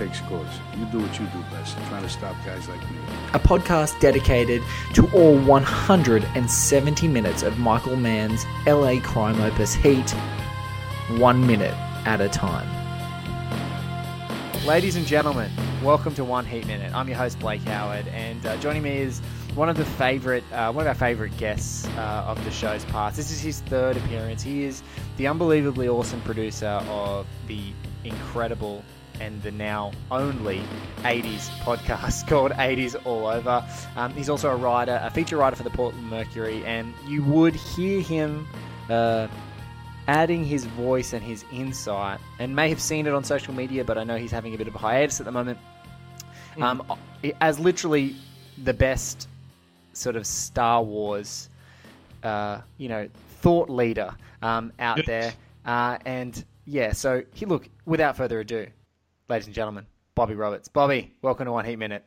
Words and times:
I 0.00 0.04
take 0.06 0.14
scores. 0.14 0.48
You 0.78 0.86
do 0.86 1.00
what 1.00 1.18
you 1.20 1.26
do 1.26 1.42
best. 1.50 1.76
Trying 1.88 2.02
to 2.02 2.08
stop 2.08 2.34
guys 2.46 2.66
like 2.70 2.80
me. 2.90 2.96
a 3.34 3.38
podcast 3.38 4.00
dedicated 4.00 4.62
to 4.94 5.06
all 5.12 5.36
170 5.40 7.08
minutes 7.08 7.42
of 7.42 7.58
Michael 7.58 7.96
Mann's 7.96 8.46
LA 8.66 8.98
crime 9.02 9.38
opus 9.42 9.74
Heat, 9.74 10.10
one 11.18 11.46
minute 11.46 11.74
at 12.06 12.22
a 12.22 12.30
time. 12.30 12.66
Ladies 14.64 14.96
and 14.96 15.06
gentlemen, 15.06 15.50
welcome 15.82 16.14
to 16.14 16.24
One 16.24 16.46
Heat 16.46 16.66
Minute. 16.66 16.94
I'm 16.94 17.06
your 17.06 17.18
host 17.18 17.38
Blake 17.38 17.62
Howard, 17.64 18.08
and 18.08 18.44
uh, 18.46 18.56
joining 18.56 18.82
me 18.82 18.96
is 18.98 19.20
one 19.54 19.68
of 19.68 19.76
the 19.76 19.84
favorite, 19.84 20.44
uh, 20.52 20.72
one 20.72 20.86
of 20.86 20.88
our 20.88 20.94
favorite 20.94 21.36
guests 21.36 21.86
uh, 21.98 22.24
of 22.26 22.42
the 22.46 22.50
show's 22.50 22.86
past. 22.86 23.18
This 23.18 23.30
is 23.30 23.40
his 23.40 23.60
third 23.60 23.98
appearance. 23.98 24.42
He 24.42 24.64
is 24.64 24.82
the 25.18 25.26
unbelievably 25.26 25.88
awesome 25.88 26.22
producer 26.22 26.80
of 26.88 27.26
the 27.48 27.60
incredible 28.04 28.82
and 29.20 29.42
the 29.42 29.50
now 29.50 29.92
only 30.10 30.62
80s 30.98 31.48
podcast 31.60 32.26
called 32.28 32.52
80s 32.52 32.96
All 33.06 33.26
Over. 33.26 33.64
Um, 33.96 34.12
he's 34.14 34.28
also 34.28 34.50
a 34.50 34.56
writer, 34.56 35.00
a 35.02 35.10
feature 35.10 35.36
writer 35.36 35.56
for 35.56 35.62
the 35.62 35.70
Portland 35.70 36.08
Mercury, 36.08 36.64
and 36.64 36.92
you 37.06 37.22
would 37.24 37.54
hear 37.54 38.00
him 38.00 38.46
uh, 38.88 39.28
adding 40.08 40.44
his 40.44 40.64
voice 40.64 41.12
and 41.12 41.22
his 41.22 41.44
insight, 41.52 42.18
and 42.38 42.56
may 42.56 42.68
have 42.68 42.80
seen 42.80 43.06
it 43.06 43.14
on 43.14 43.22
social 43.22 43.54
media, 43.54 43.84
but 43.84 43.96
I 43.98 44.04
know 44.04 44.16
he's 44.16 44.32
having 44.32 44.54
a 44.54 44.58
bit 44.58 44.68
of 44.68 44.74
a 44.74 44.78
hiatus 44.78 45.20
at 45.20 45.26
the 45.26 45.32
moment. 45.32 45.58
Um, 46.60 46.82
as 47.40 47.58
literally 47.60 48.16
the 48.64 48.74
best 48.74 49.28
sort 49.92 50.16
of 50.16 50.26
Star 50.26 50.82
Wars, 50.82 51.48
uh, 52.22 52.60
you 52.78 52.88
know, 52.88 53.08
thought 53.40 53.70
leader 53.70 54.14
um, 54.42 54.72
out 54.78 55.04
there, 55.06 55.32
uh, 55.64 55.98
and 56.04 56.44
yeah. 56.66 56.92
So 56.92 57.22
he 57.32 57.46
look 57.46 57.68
without 57.86 58.16
further 58.16 58.40
ado, 58.40 58.66
ladies 59.30 59.46
and 59.46 59.54
gentlemen, 59.54 59.86
Bobby 60.16 60.34
Roberts. 60.34 60.66
Bobby, 60.66 61.14
welcome 61.22 61.44
to 61.46 61.52
One 61.52 61.64
Heat 61.64 61.76
Minute. 61.76 62.04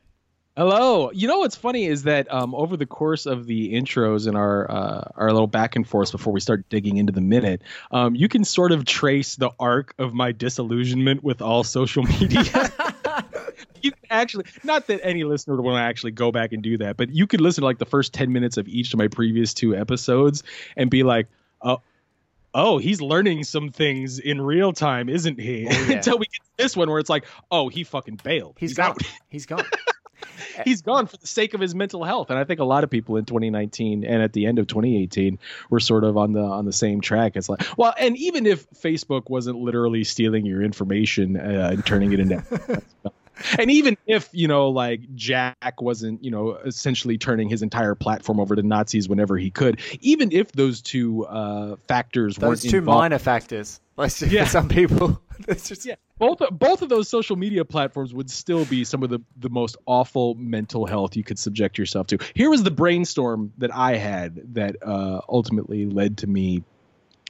Hello. 0.57 1.09
You 1.11 1.29
know 1.29 1.39
what's 1.39 1.55
funny 1.55 1.85
is 1.85 2.03
that 2.03 2.31
um, 2.31 2.53
over 2.53 2.75
the 2.75 2.85
course 2.85 3.25
of 3.25 3.47
the 3.47 3.73
intros 3.73 4.27
and 4.27 4.35
our 4.35 4.69
uh, 4.69 5.11
our 5.15 5.31
little 5.31 5.47
back 5.47 5.77
and 5.77 5.87
forth 5.87 6.11
before 6.11 6.33
we 6.33 6.41
start 6.41 6.67
digging 6.67 6.97
into 6.97 7.13
the 7.13 7.21
minute, 7.21 7.61
um, 7.91 8.13
you 8.13 8.27
can 8.27 8.43
sort 8.43 8.73
of 8.73 8.83
trace 8.83 9.37
the 9.37 9.51
arc 9.57 9.95
of 9.97 10.13
my 10.13 10.33
disillusionment 10.33 11.23
with 11.23 11.41
all 11.41 11.63
social 11.63 12.03
media. 12.03 12.43
you 13.81 13.91
can 13.91 14.05
actually, 14.11 14.45
not 14.63 14.87
that 14.87 14.99
any 15.01 15.23
listener 15.23 15.55
would 15.55 15.63
want 15.63 15.77
to 15.77 15.81
actually 15.81 16.11
go 16.11 16.29
back 16.31 16.51
and 16.51 16.61
do 16.61 16.77
that, 16.77 16.97
but 16.97 17.09
you 17.09 17.25
could 17.25 17.39
listen 17.39 17.61
to 17.61 17.65
like 17.65 17.79
the 17.79 17.85
first 17.85 18.13
ten 18.13 18.33
minutes 18.33 18.57
of 18.57 18.67
each 18.67 18.93
of 18.93 18.99
my 18.99 19.07
previous 19.07 19.53
two 19.53 19.75
episodes 19.75 20.43
and 20.75 20.91
be 20.91 21.03
like, 21.03 21.27
oh. 21.61 21.81
Oh, 22.53 22.77
he's 22.77 23.01
learning 23.01 23.43
some 23.43 23.71
things 23.71 24.19
in 24.19 24.39
real 24.41 24.73
time, 24.73 25.09
isn't 25.09 25.39
he? 25.39 25.67
Oh, 25.67 25.71
yeah. 25.71 25.95
Until 25.95 26.19
we 26.19 26.25
get 26.25 26.43
to 26.43 26.51
this 26.57 26.77
one 26.77 26.89
where 26.89 26.99
it's 26.99 27.09
like, 27.09 27.25
oh, 27.49 27.69
he 27.69 27.83
fucking 27.83 28.19
bailed. 28.23 28.57
He's 28.59 28.75
gone. 28.75 28.91
out. 28.91 29.01
He's 29.29 29.45
gone. 29.45 29.65
he's 30.65 30.81
gone 30.81 31.07
for 31.07 31.17
the 31.17 31.27
sake 31.27 31.53
of 31.53 31.59
his 31.59 31.75
mental 31.75 32.03
health 32.03 32.29
and 32.29 32.39
i 32.39 32.43
think 32.43 32.59
a 32.59 32.63
lot 32.63 32.83
of 32.83 32.89
people 32.89 33.17
in 33.17 33.25
2019 33.25 34.05
and 34.05 34.21
at 34.21 34.33
the 34.33 34.45
end 34.45 34.59
of 34.59 34.67
2018 34.67 35.39
were 35.69 35.79
sort 35.79 36.03
of 36.03 36.17
on 36.17 36.33
the 36.33 36.41
on 36.41 36.65
the 36.65 36.73
same 36.73 37.01
track 37.01 37.33
it's 37.35 37.49
like 37.49 37.61
well 37.77 37.93
and 37.99 38.17
even 38.17 38.45
if 38.45 38.69
facebook 38.71 39.29
wasn't 39.29 39.57
literally 39.57 40.03
stealing 40.03 40.45
your 40.45 40.61
information 40.61 41.37
uh, 41.37 41.69
and 41.73 41.85
turning 41.85 42.13
it 42.13 42.19
into 42.19 42.81
and 43.59 43.69
even 43.71 43.97
if 44.07 44.29
you 44.31 44.47
know 44.47 44.69
like 44.69 45.01
jack 45.15 45.81
wasn't 45.81 46.23
you 46.23 46.31
know 46.31 46.51
essentially 46.65 47.17
turning 47.17 47.49
his 47.49 47.61
entire 47.61 47.95
platform 47.95 48.39
over 48.39 48.55
to 48.55 48.63
nazis 48.63 49.07
whenever 49.09 49.37
he 49.37 49.49
could 49.51 49.79
even 50.01 50.31
if 50.31 50.51
those 50.53 50.81
two 50.81 51.25
uh 51.25 51.75
factors 51.87 52.35
Those 52.37 52.61
two 52.63 52.77
involved, 52.79 52.99
minor 53.01 53.19
factors. 53.19 53.79
Let's 53.95 54.19
just, 54.19 54.31
Yeah. 54.31 54.45
for 54.45 54.49
some 54.49 54.69
people. 54.69 55.21
It's 55.47 55.67
just, 55.67 55.83
yeah, 55.83 55.95
both 56.19 56.39
both 56.51 56.83
of 56.83 56.89
those 56.89 57.09
social 57.09 57.35
media 57.35 57.65
platforms 57.65 58.13
would 58.13 58.29
still 58.29 58.65
be 58.65 58.83
some 58.83 59.01
of 59.01 59.09
the 59.09 59.19
the 59.37 59.49
most 59.49 59.75
awful 59.87 60.35
mental 60.35 60.85
health 60.85 61.17
you 61.17 61.23
could 61.23 61.39
subject 61.39 61.77
yourself 61.77 62.05
to. 62.07 62.19
Here 62.35 62.51
was 62.51 62.61
the 62.63 62.71
brainstorm 62.71 63.51
that 63.57 63.73
I 63.75 63.95
had 63.95 64.53
that 64.53 64.75
uh, 64.83 65.21
ultimately 65.27 65.87
led 65.87 66.19
to 66.19 66.27
me 66.27 66.63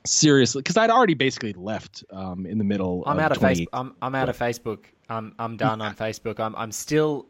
seriously 0.05 0.61
because 0.61 0.77
I'd 0.77 0.89
already 0.89 1.13
basically 1.13 1.53
left 1.53 2.03
um, 2.11 2.45
in 2.45 2.57
the 2.57 2.63
middle. 2.63 3.03
I'm 3.05 3.17
of 3.17 3.23
out 3.23 3.31
of 3.31 3.39
20 3.39 3.55
Facebook. 3.55 3.67
I'm, 3.73 3.95
I'm 4.01 4.15
out 4.15 4.29
of 4.29 4.37
Facebook. 4.37 4.85
I'm 5.09 5.35
I'm 5.39 5.57
done 5.57 5.81
on 5.81 5.95
Facebook. 6.05 6.39
I'm 6.39 6.55
I'm 6.55 6.71
still 6.71 7.27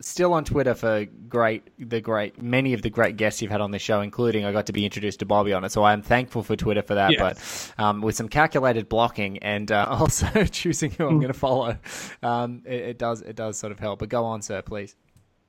still 0.00 0.32
on 0.32 0.44
Twitter 0.44 0.74
for 0.74 1.04
great 1.28 1.68
the 1.78 2.00
great 2.00 2.40
many 2.40 2.72
of 2.72 2.82
the 2.82 2.90
great 2.90 3.16
guests 3.16 3.42
you've 3.42 3.50
had 3.50 3.60
on 3.60 3.70
the 3.70 3.78
show, 3.78 4.00
including 4.00 4.44
I 4.44 4.52
got 4.52 4.66
to 4.66 4.72
be 4.72 4.84
introduced 4.84 5.20
to 5.20 5.26
Bobby 5.26 5.52
on 5.52 5.64
it. 5.64 5.72
So 5.72 5.84
I'm 5.84 6.02
thankful 6.02 6.42
for 6.42 6.56
Twitter 6.56 6.82
for 6.82 6.94
that. 6.94 7.12
Yes. 7.12 7.72
But 7.76 7.84
um, 7.84 8.00
with 8.00 8.16
some 8.16 8.28
calculated 8.28 8.88
blocking 8.88 9.38
and 9.38 9.70
uh, 9.70 9.86
also 9.90 10.44
choosing 10.44 10.90
who 10.92 11.06
I'm 11.06 11.18
going 11.18 11.32
to 11.32 11.38
follow, 11.38 11.76
um, 12.22 12.62
it, 12.64 12.80
it 12.80 12.98
does 12.98 13.22
it 13.22 13.36
does 13.36 13.58
sort 13.58 13.72
of 13.72 13.78
help. 13.78 14.00
But 14.00 14.08
go 14.08 14.24
on, 14.24 14.42
sir, 14.42 14.62
please. 14.62 14.96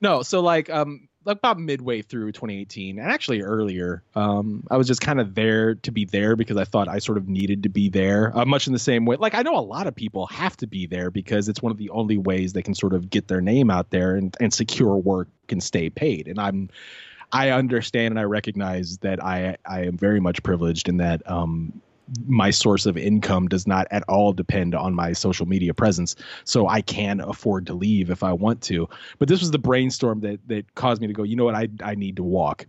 No, 0.00 0.22
so 0.22 0.40
like 0.40 0.68
um 0.68 1.08
like 1.08 1.11
about 1.26 1.58
midway 1.58 2.02
through 2.02 2.32
2018 2.32 2.98
and 2.98 3.10
actually 3.10 3.42
earlier. 3.42 4.02
Um 4.14 4.64
I 4.70 4.76
was 4.76 4.86
just 4.86 5.00
kind 5.00 5.20
of 5.20 5.34
there 5.34 5.74
to 5.76 5.90
be 5.90 6.04
there 6.04 6.36
because 6.36 6.56
I 6.56 6.64
thought 6.64 6.88
I 6.88 6.98
sort 6.98 7.18
of 7.18 7.28
needed 7.28 7.62
to 7.64 7.68
be 7.68 7.88
there 7.88 8.36
uh, 8.36 8.44
much 8.44 8.66
in 8.66 8.72
the 8.72 8.78
same 8.78 9.04
way. 9.04 9.16
Like 9.16 9.34
I 9.34 9.42
know 9.42 9.56
a 9.56 9.60
lot 9.60 9.86
of 9.86 9.94
people 9.94 10.26
have 10.26 10.56
to 10.58 10.66
be 10.66 10.86
there 10.86 11.10
because 11.10 11.48
it's 11.48 11.62
one 11.62 11.72
of 11.72 11.78
the 11.78 11.90
only 11.90 12.18
ways 12.18 12.52
they 12.52 12.62
can 12.62 12.74
sort 12.74 12.94
of 12.94 13.10
get 13.10 13.28
their 13.28 13.40
name 13.40 13.70
out 13.70 13.90
there 13.90 14.16
and 14.16 14.36
and 14.40 14.52
secure 14.52 14.96
work 14.96 15.28
and 15.48 15.62
stay 15.62 15.90
paid. 15.90 16.28
And 16.28 16.40
I'm 16.40 16.70
I 17.32 17.50
understand 17.50 18.12
and 18.12 18.18
I 18.18 18.24
recognize 18.24 18.98
that 18.98 19.22
I 19.22 19.56
I 19.64 19.82
am 19.82 19.96
very 19.96 20.20
much 20.20 20.42
privileged 20.42 20.88
in 20.88 20.98
that 20.98 21.28
um 21.30 21.80
my 22.26 22.50
source 22.50 22.86
of 22.86 22.96
income 22.96 23.48
does 23.48 23.66
not 23.66 23.86
at 23.90 24.02
all 24.08 24.32
depend 24.32 24.74
on 24.74 24.94
my 24.94 25.12
social 25.12 25.46
media 25.46 25.74
presence. 25.74 26.14
So 26.44 26.68
i 26.68 26.80
can 26.80 27.20
afford 27.20 27.66
to 27.66 27.74
leave 27.74 28.10
if 28.10 28.22
i 28.22 28.32
want 28.32 28.60
to. 28.62 28.88
But 29.18 29.28
this 29.28 29.40
was 29.40 29.50
the 29.50 29.58
brainstorm 29.58 30.20
that 30.20 30.40
that 30.48 30.74
caused 30.74 31.00
me 31.00 31.06
to 31.06 31.12
go 31.12 31.22
you 31.22 31.36
know 31.36 31.44
what? 31.44 31.54
I 31.54 31.68
i 31.82 31.94
need 31.94 32.16
to 32.16 32.22
walk 32.22 32.66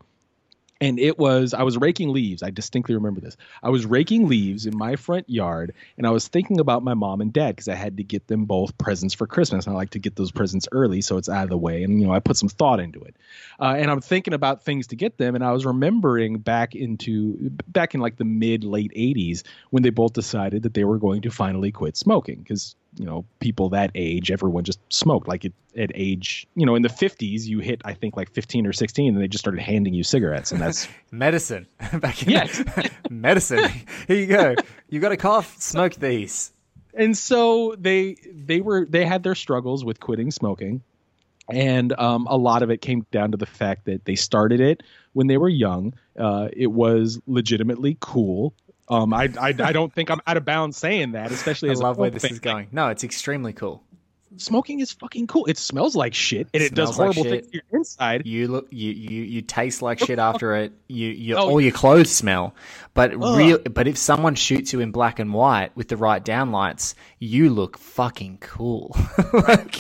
and 0.83 0.99
it 0.99 1.17
was 1.17 1.53
i 1.53 1.63
was 1.63 1.77
raking 1.77 2.09
leaves. 2.09 2.43
I 2.43 2.49
distinctly 2.49 2.93
remember 2.93 3.21
this. 3.21 3.37
I 3.63 3.69
was 3.69 3.85
raking 3.85 4.27
leaves 4.27 4.65
in 4.65 4.77
my 4.77 4.97
front 4.97 5.29
yard 5.29 5.73
and 5.97 6.05
i 6.05 6.09
was 6.09 6.27
thinking 6.27 6.59
about 6.59 6.83
my 6.83 6.93
mom 6.93 7.21
and 7.21 7.31
dad 7.31 7.55
because 7.55 7.69
i 7.69 7.75
had 7.75 7.97
to 7.97 8.03
get 8.03 8.27
them 8.27 8.45
both 8.45 8.77
presents 8.77 9.13
for 9.13 9.25
christmas 9.25 9.65
and 9.65 9.73
i 9.73 9.77
like 9.77 9.91
to 9.91 9.99
get 9.99 10.17
those 10.17 10.31
presents 10.31 10.67
early 10.71 11.01
so 11.01 11.17
it's 11.17 11.29
out 11.29 11.45
of 11.45 11.49
the 11.49 11.57
way 11.57 11.83
and 11.83 12.01
you 12.01 12.05
know 12.05 12.13
i 12.13 12.19
put 12.19 12.37
some 12.37 12.49
thought 12.49 12.79
into 12.79 13.01
it. 13.01 13.15
Uh, 13.59 13.75
and 13.77 13.89
i'm 13.89 14.01
thinking 14.01 14.33
about 14.33 14.63
things 14.63 14.87
to 14.87 14.95
get 14.95 15.17
them 15.17 15.35
and 15.35 15.43
i 15.43 15.51
was 15.51 15.65
remembering 15.65 16.37
back 16.37 16.75
into 16.75 17.49
back 17.67 17.95
in 17.95 18.01
like 18.01 18.17
the 18.17 18.25
mid 18.25 18.65
late 18.65 18.91
80s 18.93 19.43
when 19.69 19.83
they 19.83 19.89
both 19.89 20.13
decided 20.13 20.63
that 20.63 20.73
they 20.73 20.83
were 20.83 20.97
going 20.97 21.21
to 21.21 21.31
finally 21.31 21.71
quit 21.71 21.95
smoking 21.95 22.39
because 22.39 22.75
you 22.97 23.05
know 23.05 23.25
people 23.39 23.69
that 23.69 23.89
age 23.95 24.29
everyone 24.31 24.63
just 24.63 24.79
smoked 24.89 25.27
like 25.27 25.45
it, 25.45 25.53
at 25.75 25.91
age 25.95 26.45
you 26.55 26.65
know 26.65 26.75
in 26.75 26.81
the 26.83 26.89
50s 26.89 27.45
you 27.45 27.59
hit 27.59 27.81
i 27.85 27.93
think 27.93 28.15
like 28.15 28.31
15 28.31 28.67
or 28.67 28.73
16 28.73 29.13
and 29.13 29.21
they 29.23 29.27
just 29.27 29.43
started 29.43 29.61
handing 29.61 29.93
you 29.93 30.03
cigarettes 30.03 30.51
and 30.51 30.61
that's 30.61 30.87
Medicine 31.11 31.65
back 31.99 32.21
in 32.23 32.29
Yes. 32.29 32.63
medicine. 33.09 33.69
Here 34.07 34.17
you 34.17 34.27
go. 34.27 34.55
You 34.89 34.99
got 34.99 35.11
a 35.11 35.17
cough? 35.17 35.59
Smoke 35.59 35.95
these. 35.95 36.51
and 36.93 37.17
so 37.17 37.75
they 37.79 38.15
they 38.31 38.61
were 38.61 38.85
they 38.87 39.05
had 39.05 39.23
their 39.23 39.35
struggles 39.35 39.83
with 39.83 39.99
quitting 39.99 40.29
smoking 40.31 40.81
and 41.49 41.91
um, 41.99 42.25
a 42.29 42.37
lot 42.37 42.63
of 42.63 42.69
it 42.71 42.81
came 42.81 43.05
down 43.11 43.31
to 43.31 43.37
the 43.37 43.45
fact 43.45 43.85
that 43.85 44.05
they 44.05 44.15
started 44.15 44.61
it 44.61 44.81
when 45.13 45.27
they 45.27 45.37
were 45.37 45.49
young 45.49 45.93
uh, 46.17 46.47
it 46.53 46.71
was 46.71 47.19
legitimately 47.27 47.97
cool 47.99 48.53
um, 48.89 49.13
I, 49.13 49.29
I 49.39 49.47
I 49.49 49.71
don't 49.71 49.93
think 49.93 50.09
I'm 50.09 50.21
out 50.27 50.37
of 50.37 50.45
bounds 50.45 50.77
saying 50.77 51.13
that, 51.13 51.31
especially 51.31 51.69
I 51.69 51.73
as 51.73 51.81
love 51.81 51.97
a 51.97 52.01
where 52.01 52.09
this 52.09 52.23
fan. 52.23 52.31
is 52.31 52.39
going. 52.39 52.67
No, 52.71 52.89
it's 52.89 53.03
extremely 53.03 53.53
cool. 53.53 53.83
smoking 54.37 54.79
is 54.79 54.91
fucking 54.91 55.27
cool. 55.27 55.45
It 55.45 55.57
smells 55.57 55.95
like 55.95 56.13
shit 56.13 56.47
and 56.53 56.63
it, 56.63 56.73
does 56.73 56.95
Smells 56.95 56.97
like 56.99 57.05
horrible 57.15 57.23
shit. 57.23 57.31
things 57.43 57.47
to 57.51 57.53
your 57.53 57.79
inside. 57.79 58.25
You 58.25 58.47
look, 58.47 58.67
you 58.71 58.91
you, 58.91 59.23
you 59.23 59.41
taste 59.41 59.81
like 59.81 59.99
shit 59.99 60.17
after 60.19 60.55
it. 60.55 60.73
You, 60.87 61.07
you 61.09 61.35
Oh, 61.35 61.49
all 61.49 61.61
your 61.61 61.71
clothes 61.71 62.11
smell. 62.11 62.55
But 62.95 63.13
Ugh. 63.13 63.37
real, 63.37 63.59
but 63.59 63.87
if 63.87 63.97
someone 63.97 64.35
shoots 64.35 64.73
you 64.73 64.79
in 64.79 64.91
black 64.91 65.19
and 65.19 65.33
white 65.33 65.75
with 65.75 65.87
the 65.87 65.97
right 65.97 66.23
downlights, 66.23 66.93
you 67.19 67.49
look 67.51 67.77
fucking 67.77 68.39
cool. 68.41 68.95
like, 69.33 69.75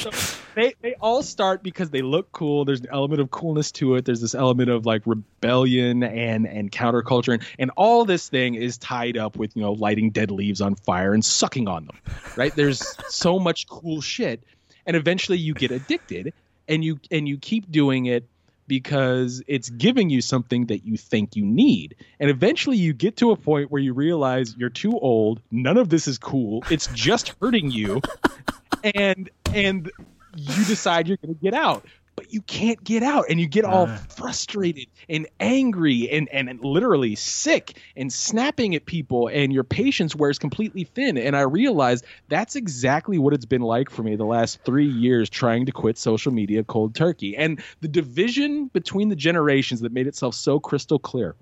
they 0.55 0.75
they 0.81 0.95
all 0.95 1.23
start 1.23 1.63
because 1.63 1.89
they 1.89 2.01
look 2.01 2.31
cool. 2.31 2.65
There's 2.65 2.81
an 2.81 2.87
element 2.91 3.21
of 3.21 3.31
coolness 3.31 3.71
to 3.73 3.95
it. 3.95 4.05
There's 4.05 4.21
this 4.21 4.35
element 4.35 4.69
of 4.69 4.85
like 4.85 5.03
rebellion 5.05 6.03
and 6.03 6.47
and 6.47 6.71
counterculture, 6.71 7.33
and, 7.33 7.43
and 7.59 7.71
all 7.75 8.05
this 8.05 8.29
thing 8.29 8.55
is 8.55 8.77
tied 8.77 9.17
up 9.17 9.35
with 9.35 9.55
you 9.55 9.61
know 9.61 9.73
lighting 9.73 10.11
dead 10.11 10.31
leaves 10.31 10.61
on 10.61 10.75
fire 10.75 11.13
and 11.13 11.23
sucking 11.23 11.67
on 11.67 11.85
them. 11.85 11.97
Right? 12.35 12.55
There's 12.55 12.95
so 13.09 13.39
much 13.39 13.67
cool 13.67 14.01
shit, 14.01 14.43
and 14.85 14.95
eventually 14.95 15.37
you 15.37 15.53
get 15.53 15.71
addicted, 15.71 16.33
and 16.67 16.83
you 16.83 16.99
and 17.11 17.27
you 17.27 17.37
keep 17.37 17.71
doing 17.71 18.05
it 18.05 18.27
because 18.67 19.43
it's 19.47 19.69
giving 19.69 20.09
you 20.09 20.21
something 20.21 20.67
that 20.67 20.85
you 20.85 20.97
think 20.97 21.35
you 21.35 21.45
need. 21.45 21.95
And 22.19 22.29
eventually 22.29 22.77
you 22.77 22.93
get 22.93 23.17
to 23.17 23.31
a 23.31 23.35
point 23.35 23.71
where 23.71 23.81
you 23.81 23.93
realize 23.93 24.55
you're 24.57 24.69
too 24.69 24.97
old, 24.97 25.41
none 25.51 25.77
of 25.77 25.89
this 25.89 26.07
is 26.07 26.17
cool. 26.17 26.63
It's 26.69 26.87
just 26.87 27.33
hurting 27.41 27.71
you. 27.71 28.01
and 28.83 29.29
and 29.53 29.91
you 30.35 30.65
decide 30.65 31.07
you're 31.07 31.17
going 31.17 31.35
to 31.35 31.41
get 31.41 31.53
out. 31.53 31.85
But 32.15 32.31
you 32.31 32.41
can't 32.41 32.83
get 32.83 33.01
out 33.01 33.25
and 33.31 33.39
you 33.39 33.47
get 33.47 33.65
all 33.65 33.87
frustrated 33.87 34.85
and 35.09 35.27
angry 35.39 36.07
and, 36.11 36.29
and, 36.29 36.47
and 36.47 36.63
literally 36.63 37.15
sick 37.15 37.75
and 37.97 38.13
snapping 38.13 38.75
at 38.75 38.85
people 38.85 39.29
and 39.29 39.51
your 39.51 39.63
patience 39.63 40.15
wears 40.15 40.37
completely 40.37 40.83
thin. 40.83 41.17
And 41.17 41.35
I 41.35 41.41
realized 41.41 42.05
that's 42.29 42.55
exactly 42.55 43.17
what 43.17 43.33
it's 43.33 43.45
been 43.45 43.63
like 43.63 43.89
for 43.89 44.03
me 44.03 44.15
the 44.15 44.25
last 44.25 44.59
three 44.63 44.87
years 44.87 45.27
trying 45.27 45.65
to 45.65 45.71
quit 45.71 45.97
social 45.97 46.31
media 46.31 46.63
cold 46.63 46.93
turkey. 46.93 47.35
And 47.35 47.59
the 47.81 47.87
division 47.87 48.67
between 48.67 49.09
the 49.09 49.15
generations 49.15 49.81
that 49.81 49.91
made 49.91 50.05
itself 50.05 50.35
so 50.35 50.59
crystal 50.59 50.99
clear. 50.99 51.35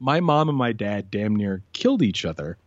My 0.00 0.18
mom 0.18 0.48
and 0.48 0.58
my 0.58 0.72
dad 0.72 1.08
damn 1.08 1.36
near 1.36 1.62
killed 1.72 2.02
each 2.02 2.24
other 2.24 2.58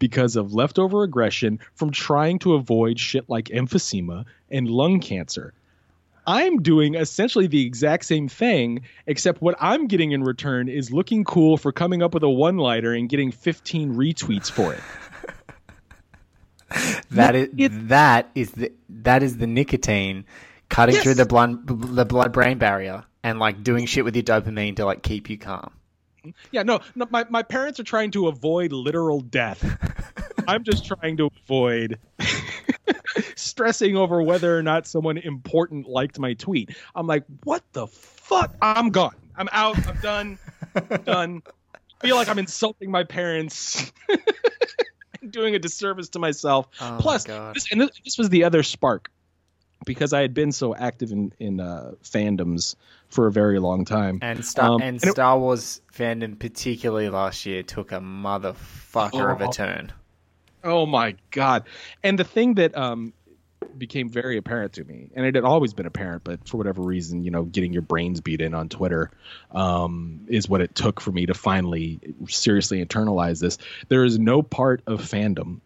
because 0.00 0.34
of 0.34 0.52
leftover 0.52 1.04
aggression 1.04 1.60
from 1.74 1.92
trying 1.92 2.40
to 2.40 2.54
avoid 2.54 2.98
shit 2.98 3.30
like 3.30 3.44
emphysema 3.46 4.24
and 4.50 4.68
lung 4.68 4.98
cancer. 4.98 5.54
I'm 6.26 6.62
doing 6.62 6.96
essentially 6.96 7.46
the 7.46 7.64
exact 7.64 8.04
same 8.04 8.28
thing, 8.28 8.82
except 9.06 9.40
what 9.40 9.54
I'm 9.60 9.86
getting 9.86 10.10
in 10.12 10.22
return 10.24 10.68
is 10.68 10.90
looking 10.92 11.22
cool 11.24 11.56
for 11.56 11.72
coming 11.72 12.02
up 12.02 12.12
with 12.14 12.22
a 12.24 12.28
one 12.28 12.56
liner 12.56 12.92
and 12.92 13.08
getting 13.08 13.30
15 13.32 13.94
retweets 13.94 14.50
for 14.50 14.74
it. 14.74 14.80
that 17.10 17.34
is 17.34 17.48
that 17.88 18.30
is 18.34 18.52
the 18.52 18.72
that 18.88 19.22
is 19.22 19.38
the 19.38 19.46
nicotine 19.46 20.24
cutting 20.68 20.94
Yes. 20.94 21.02
through 21.02 21.14
the 21.14 21.24
blood 21.26 21.66
the 21.66 22.04
blood 22.04 22.32
brain 22.32 22.58
barrier 22.58 23.04
and 23.24 23.38
like 23.40 23.64
doing 23.64 23.86
shit 23.86 24.04
with 24.04 24.14
your 24.14 24.22
dopamine 24.22 24.76
to 24.76 24.84
like 24.84 25.02
keep 25.02 25.28
you 25.30 25.36
calm. 25.38 25.72
Yeah, 26.52 26.62
no, 26.62 26.80
no 26.94 27.06
my, 27.10 27.24
my 27.28 27.42
parents 27.42 27.80
are 27.80 27.84
trying 27.84 28.10
to 28.12 28.28
avoid 28.28 28.72
literal 28.72 29.20
death. 29.20 29.64
I'm 30.48 30.64
just 30.64 30.84
trying 30.84 31.16
to 31.18 31.30
avoid 31.44 31.98
stressing 33.36 33.96
over 33.96 34.22
whether 34.22 34.56
or 34.56 34.62
not 34.62 34.86
someone 34.86 35.18
important 35.18 35.86
liked 35.86 36.18
my 36.18 36.34
tweet. 36.34 36.76
I'm 36.94 37.06
like, 37.06 37.24
what 37.44 37.62
the 37.72 37.86
fuck? 37.86 38.54
I'm 38.60 38.90
gone. 38.90 39.14
I'm 39.36 39.48
out. 39.52 39.86
I'm 39.86 40.00
done. 40.00 40.38
I'm 40.74 41.02
done. 41.02 41.42
I 41.74 42.06
feel 42.06 42.16
like 42.16 42.28
I'm 42.28 42.38
insulting 42.38 42.90
my 42.90 43.04
parents. 43.04 43.92
and 45.20 45.30
doing 45.30 45.54
a 45.54 45.58
disservice 45.58 46.08
to 46.10 46.18
myself. 46.18 46.68
Oh 46.80 46.98
Plus, 47.00 47.24
this, 47.24 47.70
and 47.70 47.80
this, 47.82 47.90
this 48.04 48.18
was 48.18 48.28
the 48.30 48.44
other 48.44 48.62
spark 48.62 49.10
because 49.86 50.12
I 50.12 50.20
had 50.20 50.34
been 50.34 50.52
so 50.52 50.74
active 50.74 51.12
in 51.12 51.32
in 51.38 51.60
uh, 51.60 51.92
fandoms 52.02 52.74
for 53.10 53.26
a 53.26 53.32
very 53.32 53.58
long 53.58 53.84
time. 53.84 54.18
And 54.22 54.44
Star 54.44 54.70
Um, 54.74 54.80
and 54.82 54.94
and 54.94 55.04
it- 55.04 55.10
Star 55.10 55.38
Wars 55.38 55.80
fandom, 55.92 56.38
particularly 56.38 57.08
last 57.10 57.44
year, 57.46 57.62
took 57.62 57.92
a 57.92 58.00
motherfucker 58.00 59.32
of 59.32 59.40
a 59.40 59.46
Oh. 59.48 59.52
turn. 59.52 59.92
Oh 60.62 60.86
my 60.86 61.16
god! 61.30 61.64
And 62.02 62.18
the 62.18 62.24
thing 62.24 62.54
that 62.54 62.76
um 62.76 63.12
became 63.78 64.08
very 64.10 64.36
apparent 64.36 64.72
to 64.74 64.84
me, 64.84 65.08
and 65.14 65.24
it 65.24 65.34
had 65.34 65.44
always 65.44 65.72
been 65.72 65.86
apparent, 65.86 66.22
but 66.24 66.46
for 66.46 66.56
whatever 66.58 66.82
reason, 66.82 67.22
you 67.24 67.30
know, 67.30 67.44
getting 67.44 67.72
your 67.72 67.82
brains 67.82 68.20
beat 68.20 68.40
in 68.42 68.52
on 68.52 68.68
Twitter 68.68 69.10
um, 69.52 70.20
is 70.28 70.48
what 70.48 70.60
it 70.60 70.74
took 70.74 71.00
for 71.00 71.12
me 71.12 71.24
to 71.24 71.32
finally 71.34 71.98
seriously 72.28 72.84
internalize 72.84 73.40
this. 73.40 73.58
There 73.88 74.04
is 74.04 74.18
no 74.18 74.42
part 74.42 74.82
of 74.86 75.00
fandom 75.00 75.60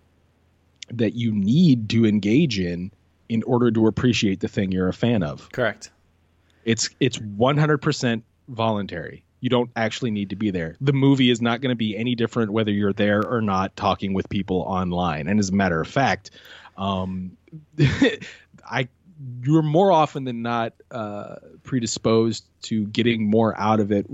that 0.91 1.15
you 1.15 1.33
need 1.33 1.89
to 1.91 2.05
engage 2.07 2.59
in 2.61 2.91
in 3.29 3.43
order 3.45 3.71
to 3.71 3.87
appreciate 3.87 4.41
the 4.41 4.49
thing 4.49 4.71
you're 4.71 4.89
a 4.89 4.93
fan 4.93 5.23
of. 5.23 5.51
Correct. 5.51 5.91
It's 6.65 6.91
it's 7.01 7.19
100% 7.19 8.23
voluntary. 8.49 9.25
You 9.41 9.51
don't 9.51 9.71
actually 9.77 10.11
need 10.11 10.31
to 10.31 10.37
be 10.37 10.51
there. 10.51 10.77
The 10.81 10.93
movie 10.93 11.31
is 11.31 11.43
not 11.43 11.61
going 11.61 11.71
to 11.71 11.77
be 11.77 11.97
any 11.97 12.15
different 12.15 12.53
whether 12.53 12.71
you're 12.71 12.95
there 12.95 13.27
or 13.27 13.43
not 13.43 13.77
talking 13.77 14.15
with 14.15 14.29
people 14.29 14.61
online. 14.61 15.29
And 15.29 15.39
as 15.39 15.51
a 15.51 15.55
matter 15.55 15.81
of 15.81 15.89
fact, 15.89 16.31
um, 16.79 17.37
I 18.71 18.89
you're 19.43 19.63
more 19.63 19.93
often 19.93 20.25
than 20.25 20.43
not 20.43 20.73
uh, 20.91 21.37
predisposed 21.63 22.45
to 22.63 22.87
getting 22.87 23.29
more 23.29 23.59
out 23.59 23.81
of 23.81 23.93
it 23.93 24.07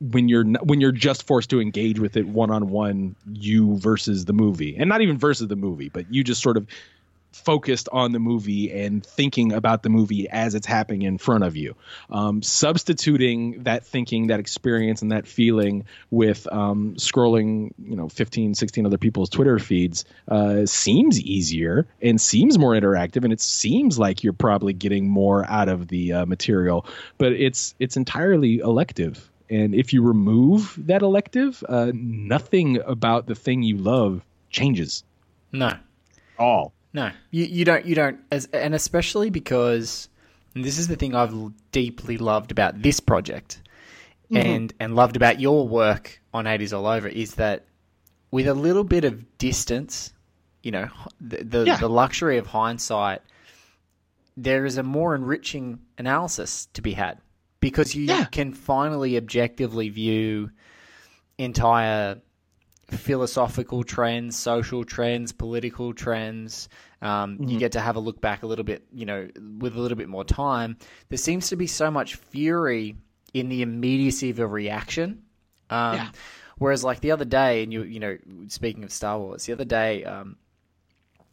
when 0.00 0.28
you're 0.28 0.44
when 0.44 0.80
you're 0.80 0.92
just 0.92 1.26
forced 1.26 1.50
to 1.50 1.60
engage 1.60 1.98
with 1.98 2.16
it 2.16 2.26
one 2.26 2.50
on 2.50 2.68
one, 2.70 3.16
you 3.32 3.78
versus 3.78 4.26
the 4.26 4.32
movie, 4.32 4.76
and 4.76 4.88
not 4.88 5.00
even 5.00 5.18
versus 5.18 5.48
the 5.48 5.56
movie, 5.56 5.88
but 5.88 6.12
you 6.12 6.22
just 6.22 6.42
sort 6.42 6.56
of 6.56 6.66
focused 7.32 7.88
on 7.92 8.12
the 8.12 8.18
movie 8.18 8.72
and 8.72 9.04
thinking 9.04 9.52
about 9.52 9.82
the 9.82 9.88
movie 9.88 10.28
as 10.28 10.54
it's 10.54 10.66
happening 10.66 11.02
in 11.02 11.18
front 11.18 11.44
of 11.44 11.56
you. 11.56 11.76
Um, 12.10 12.42
substituting 12.42 13.62
that 13.64 13.84
thinking, 13.84 14.28
that 14.28 14.40
experience, 14.40 15.02
and 15.02 15.12
that 15.12 15.26
feeling 15.26 15.84
with 16.10 16.50
um, 16.50 16.94
scrolling, 16.96 17.72
you 17.78 17.96
know, 17.96 18.08
15, 18.08 18.54
16 18.54 18.86
other 18.86 18.98
people's 18.98 19.28
Twitter 19.28 19.58
feeds 19.58 20.04
uh, 20.28 20.66
seems 20.66 21.20
easier 21.20 21.86
and 22.00 22.20
seems 22.20 22.58
more 22.58 22.72
interactive, 22.72 23.24
and 23.24 23.32
it 23.32 23.40
seems 23.40 23.98
like 23.98 24.24
you're 24.24 24.32
probably 24.32 24.72
getting 24.72 25.08
more 25.08 25.44
out 25.48 25.68
of 25.68 25.88
the 25.88 26.12
uh, 26.12 26.26
material. 26.26 26.86
But 27.18 27.32
it's 27.32 27.74
it's 27.78 27.96
entirely 27.96 28.58
elective. 28.58 29.30
And 29.48 29.74
if 29.74 29.92
you 29.92 30.02
remove 30.02 30.74
that 30.86 31.02
elective, 31.02 31.62
uh, 31.68 31.92
nothing 31.94 32.80
about 32.84 33.26
the 33.26 33.34
thing 33.36 33.62
you 33.62 33.76
love 33.76 34.24
changes 34.50 35.04
No. 35.52 35.74
all. 36.38 36.72
No, 36.92 37.10
you 37.30 37.44
you 37.44 37.64
don't 37.64 37.84
you 37.84 37.94
don't 37.94 38.20
as 38.30 38.46
and 38.52 38.74
especially 38.74 39.30
because 39.30 40.08
and 40.54 40.64
this 40.64 40.78
is 40.78 40.88
the 40.88 40.96
thing 40.96 41.14
I've 41.14 41.34
deeply 41.70 42.16
loved 42.16 42.50
about 42.50 42.80
this 42.80 43.00
project, 43.00 43.60
mm-hmm. 44.30 44.46
and 44.46 44.74
and 44.80 44.94
loved 44.96 45.16
about 45.16 45.40
your 45.40 45.68
work 45.68 46.20
on 46.32 46.44
80s 46.46 46.76
all 46.76 46.86
over 46.86 47.08
is 47.08 47.34
that 47.34 47.64
with 48.30 48.46
a 48.46 48.54
little 48.54 48.84
bit 48.84 49.04
of 49.04 49.38
distance, 49.38 50.12
you 50.62 50.70
know, 50.70 50.88
the 51.20 51.44
the, 51.44 51.64
Yeah. 51.66 51.76
the 51.76 51.88
luxury 51.88 52.38
of 52.38 52.46
hindsight, 52.46 53.20
there 54.36 54.64
is 54.64 54.78
a 54.78 54.82
more 54.82 55.14
enriching 55.14 55.78
analysis 55.98 56.66
to 56.74 56.82
be 56.82 56.92
had 56.92 57.18
because 57.60 57.94
you 57.94 58.04
Yeah. 58.04 58.24
can 58.26 58.52
finally 58.54 59.16
objectively 59.16 59.88
view 59.90 60.50
entire 61.38 62.18
philosophical 62.88 63.82
trends, 63.84 64.36
social 64.36 64.84
trends, 64.84 65.32
political 65.32 65.92
trends. 65.92 66.68
Um, 67.02 67.38
You 67.40 67.58
get 67.58 67.72
to 67.72 67.80
have 67.80 67.96
a 67.96 68.00
look 68.00 68.20
back 68.20 68.42
a 68.42 68.46
little 68.46 68.64
bit, 68.64 68.84
you 68.92 69.06
know, 69.06 69.28
with 69.58 69.76
a 69.76 69.80
little 69.80 69.98
bit 69.98 70.08
more 70.08 70.24
time. 70.24 70.76
There 71.08 71.18
seems 71.18 71.48
to 71.48 71.56
be 71.56 71.66
so 71.66 71.90
much 71.90 72.14
fury 72.14 72.96
in 73.34 73.48
the 73.48 73.62
immediacy 73.62 74.30
of 74.30 74.38
a 74.38 74.46
reaction. 74.46 75.22
Um, 75.70 75.94
Yeah. 75.94 76.08
Whereas, 76.58 76.82
like 76.82 77.00
the 77.00 77.10
other 77.10 77.26
day, 77.26 77.62
and 77.62 77.70
you, 77.72 77.82
you 77.82 78.00
know, 78.00 78.16
speaking 78.48 78.82
of 78.82 78.90
Star 78.90 79.18
Wars, 79.18 79.44
the 79.44 79.52
other 79.52 79.66
day, 79.66 80.04
um, 80.04 80.36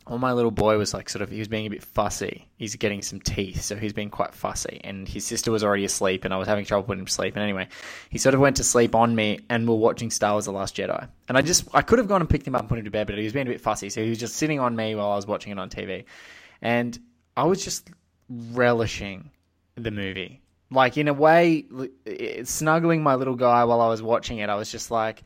well, 0.07 0.19
my 0.19 0.33
little 0.33 0.51
boy 0.51 0.77
was 0.77 0.93
like, 0.93 1.09
sort 1.09 1.21
of, 1.21 1.29
he 1.29 1.39
was 1.39 1.47
being 1.47 1.65
a 1.65 1.69
bit 1.69 1.81
fussy. 1.81 2.49
He's 2.57 2.75
getting 2.75 3.01
some 3.01 3.21
teeth, 3.21 3.61
so 3.61 3.77
he's 3.77 3.93
being 3.93 4.09
quite 4.09 4.33
fussy. 4.33 4.81
And 4.83 5.07
his 5.07 5.25
sister 5.25 5.49
was 5.49 5.63
already 5.63 5.85
asleep, 5.85 6.25
and 6.25 6.33
I 6.33 6.37
was 6.37 6.47
having 6.47 6.65
trouble 6.65 6.83
putting 6.83 6.99
him 6.99 7.05
to 7.05 7.11
sleep. 7.11 7.35
And 7.35 7.43
anyway, 7.43 7.69
he 8.09 8.17
sort 8.17 8.35
of 8.35 8.41
went 8.41 8.57
to 8.57 8.65
sleep 8.65 8.95
on 8.95 9.15
me, 9.15 9.39
and 9.49 9.67
we're 9.67 9.75
watching 9.75 10.11
Star 10.11 10.33
Wars: 10.33 10.45
The 10.45 10.51
Last 10.51 10.75
Jedi. 10.75 11.07
And 11.29 11.37
I 11.37 11.41
just, 11.41 11.67
I 11.73 11.81
could 11.81 11.99
have 11.99 12.09
gone 12.09 12.21
and 12.21 12.29
picked 12.29 12.45
him 12.45 12.53
up 12.53 12.61
and 12.61 12.69
put 12.69 12.79
him 12.79 12.85
to 12.85 12.91
bed, 12.91 13.07
but 13.07 13.17
he 13.17 13.23
was 13.23 13.31
being 13.31 13.47
a 13.47 13.51
bit 13.51 13.61
fussy, 13.61 13.89
so 13.89 14.03
he 14.03 14.09
was 14.09 14.17
just 14.17 14.35
sitting 14.35 14.59
on 14.59 14.75
me 14.75 14.93
while 14.93 15.11
I 15.11 15.15
was 15.15 15.25
watching 15.25 15.53
it 15.53 15.59
on 15.59 15.69
TV. 15.69 16.03
And 16.61 16.99
I 17.37 17.45
was 17.45 17.63
just 17.63 17.89
relishing 18.29 19.31
the 19.75 19.91
movie, 19.91 20.41
like 20.69 20.97
in 20.97 21.07
a 21.07 21.13
way, 21.13 21.65
eh, 22.05 22.43
snuggling 22.43 23.03
my 23.03 23.15
little 23.15 23.35
guy 23.35 23.63
while 23.63 23.79
I 23.79 23.87
was 23.87 24.01
watching 24.01 24.39
it. 24.39 24.49
I 24.49 24.55
was 24.55 24.69
just 24.69 24.91
like, 24.91 25.23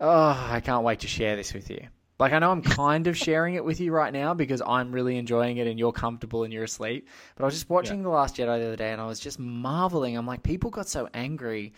oh, 0.00 0.48
I 0.50 0.60
can't 0.60 0.84
wait 0.84 1.00
to 1.00 1.08
share 1.08 1.36
this 1.36 1.52
with 1.52 1.68
you. 1.68 1.88
Like 2.18 2.32
I 2.32 2.38
know 2.40 2.50
I'm 2.50 2.62
kind 2.62 3.06
of 3.06 3.16
sharing 3.16 3.54
it 3.54 3.64
with 3.64 3.78
you 3.80 3.92
right 3.92 4.12
now 4.12 4.34
because 4.34 4.60
I'm 4.66 4.90
really 4.90 5.16
enjoying 5.18 5.58
it 5.58 5.66
and 5.68 5.78
you're 5.78 5.92
comfortable 5.92 6.42
and 6.42 6.52
you're 6.52 6.64
asleep. 6.64 7.08
But 7.36 7.44
I 7.44 7.46
was 7.46 7.54
just 7.54 7.70
watching 7.70 8.02
The 8.02 8.08
Last 8.08 8.36
Jedi 8.36 8.58
the 8.58 8.66
other 8.66 8.76
day 8.76 8.90
and 8.92 9.00
I 9.00 9.06
was 9.06 9.20
just 9.20 9.38
marveling. 9.38 10.16
I'm 10.16 10.26
like, 10.26 10.42
people 10.42 10.70
got 10.70 10.88
so 10.88 11.08
angry, 11.14 11.74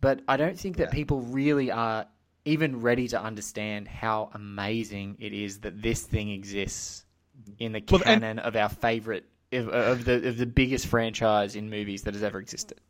but 0.00 0.22
I 0.26 0.36
don't 0.36 0.58
think 0.58 0.78
that 0.78 0.90
people 0.90 1.20
really 1.20 1.70
are 1.70 2.06
even 2.44 2.80
ready 2.80 3.08
to 3.08 3.20
understand 3.20 3.86
how 3.88 4.30
amazing 4.34 5.16
it 5.20 5.32
is 5.32 5.60
that 5.60 5.80
this 5.82 6.02
thing 6.02 6.30
exists 6.30 7.04
in 7.58 7.72
the 7.72 7.82
Well, 7.90 8.02
and- 8.06 8.22
canon 8.22 8.38
of 8.40 8.56
our 8.56 8.68
favorite 8.68 9.24
of, 9.52 9.68
of 9.68 10.04
the 10.04 10.28
of 10.28 10.38
the 10.38 10.46
biggest 10.46 10.88
franchise 10.88 11.54
in 11.54 11.70
movies 11.70 12.02
that 12.02 12.14
has 12.14 12.22
ever 12.24 12.40
existed. 12.40 12.80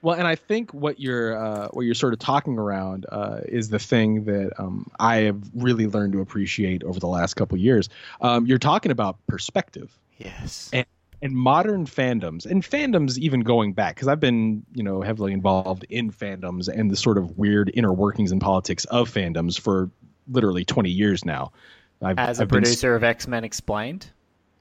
Well, 0.00 0.16
and 0.16 0.28
I 0.28 0.36
think 0.36 0.72
what 0.72 1.00
you're 1.00 1.36
uh, 1.36 1.68
what 1.72 1.82
you're 1.82 1.94
sort 1.94 2.12
of 2.12 2.18
talking 2.20 2.58
around 2.58 3.06
uh, 3.10 3.40
is 3.46 3.68
the 3.70 3.78
thing 3.80 4.24
that 4.24 4.52
um, 4.58 4.86
I 5.00 5.16
have 5.22 5.40
really 5.54 5.86
learned 5.86 6.12
to 6.12 6.20
appreciate 6.20 6.84
over 6.84 7.00
the 7.00 7.08
last 7.08 7.34
couple 7.34 7.58
years. 7.58 7.88
Um, 8.20 8.46
you're 8.46 8.58
talking 8.58 8.92
about 8.92 9.18
perspective 9.26 9.98
Yes. 10.18 10.70
and, 10.72 10.86
and 11.20 11.32
modern 11.34 11.84
fandoms, 11.86 12.46
and 12.46 12.62
fandoms 12.62 13.18
even 13.18 13.40
going 13.40 13.72
back 13.72 13.96
because 13.96 14.06
I've 14.06 14.20
been 14.20 14.64
you 14.72 14.84
know 14.84 15.00
heavily 15.02 15.32
involved 15.32 15.84
in 15.90 16.12
fandoms 16.12 16.68
and 16.68 16.90
the 16.92 16.96
sort 16.96 17.18
of 17.18 17.36
weird 17.36 17.70
inner 17.74 17.92
workings 17.92 18.30
and 18.30 18.40
politics 18.40 18.84
of 18.86 19.10
fandoms 19.12 19.58
for 19.58 19.90
literally 20.30 20.64
20 20.64 20.90
years 20.90 21.24
now. 21.24 21.50
I've, 22.02 22.18
As 22.18 22.38
a 22.38 22.42
I've 22.42 22.48
been- 22.48 22.62
producer 22.62 22.94
of 22.94 23.02
X 23.02 23.26
Men 23.26 23.42
Explained, 23.42 24.06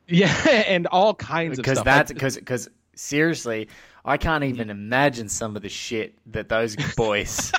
yeah, 0.08 0.34
and 0.68 0.88
all 0.88 1.14
kinds 1.14 1.60
of 1.60 1.66
stuff 1.66 1.76
because 1.76 1.84
that's 1.84 2.12
because 2.12 2.36
because 2.38 2.70
seriously, 2.98 3.70
I 4.04 4.18
can't 4.18 4.44
even 4.44 4.70
imagine 4.70 5.30
some 5.30 5.56
of 5.56 5.62
the 5.62 5.70
shit 5.70 6.18
that 6.28 6.50
those 6.50 6.76
boys 6.96 7.52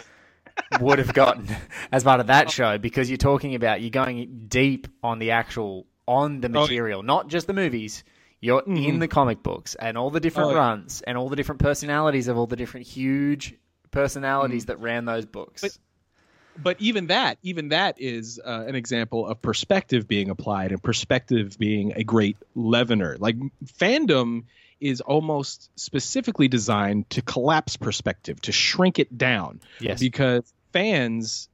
would 0.81 0.99
have 0.99 1.13
gotten 1.15 1.49
as 1.93 2.05
part 2.05 2.21
of 2.21 2.29
that 2.29 2.51
show. 2.51 2.79
Because 2.79 3.11
you're 3.11 3.17
talking 3.17 3.55
about 3.55 3.81
you're 3.81 3.91
going 3.91 4.47
deep 4.49 4.89
on 5.03 5.19
the 5.19 5.33
actual 5.33 5.87
on 6.07 6.41
the 6.41 6.49
yeah. 6.49 6.61
material, 6.61 7.03
not 7.03 7.29
just 7.29 7.47
the 7.47 7.55
movies. 7.55 8.05
You're 8.41 8.63
in 8.67 9.01
the 9.01 9.09
comic 9.09 9.43
books 9.43 9.75
and 9.75 9.99
all 9.99 10.11
the 10.11 10.21
different 10.21 10.53
Oh, 10.53 10.55
runs 10.55 11.03
and 11.03 11.19
all 11.19 11.29
the 11.29 11.35
different 11.35 11.61
personalities 11.61 12.29
of 12.29 12.39
all 12.39 12.47
the 12.47 12.55
different 12.55 12.87
huge 12.87 13.57
personalities 13.91 14.67
that 14.67 14.79
ran 14.79 15.07
those 15.07 15.27
books. 15.27 15.63
But- 15.63 15.79
but 16.61 16.77
even 16.81 17.07
that 17.07 17.39
even 17.43 17.69
that 17.69 18.01
is 18.01 18.41
uh, 18.45 18.65
an 18.67 18.75
example 18.75 19.27
of 19.27 19.41
perspective 19.41 20.09
being 20.09 20.29
applied 20.29 20.73
and 20.73 20.83
perspective 20.83 21.57
being 21.59 21.93
a 21.95 22.03
great 22.03 22.37
leavener 22.57 23.17
like 23.21 23.37
fandom 23.65 24.43
is 24.81 25.01
almost 25.01 25.71
specifically 25.77 26.49
designed 26.49 27.09
to 27.11 27.23
collapse 27.23 27.77
perspective 27.77 28.41
to 28.43 28.53
shrink 28.53 28.99
it 28.99 29.17
down 29.17 29.61
yes. 29.81 30.01
because 30.01 30.53
fans 30.73 31.49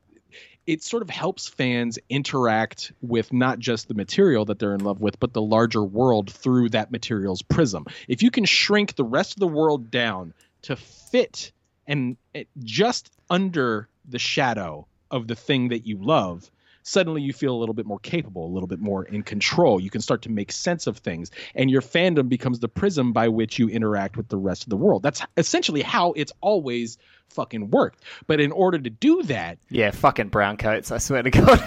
it 0.67 0.83
sort 0.83 1.03
of 1.03 1.11
helps 1.11 1.47
fans 1.47 1.99
interact 2.09 2.93
with 3.03 3.35
not 3.35 3.59
just 3.59 3.87
the 3.87 3.95
material 3.95 4.47
that 4.47 4.59
they're 4.59 4.75
in 4.75 4.83
love 4.83 5.01
with 5.01 5.19
but 5.21 5.33
the 5.33 5.43
larger 5.43 5.83
world 5.83 6.31
through 6.31 6.69
that 6.69 6.91
material's 6.91 7.43
prism 7.43 7.85
if 8.09 8.23
you 8.23 8.31
can 8.31 8.45
shrink 8.45 8.95
the 8.97 9.05
rest 9.05 9.35
of 9.35 9.41
the 9.41 9.49
world 9.49 9.91
down 9.91 10.33
to 10.63 10.77
fit 10.77 11.53
and 11.87 12.17
eh, 12.35 12.45
just 12.63 13.11
under 13.31 13.89
the 14.09 14.19
shadow 14.19 14.87
of 15.11 15.29
the 15.29 15.35
thing 15.35 15.69
that 15.69 15.87
you 15.87 15.97
love 15.99 16.51
suddenly 16.85 17.21
you 17.21 17.33
feel 17.33 17.55
a 17.55 17.59
little 17.59 17.75
bit 17.75 17.87
more 17.87 17.99
capable 17.99 18.47
a 18.47 18.53
little 18.53 18.69
bit 18.69 18.81
more 18.81 19.05
in 19.05 19.23
control 19.23 19.81
you 19.81 19.91
can 19.91 20.01
start 20.01 20.23
to 20.23 20.31
make 20.31 20.53
sense 20.53 20.87
of 20.87 20.99
things 20.99 21.33
and 21.57 21.71
your 21.71 21.83
fandom 21.83 22.29
becomes 22.29 22.61
the 22.61 22.69
prism 22.69 23.13
by 23.13 23.27
which 23.29 23.59
you 23.59 23.69
interact 23.69 24.17
with 24.17 24.29
the 24.29 24.39
rest 24.39 24.63
of 24.63 24.71
the 24.71 24.77
world 24.77 25.03
that's 25.03 25.23
essentially 25.37 25.83
how 25.83 26.13
it's 26.13 26.33
always 26.41 26.99
fucking 27.31 27.71
worked 27.71 28.01
but 28.29 28.41
in 28.41 28.53
order 28.53 28.79
to 28.79 28.91
do 28.91 29.23
that 29.25 29.59
yeah, 29.75 29.91
fucking 29.91 30.29
brown 30.29 30.57
coats. 30.57 30.93
I 30.93 30.99
swear 30.99 31.23
to 31.23 31.31
God. 31.31 31.61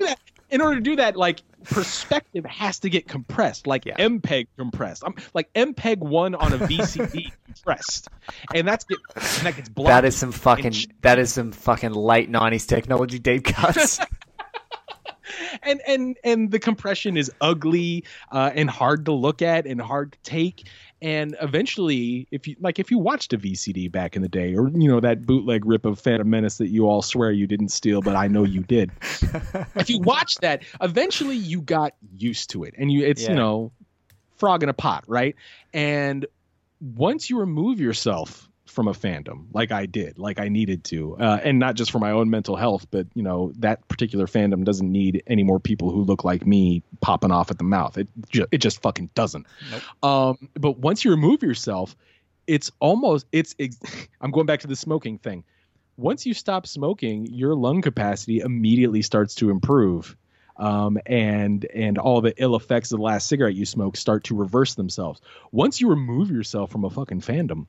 in 0.50 0.60
order 0.60 0.76
to 0.76 0.80
do 0.80 0.96
that, 0.96 1.16
like 1.16 1.40
perspective 1.70 2.44
has 2.46 2.78
to 2.80 2.90
get 2.90 3.06
compressed, 3.08 3.66
like 3.66 3.84
Yeah. 3.86 3.96
MPEG 3.96 4.46
compressed. 4.58 5.02
I'm 5.06 5.14
like 5.34 5.52
MPEG 5.54 5.98
one 5.98 6.34
on 6.34 6.52
a 6.52 6.58
VCD 6.58 7.32
compressed, 7.46 8.08
and 8.54 8.66
that's 8.66 8.84
get 8.84 8.98
and 9.16 9.46
that 9.46 9.56
gets 9.56 9.68
blocked. 9.68 9.88
That 9.88 10.04
is 10.04 10.16
some 10.16 10.32
fucking. 10.32 10.72
sh- 10.72 10.86
That 11.02 11.18
is 11.18 11.32
some 11.32 11.52
fucking 11.52 11.92
late 11.92 12.30
'90s 12.30 12.66
technology 12.66 13.18
deep 13.18 13.44
cuts. 13.44 13.98
and 15.62 15.80
and 15.86 16.16
and 16.24 16.50
the 16.50 16.58
compression 16.58 17.16
is 17.16 17.30
ugly 17.40 18.04
uh, 18.30 18.50
and 18.54 18.70
hard 18.70 19.04
to 19.06 19.12
look 19.12 19.42
at 19.42 19.66
and 19.66 19.80
hard 19.80 20.12
to 20.12 20.18
take. 20.22 20.68
And 21.02 21.36
eventually, 21.42 22.26
if 22.30 22.48
you 22.48 22.56
like, 22.58 22.78
if 22.78 22.90
you 22.90 22.98
watched 22.98 23.32
a 23.34 23.38
VCD 23.38 23.92
back 23.92 24.16
in 24.16 24.22
the 24.22 24.28
day, 24.28 24.54
or 24.54 24.68
you 24.68 24.88
know 24.88 25.00
that 25.00 25.26
bootleg 25.26 25.66
rip 25.66 25.84
of 25.84 26.00
Phantom 26.00 26.28
Menace 26.28 26.56
that 26.58 26.68
you 26.68 26.88
all 26.88 27.02
swear 27.02 27.30
you 27.30 27.46
didn't 27.46 27.68
steal, 27.68 28.00
but 28.00 28.16
I 28.16 28.28
know 28.28 28.44
you 28.44 28.62
did. 28.62 28.90
if 29.76 29.90
you 29.90 30.00
watch 30.00 30.36
that, 30.36 30.62
eventually 30.80 31.36
you 31.36 31.60
got 31.60 31.92
used 32.16 32.50
to 32.50 32.64
it, 32.64 32.74
and 32.78 32.90
you 32.90 33.04
it's 33.04 33.22
Yeah. 33.22 33.30
you 33.30 33.36
know 33.36 33.72
frog 34.36 34.62
in 34.62 34.68
a 34.68 34.74
pot, 34.74 35.04
right? 35.06 35.36
And 35.74 36.26
once 36.80 37.28
you 37.28 37.38
remove 37.38 37.80
yourself 37.80 38.45
from 38.76 38.88
a 38.88 38.92
fandom, 38.92 39.46
like 39.54 39.72
I 39.72 39.86
did, 39.86 40.18
like 40.18 40.38
I 40.38 40.48
needed 40.48 40.84
to, 40.84 41.16
uh, 41.16 41.40
and 41.42 41.58
not 41.58 41.76
just 41.76 41.90
for 41.90 41.98
my 41.98 42.10
own 42.10 42.28
mental 42.28 42.56
health, 42.56 42.86
but 42.90 43.06
you 43.14 43.22
know 43.22 43.50
that 43.58 43.88
particular 43.88 44.26
fandom 44.26 44.64
doesn't 44.64 44.92
need 44.92 45.22
any 45.26 45.42
more 45.42 45.58
people 45.58 45.90
who 45.90 46.02
look 46.02 46.24
like 46.24 46.46
me 46.46 46.82
popping 47.00 47.32
off 47.32 47.50
at 47.50 47.56
the 47.56 47.64
mouth. 47.64 47.96
It 47.96 48.06
ju- 48.28 48.46
it 48.52 48.58
just 48.58 48.82
fucking 48.82 49.10
doesn't. 49.14 49.46
Um, 50.02 50.50
but 50.54 50.78
once 50.78 51.04
you 51.04 51.10
remove 51.10 51.42
yourself, 51.42 51.96
it's 52.46 52.70
almost 52.78 53.26
it's. 53.32 53.54
Ex- 53.58 53.80
I'm 54.20 54.30
going 54.30 54.46
back 54.46 54.60
to 54.60 54.66
the 54.66 54.76
smoking 54.76 55.18
thing. 55.18 55.42
Once 55.96 56.26
you 56.26 56.34
stop 56.34 56.66
smoking, 56.66 57.26
your 57.26 57.54
lung 57.54 57.80
capacity 57.80 58.40
immediately 58.40 59.00
starts 59.00 59.34
to 59.36 59.48
improve 59.48 60.14
um, 60.58 60.98
and 61.06 61.64
and 61.74 61.98
all 61.98 62.20
the 62.20 62.34
ill 62.36 62.56
effects 62.56 62.92
of 62.92 62.98
the 62.98 63.04
last 63.04 63.26
cigarette 63.26 63.54
you 63.54 63.64
smoked 63.64 63.96
start 63.96 64.24
to 64.24 64.34
reverse 64.34 64.74
themselves. 64.74 65.20
Once 65.50 65.80
you 65.80 65.88
remove 65.88 66.30
yourself 66.30 66.70
from 66.70 66.84
a 66.84 66.90
fucking 66.90 67.22
fandom, 67.22 67.66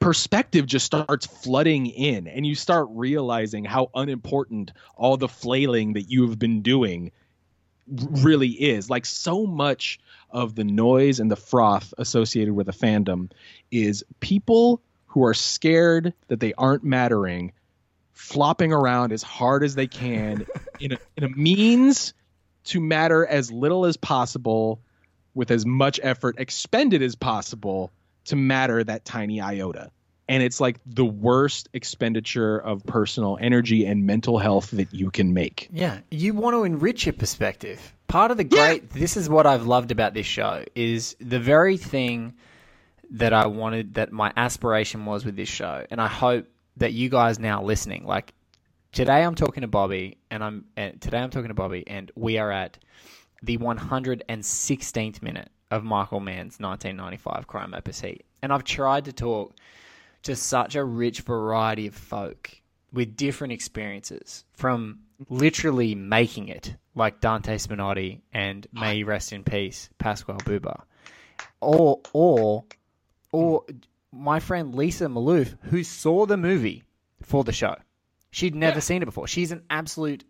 perspective 0.00 0.66
just 0.66 0.86
starts 0.86 1.26
flooding 1.26 1.86
in, 1.86 2.26
and 2.26 2.46
you 2.46 2.54
start 2.54 2.88
realizing 2.90 3.64
how 3.64 3.90
unimportant 3.94 4.72
all 4.96 5.16
the 5.16 5.28
flailing 5.28 5.92
that 5.92 6.10
you 6.10 6.26
have 6.26 6.38
been 6.38 6.62
doing 6.62 7.12
really 7.86 8.48
is. 8.48 8.90
Like 8.90 9.06
so 9.06 9.46
much 9.46 10.00
of 10.30 10.54
the 10.54 10.64
noise 10.64 11.20
and 11.20 11.30
the 11.30 11.36
froth 11.36 11.92
associated 11.98 12.54
with 12.54 12.68
a 12.68 12.72
fandom 12.72 13.30
is 13.70 14.04
people 14.20 14.80
who 15.06 15.24
are 15.24 15.34
scared 15.34 16.14
that 16.28 16.40
they 16.40 16.54
aren't 16.54 16.84
mattering 16.84 17.52
flopping 18.12 18.72
around 18.72 19.12
as 19.12 19.22
hard 19.22 19.64
as 19.64 19.74
they 19.74 19.86
can 19.86 20.46
in 20.80 20.92
a, 20.92 20.98
in 21.16 21.24
a 21.24 21.28
means 21.30 22.14
to 22.64 22.80
matter 22.80 23.26
as 23.26 23.50
little 23.50 23.86
as 23.86 23.96
possible 23.96 24.80
with 25.34 25.50
as 25.50 25.64
much 25.66 25.98
effort 26.02 26.36
expended 26.38 27.02
as 27.02 27.14
possible 27.14 27.90
to 28.26 28.36
matter 28.36 28.82
that 28.84 29.04
tiny 29.04 29.40
iota. 29.40 29.90
And 30.28 30.44
it's 30.44 30.60
like 30.60 30.78
the 30.86 31.04
worst 31.04 31.68
expenditure 31.72 32.56
of 32.56 32.84
personal 32.86 33.36
energy 33.40 33.84
and 33.84 34.06
mental 34.06 34.38
health 34.38 34.70
that 34.70 34.94
you 34.94 35.10
can 35.10 35.34
make. 35.34 35.68
Yeah, 35.72 35.98
you 36.10 36.34
want 36.34 36.54
to 36.54 36.62
enrich 36.62 37.06
your 37.06 37.14
perspective. 37.14 37.94
Part 38.06 38.30
of 38.30 38.36
the 38.36 38.44
great, 38.44 38.90
this 38.90 39.16
is 39.16 39.28
what 39.28 39.46
I've 39.46 39.66
loved 39.66 39.90
about 39.90 40.14
this 40.14 40.26
show, 40.26 40.64
is 40.76 41.16
the 41.20 41.40
very 41.40 41.76
thing 41.76 42.34
that 43.10 43.32
I 43.32 43.48
wanted, 43.48 43.94
that 43.94 44.12
my 44.12 44.32
aspiration 44.36 45.04
was 45.04 45.24
with 45.24 45.34
this 45.34 45.48
show. 45.48 45.84
And 45.90 46.00
I 46.00 46.06
hope 46.06 46.46
that 46.76 46.92
you 46.92 47.08
guys 47.08 47.40
now 47.40 47.64
listening, 47.64 48.06
like 48.06 48.32
today 48.92 49.24
I'm 49.24 49.34
talking 49.34 49.62
to 49.62 49.68
Bobby, 49.68 50.18
and 50.30 50.44
I'm, 50.44 50.66
and 50.76 51.00
today 51.00 51.18
I'm 51.18 51.30
talking 51.30 51.48
to 51.48 51.54
Bobby, 51.54 51.82
and 51.88 52.12
we 52.14 52.38
are 52.38 52.52
at 52.52 52.78
the 53.42 53.58
116th 53.58 55.22
minute 55.22 55.50
of 55.70 55.84
Michael 55.84 56.20
Mann's 56.20 56.58
1995 56.58 57.46
Crime 57.46 57.74
Opus 57.74 58.00
Heat. 58.00 58.24
And 58.42 58.52
I've 58.52 58.64
tried 58.64 59.04
to 59.06 59.12
talk 59.12 59.54
to 60.22 60.36
such 60.36 60.74
a 60.74 60.84
rich 60.84 61.20
variety 61.20 61.86
of 61.86 61.94
folk 61.94 62.50
with 62.92 63.16
different 63.16 63.52
experiences 63.52 64.44
from 64.52 65.00
literally 65.28 65.94
making 65.94 66.48
it, 66.48 66.74
like 66.94 67.20
Dante 67.20 67.56
Spinotti 67.56 68.20
and 68.32 68.66
may 68.72 68.96
he 68.96 69.04
rest 69.04 69.32
in 69.32 69.44
peace, 69.44 69.88
Pasquale 69.98 70.38
Buba, 70.38 70.82
or 71.60 72.00
or 72.12 72.64
or 73.32 73.64
my 74.12 74.40
friend 74.40 74.74
Lisa 74.74 75.06
Maloof, 75.06 75.56
who 75.62 75.84
saw 75.84 76.26
the 76.26 76.36
movie 76.36 76.82
for 77.22 77.44
the 77.44 77.52
show. 77.52 77.76
She'd 78.32 78.54
never 78.54 78.80
seen 78.80 79.02
it 79.02 79.06
before. 79.06 79.26
She's 79.26 79.52
an 79.52 79.62
absolute 79.70 80.24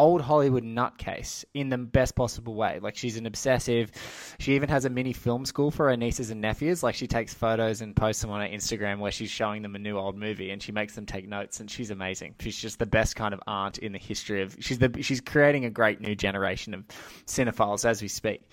old 0.00 0.22
Hollywood 0.22 0.64
nutcase 0.64 1.44
in 1.52 1.68
the 1.68 1.76
best 1.76 2.14
possible 2.14 2.54
way. 2.54 2.80
Like 2.80 2.96
she's 2.96 3.18
an 3.18 3.26
obsessive. 3.26 3.92
She 4.38 4.54
even 4.54 4.70
has 4.70 4.86
a 4.86 4.90
mini 4.90 5.12
film 5.12 5.44
school 5.44 5.70
for 5.70 5.90
her 5.90 5.96
nieces 5.96 6.30
and 6.30 6.40
nephews. 6.40 6.82
Like 6.82 6.94
she 6.94 7.06
takes 7.06 7.34
photos 7.34 7.82
and 7.82 7.94
posts 7.94 8.22
them 8.22 8.30
on 8.30 8.40
her 8.40 8.48
Instagram 8.48 8.98
where 8.98 9.12
she's 9.12 9.30
showing 9.30 9.60
them 9.60 9.74
a 9.74 9.78
new 9.78 9.98
old 9.98 10.16
movie 10.16 10.52
and 10.52 10.62
she 10.62 10.72
makes 10.72 10.94
them 10.94 11.04
take 11.04 11.28
notes. 11.28 11.60
And 11.60 11.70
she's 11.70 11.90
amazing. 11.90 12.34
She's 12.40 12.56
just 12.56 12.78
the 12.78 12.86
best 12.86 13.14
kind 13.14 13.34
of 13.34 13.40
aunt 13.46 13.76
in 13.76 13.92
the 13.92 13.98
history 13.98 14.40
of. 14.42 14.56
She's 14.58 14.78
the. 14.78 14.90
She's 15.02 15.20
creating 15.20 15.66
a 15.66 15.70
great 15.70 16.00
new 16.00 16.14
generation 16.14 16.72
of 16.72 16.86
cinephiles 17.26 17.84
as 17.84 18.00
we 18.00 18.08
speak. 18.08 18.48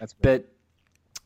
That's 0.00 0.14
But 0.14 0.46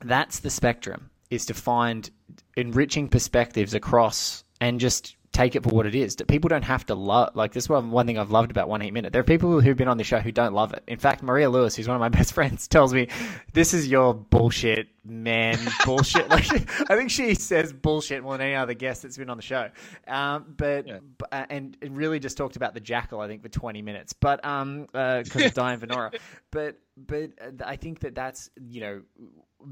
that's 0.04 0.40
the 0.40 0.50
spectrum 0.50 1.08
is 1.30 1.46
to 1.46 1.54
find 1.54 2.10
enriching 2.58 3.08
perspectives 3.08 3.72
across 3.72 4.44
and 4.60 4.78
just 4.78 5.16
take 5.32 5.56
it 5.56 5.62
for 5.62 5.70
what 5.70 5.86
it 5.86 5.94
is. 5.94 6.16
That 6.16 6.28
People 6.28 6.48
don't 6.48 6.64
have 6.64 6.86
to 6.86 6.94
love. 6.94 7.34
Like 7.34 7.52
this 7.52 7.68
one 7.68 7.90
one 7.90 8.06
thing 8.06 8.18
I've 8.18 8.30
loved 8.30 8.50
about 8.50 8.68
One 8.68 8.80
Heat 8.80 8.92
Minute. 8.92 9.12
There 9.12 9.20
are 9.20 9.24
people 9.24 9.60
who've 9.60 9.76
been 9.76 9.88
on 9.88 9.96
the 9.96 10.04
show 10.04 10.20
who 10.20 10.30
don't 10.32 10.52
love 10.52 10.72
it. 10.72 10.82
In 10.86 10.98
fact, 10.98 11.22
Maria 11.22 11.50
Lewis, 11.50 11.74
who's 11.74 11.88
one 11.88 11.96
of 11.96 12.00
my 12.00 12.08
best 12.18 12.32
friends, 12.32 12.68
tells 12.68 12.92
me 12.92 13.08
this 13.52 13.74
is 13.74 13.88
your 13.88 14.14
bullshit, 14.14 14.88
man, 15.04 15.58
bullshit. 15.84 16.28
like 16.30 16.46
I 16.90 16.96
think 16.96 17.10
she 17.10 17.34
says 17.34 17.72
bullshit 17.72 18.22
more 18.22 18.36
than 18.36 18.46
any 18.46 18.54
other 18.56 18.74
guest 18.74 19.02
that's 19.02 19.16
been 19.16 19.30
on 19.30 19.36
the 19.36 19.42
show. 19.42 19.70
Um, 20.06 20.54
but, 20.56 20.86
but 21.18 21.28
uh, 21.32 21.46
and 21.48 21.76
it 21.80 21.90
really 21.92 22.18
just 22.20 22.36
talked 22.36 22.56
about 22.56 22.74
the 22.74 22.80
jackal. 22.80 23.20
I 23.20 23.28
think 23.28 23.42
for 23.42 23.48
twenty 23.48 23.82
minutes, 23.82 24.12
but 24.12 24.44
um, 24.44 24.86
because 24.92 25.36
of 25.36 25.54
Diane 25.54 25.80
Venora. 25.80 26.14
But 26.50 26.78
but 26.96 27.30
uh, 27.40 27.64
I 27.64 27.76
think 27.76 28.00
that 28.00 28.14
that's 28.14 28.50
you 28.60 28.80
know 28.80 29.02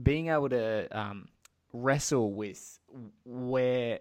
being 0.02 0.28
able 0.28 0.48
to 0.48 0.88
um, 0.98 1.28
wrestle 1.72 2.32
with 2.32 2.78
where 3.24 4.00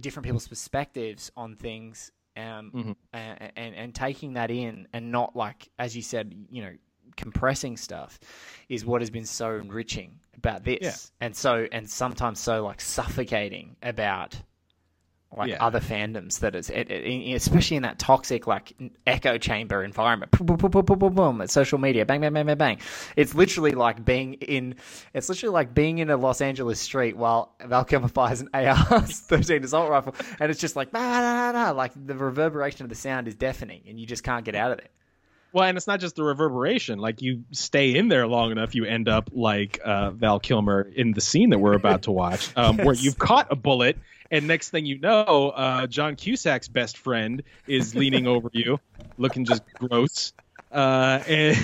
different 0.00 0.24
people's 0.24 0.48
perspectives 0.48 1.30
on 1.36 1.56
things 1.56 2.10
um, 2.36 2.70
Mhm. 2.74 2.96
and, 3.12 3.52
and 3.56 3.74
and 3.74 3.94
taking 3.94 4.34
that 4.34 4.50
in 4.50 4.88
and 4.94 5.12
not 5.12 5.36
like 5.36 5.68
as 5.78 5.94
you 5.94 6.00
said 6.02 6.34
you 6.50 6.62
know 6.62 6.72
compressing 7.16 7.76
stuff 7.76 8.18
is 8.70 8.86
what 8.86 9.02
has 9.02 9.10
been 9.10 9.26
so 9.26 9.56
enriching 9.56 10.18
about 10.34 10.64
this 10.64 10.78
Yeah. 10.80 11.26
and 11.26 11.36
so 11.36 11.66
and 11.70 11.90
sometimes 11.90 12.40
so 12.40 12.64
like 12.64 12.80
suffocating 12.80 13.76
about 13.82 14.34
like 15.36 15.50
Yeah. 15.50 15.64
other 15.64 15.80
fandoms 15.80 16.40
that 16.40 16.54
is 16.54 16.70
it, 16.70 16.90
it- 16.90 17.34
especially 17.34 17.76
in 17.78 17.82
that 17.84 17.98
toxic 17.98 18.46
like 18.46 18.72
echo 19.06 19.38
chamber 19.38 19.82
environment. 19.82 20.30
Boom, 20.32 20.46
boom, 20.46 20.56
boom, 20.56 20.70
boom, 20.70 20.84
boom, 20.84 20.98
boom, 20.98 21.14
boom, 21.14 21.40
at 21.40 21.50
social 21.50 21.78
media. 21.78 22.04
Bang 22.06 22.20
bang 22.20 22.32
bang 22.32 22.46
bang 22.46 22.58
bang. 22.58 22.78
It's 23.16 23.34
literally 23.34 23.72
like 23.72 24.04
being 24.04 24.34
in 24.34 24.74
it's 25.14 25.28
literally 25.28 25.52
like 25.52 25.74
being 25.74 25.98
in 25.98 26.10
a 26.10 26.16
Los 26.16 26.40
Angeles 26.40 26.80
street 26.80 27.16
while 27.16 27.54
Val 27.64 27.84
Kilmer 27.84 28.08
fires 28.08 28.40
an 28.40 28.48
AR-13 28.54 29.64
assault 29.64 29.90
rifle 29.90 30.14
and 30.40 30.50
it's 30.50 30.60
just 30.60 30.76
like 30.76 30.90
bah, 30.92 31.52
bah, 31.52 31.72
like 31.76 31.92
the 31.94 32.14
reverberation 32.16 32.84
of 32.84 32.88
the 32.88 32.94
sound 32.94 33.28
is 33.28 33.34
deafening 33.34 33.82
and 33.88 33.98
you 33.98 34.06
just 34.06 34.22
can't 34.24 34.44
get 34.44 34.54
out 34.54 34.72
of 34.72 34.78
it. 34.78 34.90
Well, 35.54 35.64
and 35.64 35.76
it's 35.76 35.86
not 35.86 36.00
just 36.00 36.16
the 36.16 36.24
reverberation. 36.24 36.98
Like 36.98 37.20
you 37.20 37.44
stay 37.50 37.94
in 37.94 38.08
there 38.08 38.26
long 38.26 38.52
enough, 38.52 38.74
you 38.74 38.86
end 38.86 39.06
up 39.06 39.28
like 39.34 39.78
uh, 39.84 40.10
Val 40.12 40.40
Kilmer 40.40 40.80
in 40.80 41.12
the 41.12 41.20
scene 41.20 41.50
that 41.50 41.58
we're 41.58 41.74
about 41.74 42.02
to 42.04 42.10
watch, 42.10 42.48
um, 42.56 42.78
where 42.78 42.94
you've 42.94 43.18
caught 43.18 43.48
a 43.50 43.54
bullet, 43.56 43.98
and 44.32 44.48
next 44.48 44.70
thing 44.70 44.86
you 44.86 44.98
know, 44.98 45.52
uh, 45.54 45.86
John 45.86 46.16
Cusack's 46.16 46.66
best 46.66 46.96
friend 46.96 47.42
is 47.68 47.94
leaning 47.94 48.26
over 48.26 48.48
you, 48.52 48.80
looking 49.18 49.44
just 49.44 49.62
gross, 49.74 50.32
uh, 50.72 51.20
and 51.28 51.56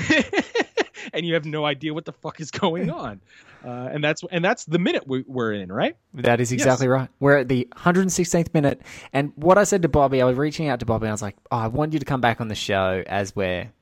and 1.15 1.27
you 1.27 1.35
have 1.35 1.47
no 1.47 1.65
idea 1.65 1.95
what 1.95 2.05
the 2.05 2.13
fuck 2.13 2.41
is 2.41 2.51
going 2.51 2.91
on. 2.91 3.21
Uh, 3.65 3.89
and 3.91 4.05
that's 4.05 4.23
and 4.31 4.45
that's 4.45 4.67
the 4.67 4.79
minute 4.79 5.09
we, 5.09 5.25
we're 5.27 5.53
in, 5.53 5.73
right? 5.73 5.97
That 6.15 6.41
is 6.41 6.53
exactly 6.53 6.87
right. 6.87 7.09
We're 7.19 7.39
at 7.39 7.49
the 7.49 7.67
116th 7.75 8.55
minute, 8.55 8.83
and 9.13 9.33
what 9.35 9.59
I 9.59 9.65
said 9.65 9.83
to 9.83 9.89
Bobby, 9.89 10.23
I 10.23 10.27
was 10.27 10.37
reaching 10.37 10.69
out 10.69 10.81
to 10.81 10.87
Bobby. 10.87 11.07
and 11.07 11.11
I 11.11 11.15
was 11.15 11.23
like, 11.23 11.37
oh, 11.51 11.57
"I 11.57 11.67
want 11.69 11.95
you 11.95 11.99
to 11.99 12.05
come 12.05 12.21
back 12.21 12.41
on 12.41 12.49
the 12.49 12.55
show 12.55 13.03
as 13.07 13.35
we're 13.35 13.73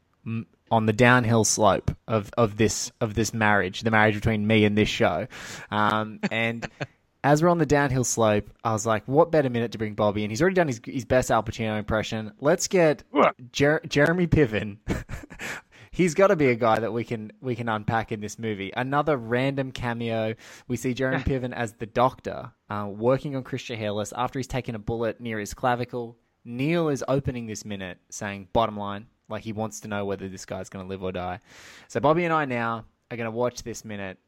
on 0.71 0.87
the 0.87 0.93
downhill 0.93 1.45
slope 1.45 1.91
of, 2.09 2.31
of 2.39 2.57
this 2.57 2.91
of 3.01 3.15
this 3.15 3.35
marriage, 3.35 3.83
the 3.83 3.91
marriage 3.91 4.15
between 4.15 4.47
me 4.47 4.65
and 4.65 4.79
this 4.79 4.89
show." 4.89 5.27
Um, 5.71 6.21
and 6.31 6.67
as 7.27 7.43
we're 7.43 7.49
on 7.49 7.59
the 7.59 7.67
downhill 7.67 8.05
slope, 8.05 8.49
I 8.63 8.73
was 8.73 8.87
like, 8.87 9.03
"What 9.07 9.33
better 9.33 9.51
minute 9.51 9.73
to 9.73 9.79
bring 9.79 9.95
Bobby?" 9.95 10.23
And 10.23 10.31
he's 10.31 10.41
already 10.41 10.55
done 10.55 10.69
his 10.69 10.81
his 10.85 11.05
best 11.05 11.29
Al 11.29 11.43
Pacino 11.43 11.77
impression. 11.77 12.33
Let's 12.41 12.69
get 12.69 13.03
Jer- 13.51 13.83
Jeremy 13.89 14.29
Piven. 14.29 14.79
He's 15.91 16.13
got 16.15 16.27
to 16.27 16.37
be 16.37 16.49
a 16.49 16.55
guy 16.55 16.79
that 16.79 16.93
we 16.93 17.05
can 17.05 17.33
we 17.41 17.57
can 17.57 17.69
unpack 17.69 18.13
in 18.13 18.21
this 18.21 18.39
movie. 18.39 18.71
Another 18.77 19.17
random 19.17 19.73
cameo. 19.73 20.35
We 20.69 20.77
see 20.77 20.95
Jeremy 20.95 21.25
Piven 21.31 21.53
as 21.53 21.73
the 21.73 21.87
doctor, 21.87 22.53
uh, 22.71 22.87
working 22.89 23.35
on 23.35 23.43
Chris 23.43 23.63
Shiherlis 23.63 24.13
after 24.15 24.39
he's 24.39 24.47
taken 24.47 24.77
a 24.77 24.79
bullet 24.79 25.21
near 25.21 25.41
his 25.41 25.53
clavicle. 25.53 26.19
Neil 26.45 26.91
is 26.91 27.03
opening 27.09 27.47
this 27.47 27.65
minute 27.65 27.99
saying, 28.09 28.49
"Bottom 28.53 28.77
line, 28.77 29.07
like 29.29 29.43
he 29.43 29.53
wants 29.53 29.81
to 29.81 29.89
know 29.89 30.05
whether 30.05 30.29
this 30.29 30.45
guy's 30.45 30.69
going 30.69 30.85
to 30.85 30.89
live 30.89 31.03
or 31.03 31.11
die." 31.11 31.41
So 31.89 31.99
Bobby 31.99 32.25
and 32.25 32.33
I 32.33 32.45
now 32.45 32.85
are 33.11 33.17
going 33.17 33.25
to 33.25 33.33
watch 33.33 33.65
this 33.65 33.85
minute, 33.85 34.19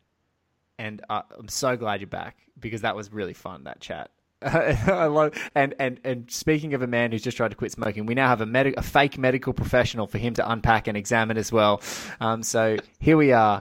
and 0.78 1.02
uh, 1.08 1.22
I'm 1.38 1.48
so 1.48 1.76
glad 1.76 2.00
you're 2.00 2.08
back 2.08 2.36
because 2.58 2.82
that 2.82 2.96
was 2.96 3.12
really 3.12 3.34
fun. 3.34 3.64
That 3.64 3.80
chat. 3.80 4.10
I 4.42 5.06
love 5.06 5.34
and, 5.56 5.74
and 5.80 5.98
and 6.04 6.30
speaking 6.30 6.72
of 6.74 6.82
a 6.82 6.86
man 6.86 7.10
who's 7.10 7.22
just 7.22 7.36
tried 7.36 7.48
to 7.48 7.56
quit 7.56 7.72
smoking, 7.72 8.06
we 8.06 8.14
now 8.14 8.28
have 8.28 8.40
a 8.40 8.46
medi- 8.46 8.74
a 8.76 8.82
fake 8.82 9.18
medical 9.18 9.52
professional 9.52 10.06
for 10.06 10.18
him 10.18 10.34
to 10.34 10.48
unpack 10.50 10.86
and 10.86 10.96
examine 10.96 11.36
as 11.36 11.50
well. 11.50 11.82
Um, 12.20 12.44
so 12.44 12.76
here 13.00 13.16
we 13.16 13.32
are, 13.32 13.60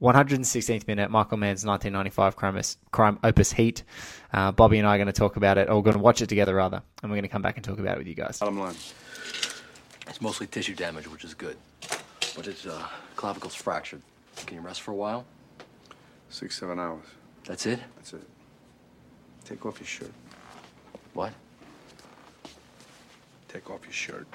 116th 0.00 0.86
minute, 0.86 1.10
Michael 1.10 1.38
Mann's 1.38 1.64
1995 1.64 2.36
crime, 2.36 2.60
crime 2.92 3.18
opus 3.24 3.52
Heat. 3.52 3.82
Uh, 4.32 4.52
Bobby 4.52 4.78
and 4.78 4.86
I 4.86 4.94
are 4.94 4.98
going 4.98 5.06
to 5.06 5.12
talk 5.12 5.36
about 5.36 5.58
it, 5.58 5.68
or 5.68 5.76
we're 5.76 5.82
going 5.82 5.96
to 5.96 6.02
watch 6.02 6.22
it 6.22 6.28
together 6.28 6.54
rather, 6.54 6.82
and 7.02 7.10
we're 7.10 7.16
going 7.16 7.22
to 7.22 7.28
come 7.28 7.42
back 7.42 7.56
and 7.56 7.64
talk 7.64 7.80
about 7.80 7.96
it 7.96 7.98
with 7.98 8.06
you 8.06 8.14
guys. 8.14 8.38
Bottom 8.38 8.60
line. 8.60 8.76
It's 10.06 10.20
mostly 10.20 10.46
tissue 10.46 10.74
damage, 10.74 11.10
which 11.10 11.24
is 11.24 11.34
good. 11.34 11.56
But 12.36 12.44
his 12.46 12.66
uh, 12.66 12.86
clavicle's 13.16 13.54
fractured. 13.54 14.02
Can 14.46 14.56
you 14.56 14.62
rest 14.62 14.82
for 14.82 14.90
a 14.90 14.96
while? 14.96 15.24
Six, 16.34 16.58
seven 16.58 16.80
hours. 16.80 17.04
That's 17.44 17.64
it? 17.64 17.78
That's 17.94 18.12
it. 18.12 18.28
Take 19.44 19.64
off 19.64 19.78
your 19.78 19.86
shirt. 19.86 20.10
What? 21.12 21.32
Take 23.46 23.70
off 23.70 23.84
your 23.84 23.92
shirt. 23.92 24.26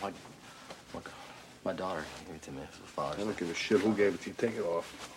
My, 0.00 0.12
my, 0.94 1.00
my 1.64 1.72
daughter 1.72 2.04
gave 2.28 2.36
it 2.36 2.42
to 2.42 2.52
me 2.52 2.62
for 2.70 2.86
Father's 2.86 3.20
I 3.20 3.24
don't 3.24 3.36
give 3.36 3.50
a 3.50 3.54
shit 3.54 3.80
who 3.80 3.92
gave 3.92 4.14
it 4.14 4.22
to 4.22 4.30
you. 4.30 4.36
Take 4.38 4.54
it 4.54 4.62
off. 4.62 5.14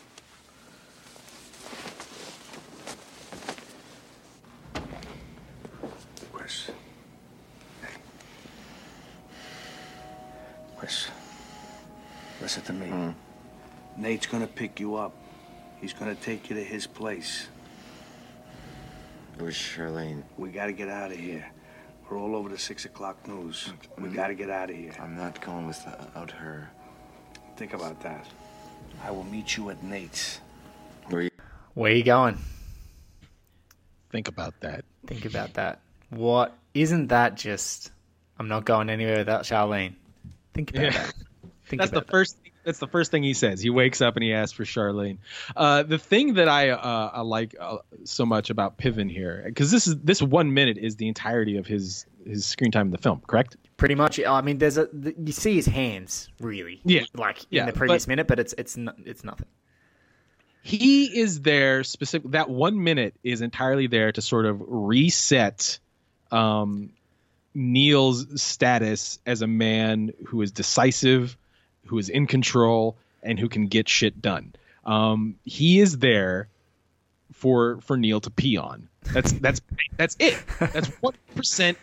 Wes. 6.34 6.72
Hey. 7.82 7.94
Wes. 10.82 11.08
Listen 12.42 12.64
to 12.64 12.74
me. 12.74 13.14
Nate's 14.22 14.32
gonna 14.32 14.46
pick 14.46 14.80
you 14.80 14.98
up. 14.98 15.16
He's 15.80 15.94
gonna 15.94 16.14
take 16.14 16.48
you 16.48 16.56
to 16.56 16.64
his 16.64 16.86
place. 16.86 17.48
Where's 19.40 19.56
Charlene? 19.56 20.22
We 20.38 20.52
gotta 20.52 20.74
get 20.74 20.90
out 20.90 21.12
of 21.12 21.18
here. 21.18 21.44
We're 22.08 22.20
all 22.20 22.36
over 22.36 22.48
the 22.48 22.58
six 22.60 22.86
o'clock 22.86 23.28
news. 23.28 23.74
We 23.98 24.04
mm-hmm. 24.04 24.14
gotta 24.14 24.36
get 24.36 24.52
out 24.52 24.70
of 24.70 24.76
here. 24.76 24.94
I'm 25.00 25.16
not 25.16 25.42
going 25.42 25.66
without 25.66 26.30
her. 26.30 26.70
Think 27.58 27.74
about 27.74 28.00
that. 28.02 28.28
I 29.04 29.10
will 29.10 29.24
meet 29.24 29.58
you 29.58 29.72
at 29.72 29.84
Nate's. 29.84 30.40
Where 31.10 31.24
you? 31.24 31.32
Where 31.74 31.92
you 31.92 32.04
going? 32.04 32.38
Think 34.12 34.28
about 34.28 34.54
that. 34.60 34.86
Think 35.08 35.26
about 35.26 35.56
that. 35.56 35.80
What 36.12 36.56
isn't 36.76 37.08
that 37.08 37.38
just? 37.38 37.92
I'm 38.38 38.48
not 38.48 38.66
going 38.66 38.92
anywhere 38.92 39.18
without 39.18 39.46
Charlene. 39.46 39.96
Think 40.54 40.70
about 40.70 40.84
Yeah. 40.84 40.92
that. 40.92 41.14
Think 41.66 41.80
that's 41.80 41.90
the 41.90 41.98
about 41.98 42.06
that. 42.06 42.12
first. 42.12 42.38
That's 42.64 42.80
the 42.80 42.88
first 42.88 43.12
thing 43.12 43.24
he 43.24 43.34
says. 43.34 43.62
He 43.62 43.70
wakes 43.70 44.02
up 44.02 44.16
and 44.16 44.24
he 44.24 44.34
asks 44.34 44.54
for 44.54 44.64
Charlene. 44.64 45.18
Uh, 45.56 45.84
the 45.84 45.98
thing 45.98 46.36
that 46.36 46.48
I, 46.48 46.70
uh, 46.70 47.12
I 47.14 47.22
like 47.22 47.56
uh, 47.60 47.78
so 48.04 48.26
much 48.26 48.50
about 48.50 48.78
Piven 48.78 49.10
here, 49.12 49.42
because 49.46 49.72
this 49.72 49.88
is 49.88 49.98
this 50.00 50.22
one 50.22 50.54
minute 50.54 50.78
is 50.78 50.96
the 50.96 51.08
entirety 51.08 51.58
of 51.58 51.66
his 51.66 52.06
his 52.26 52.46
screen 52.46 52.72
time 52.72 52.88
in 52.88 52.92
the 52.92 52.98
film, 53.00 53.22
correct? 53.26 53.58
Pretty 53.78 53.96
much. 53.96 54.20
I 54.20 54.42
mean, 54.42 54.60
there's 54.60 54.78
a 54.78 54.88
you 54.94 55.32
see 55.32 55.56
his 55.56 55.66
hands 55.66 56.30
really. 56.40 56.80
Yeah. 56.84 57.02
Like 57.16 57.40
in 57.40 57.46
Yeah, 57.50 57.66
the 57.66 57.74
previous 57.74 58.06
but- 58.06 58.10
minute, 58.10 58.28
but 58.28 58.40
it's 58.40 58.54
it's 58.58 58.78
no, 58.78 58.92
it's 59.06 59.24
nothing. 59.24 59.48
He 60.64 61.20
is 61.20 61.42
there 61.42 61.84
specific. 61.84 62.32
That 62.32 62.48
one 62.50 62.84
minute 62.84 63.16
is 63.24 63.42
entirely 63.42 63.88
there 63.88 64.12
to 64.12 64.22
sort 64.22 64.46
of 64.46 64.62
reset 64.68 65.80
um, 66.32 66.92
Neil's 67.56 68.40
status 68.40 69.18
as 69.26 69.42
a 69.42 69.48
man 69.48 70.12
who 70.28 70.44
is 70.44 70.52
decisive, 70.52 71.36
who 71.92 72.00
is 72.00 72.10
in 72.10 72.26
control, 72.26 72.96
and 73.22 73.38
who 73.38 73.48
can 73.50 73.68
get 73.68 73.88
shit 73.88 74.22
done. 74.22 74.54
Um, 74.86 75.36
he 75.44 75.80
is 75.80 76.00
there 76.00 76.48
for 77.34 77.80
for 77.82 77.98
Neil 77.98 78.20
to 78.22 78.30
pee 78.32 78.58
on. 78.58 78.88
That's 79.14 79.32
that's 79.34 79.62
that's 79.98 80.16
it. 80.20 80.38
That's 80.60 80.88
one 81.02 81.14
percent 81.36 81.78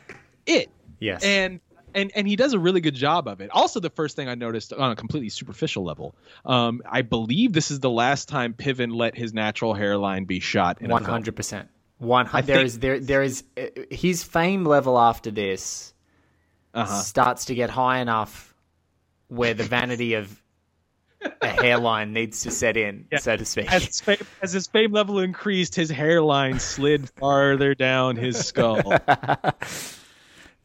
it. 0.47 0.71
Yes. 0.99 1.23
And 1.23 1.61
and 1.95 2.11
and 2.15 2.27
he 2.27 2.37
does 2.37 2.53
a 2.55 2.59
really 2.59 2.81
good 2.81 2.95
job 2.95 3.29
of 3.29 3.41
it. 3.41 3.51
Also, 3.51 3.81
the 3.81 3.91
first 3.91 4.17
thing 4.17 4.29
I 4.29 4.35
noticed 4.35 4.73
on 4.73 4.91
a 4.91 4.97
completely 4.97 5.29
superficial 5.29 5.85
level, 5.85 6.15
um, 6.45 6.83
I 6.89 7.03
believe 7.03 7.53
this 7.53 7.71
is 7.71 7.81
the 7.81 7.91
last 7.91 8.29
time 8.29 8.55
Piven 8.55 8.95
let 8.95 9.15
his 9.17 9.33
natural 9.35 9.75
hairline 9.75 10.25
be 10.25 10.41
shot. 10.41 10.81
in 10.81 10.91
a 10.91 10.99
hundred 11.03 11.37
percent. 11.37 11.69
One. 11.99 12.29
I 12.33 12.41
There 12.43 12.63
is 12.65 12.79
there 12.79 12.99
there 13.01 13.23
is 13.23 13.45
uh, 13.57 13.67
his 13.91 14.23
fame 14.25 14.65
level 14.65 14.99
after 14.99 15.31
this 15.31 15.93
Uh-huh. 16.75 17.01
starts 17.01 17.47
to 17.47 17.55
get 17.55 17.71
high 17.71 17.99
enough 17.99 18.55
where 19.29 19.55
the 19.55 19.65
vanity 19.65 20.15
of 20.15 20.41
a 21.43 21.49
hairline 21.49 22.13
needs 22.13 22.43
to 22.43 22.51
set 22.51 22.77
in, 22.77 23.07
Yeah. 23.11 23.19
so 23.19 23.37
to 23.37 23.45
speak. 23.45 23.73
As 23.73 23.85
his, 23.85 24.01
fame, 24.01 24.17
as 24.43 24.53
his 24.53 24.67
fame 24.69 24.93
level 24.93 25.19
increased, 25.19 25.75
his 25.75 25.91
hairline 25.91 26.61
slid 26.61 27.09
farther 27.11 27.75
down 27.75 28.17
his 28.17 28.45
skull. 28.47 28.81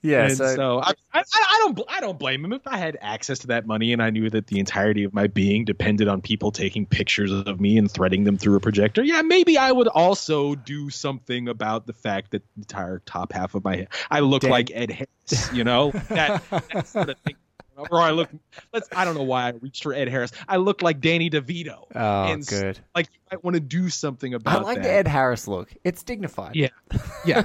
Yeah, 0.06 0.26
And 0.26 0.36
so- 0.36 0.54
so, 0.56 0.80
I, 0.82 0.92
I, 1.14 1.24
I 1.24 1.58
don't 1.62 1.80
I 1.88 2.02
don't 2.02 2.20
blame 2.20 2.44
him 2.44 2.52
if 2.52 2.68
I 2.68 2.76
had 2.76 2.98
access 3.00 3.40
to 3.40 3.48
that 3.48 3.66
money 3.66 3.94
and 3.94 4.04
I 4.04 4.10
knew 4.10 4.30
that 4.32 4.48
the 4.48 4.60
entirety 4.60 5.06
of 5.06 5.14
my 5.14 5.28
being 5.28 5.64
depended 5.64 6.10
on 6.10 6.22
people 6.22 6.52
taking 6.52 6.86
pictures 6.86 7.32
of 7.32 7.62
me 7.62 7.78
and 7.78 7.90
threading 7.90 8.26
them 8.26 8.38
through 8.38 8.58
a 8.58 8.60
projector. 8.60 9.02
Yeah, 9.02 9.22
maybe 9.22 9.58
I 9.58 9.72
would 9.72 9.88
also 9.88 10.56
do 10.56 10.90
something 10.90 11.48
about 11.48 11.88
the 11.88 11.94
fact 11.94 12.32
that 12.32 12.44
the 12.44 12.60
entire 12.64 13.00
top 13.06 13.32
half 13.32 13.56
of 13.56 13.64
my 13.64 13.78
head 13.78 13.88
I 14.12 14.20
look 14.20 14.44
like 14.44 14.72
Ed 14.74 14.92
Harris, 14.92 15.54
you 15.54 15.64
know 15.64 15.92
that, 16.10 16.44
that 16.74 16.86
sort 16.86 17.08
of 17.10 17.18
thing. 17.20 17.36
Or 17.76 18.00
I 18.00 18.12
look. 18.12 18.30
Let's. 18.74 18.88
I 18.96 19.06
don't 19.06 19.16
know 19.16 19.24
why 19.24 19.48
I 19.48 19.52
reached 19.52 19.84
for 19.84 19.94
Ed 19.94 20.08
Harris. 20.08 20.32
I 20.48 20.58
look 20.58 20.82
like 20.82 21.00
Danny 21.00 21.30
DeVito. 21.30 21.86
Oh, 21.96 22.24
and 22.24 22.46
good. 22.46 22.80
Like 22.96 23.10
you 23.14 23.20
might 23.32 23.44
want 23.44 23.56
to 23.56 23.60
do 23.60 23.90
something 23.90 24.34
about. 24.34 24.60
I 24.60 24.64
like 24.64 24.78
that. 24.78 24.84
the 24.84 24.92
Ed 24.92 25.08
Harris 25.08 25.48
look. 25.48 25.74
It's 25.84 26.04
dignified. 26.04 26.56
Yeah, 26.56 26.70
yeah. 27.26 27.44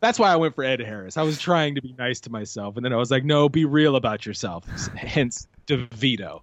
That's 0.00 0.18
why 0.18 0.30
I 0.30 0.36
went 0.36 0.54
for 0.54 0.64
Ed 0.64 0.80
Harris. 0.80 1.16
I 1.16 1.22
was 1.22 1.40
trying 1.40 1.76
to 1.76 1.82
be 1.82 1.94
nice 1.98 2.20
to 2.20 2.30
myself, 2.30 2.76
and 2.76 2.84
then 2.84 2.92
I 2.92 2.96
was 2.96 3.10
like, 3.10 3.24
"No, 3.24 3.48
be 3.48 3.64
real 3.64 3.96
about 3.96 4.26
yourself." 4.26 4.66
Hence 4.94 5.48
DeVito. 5.66 6.42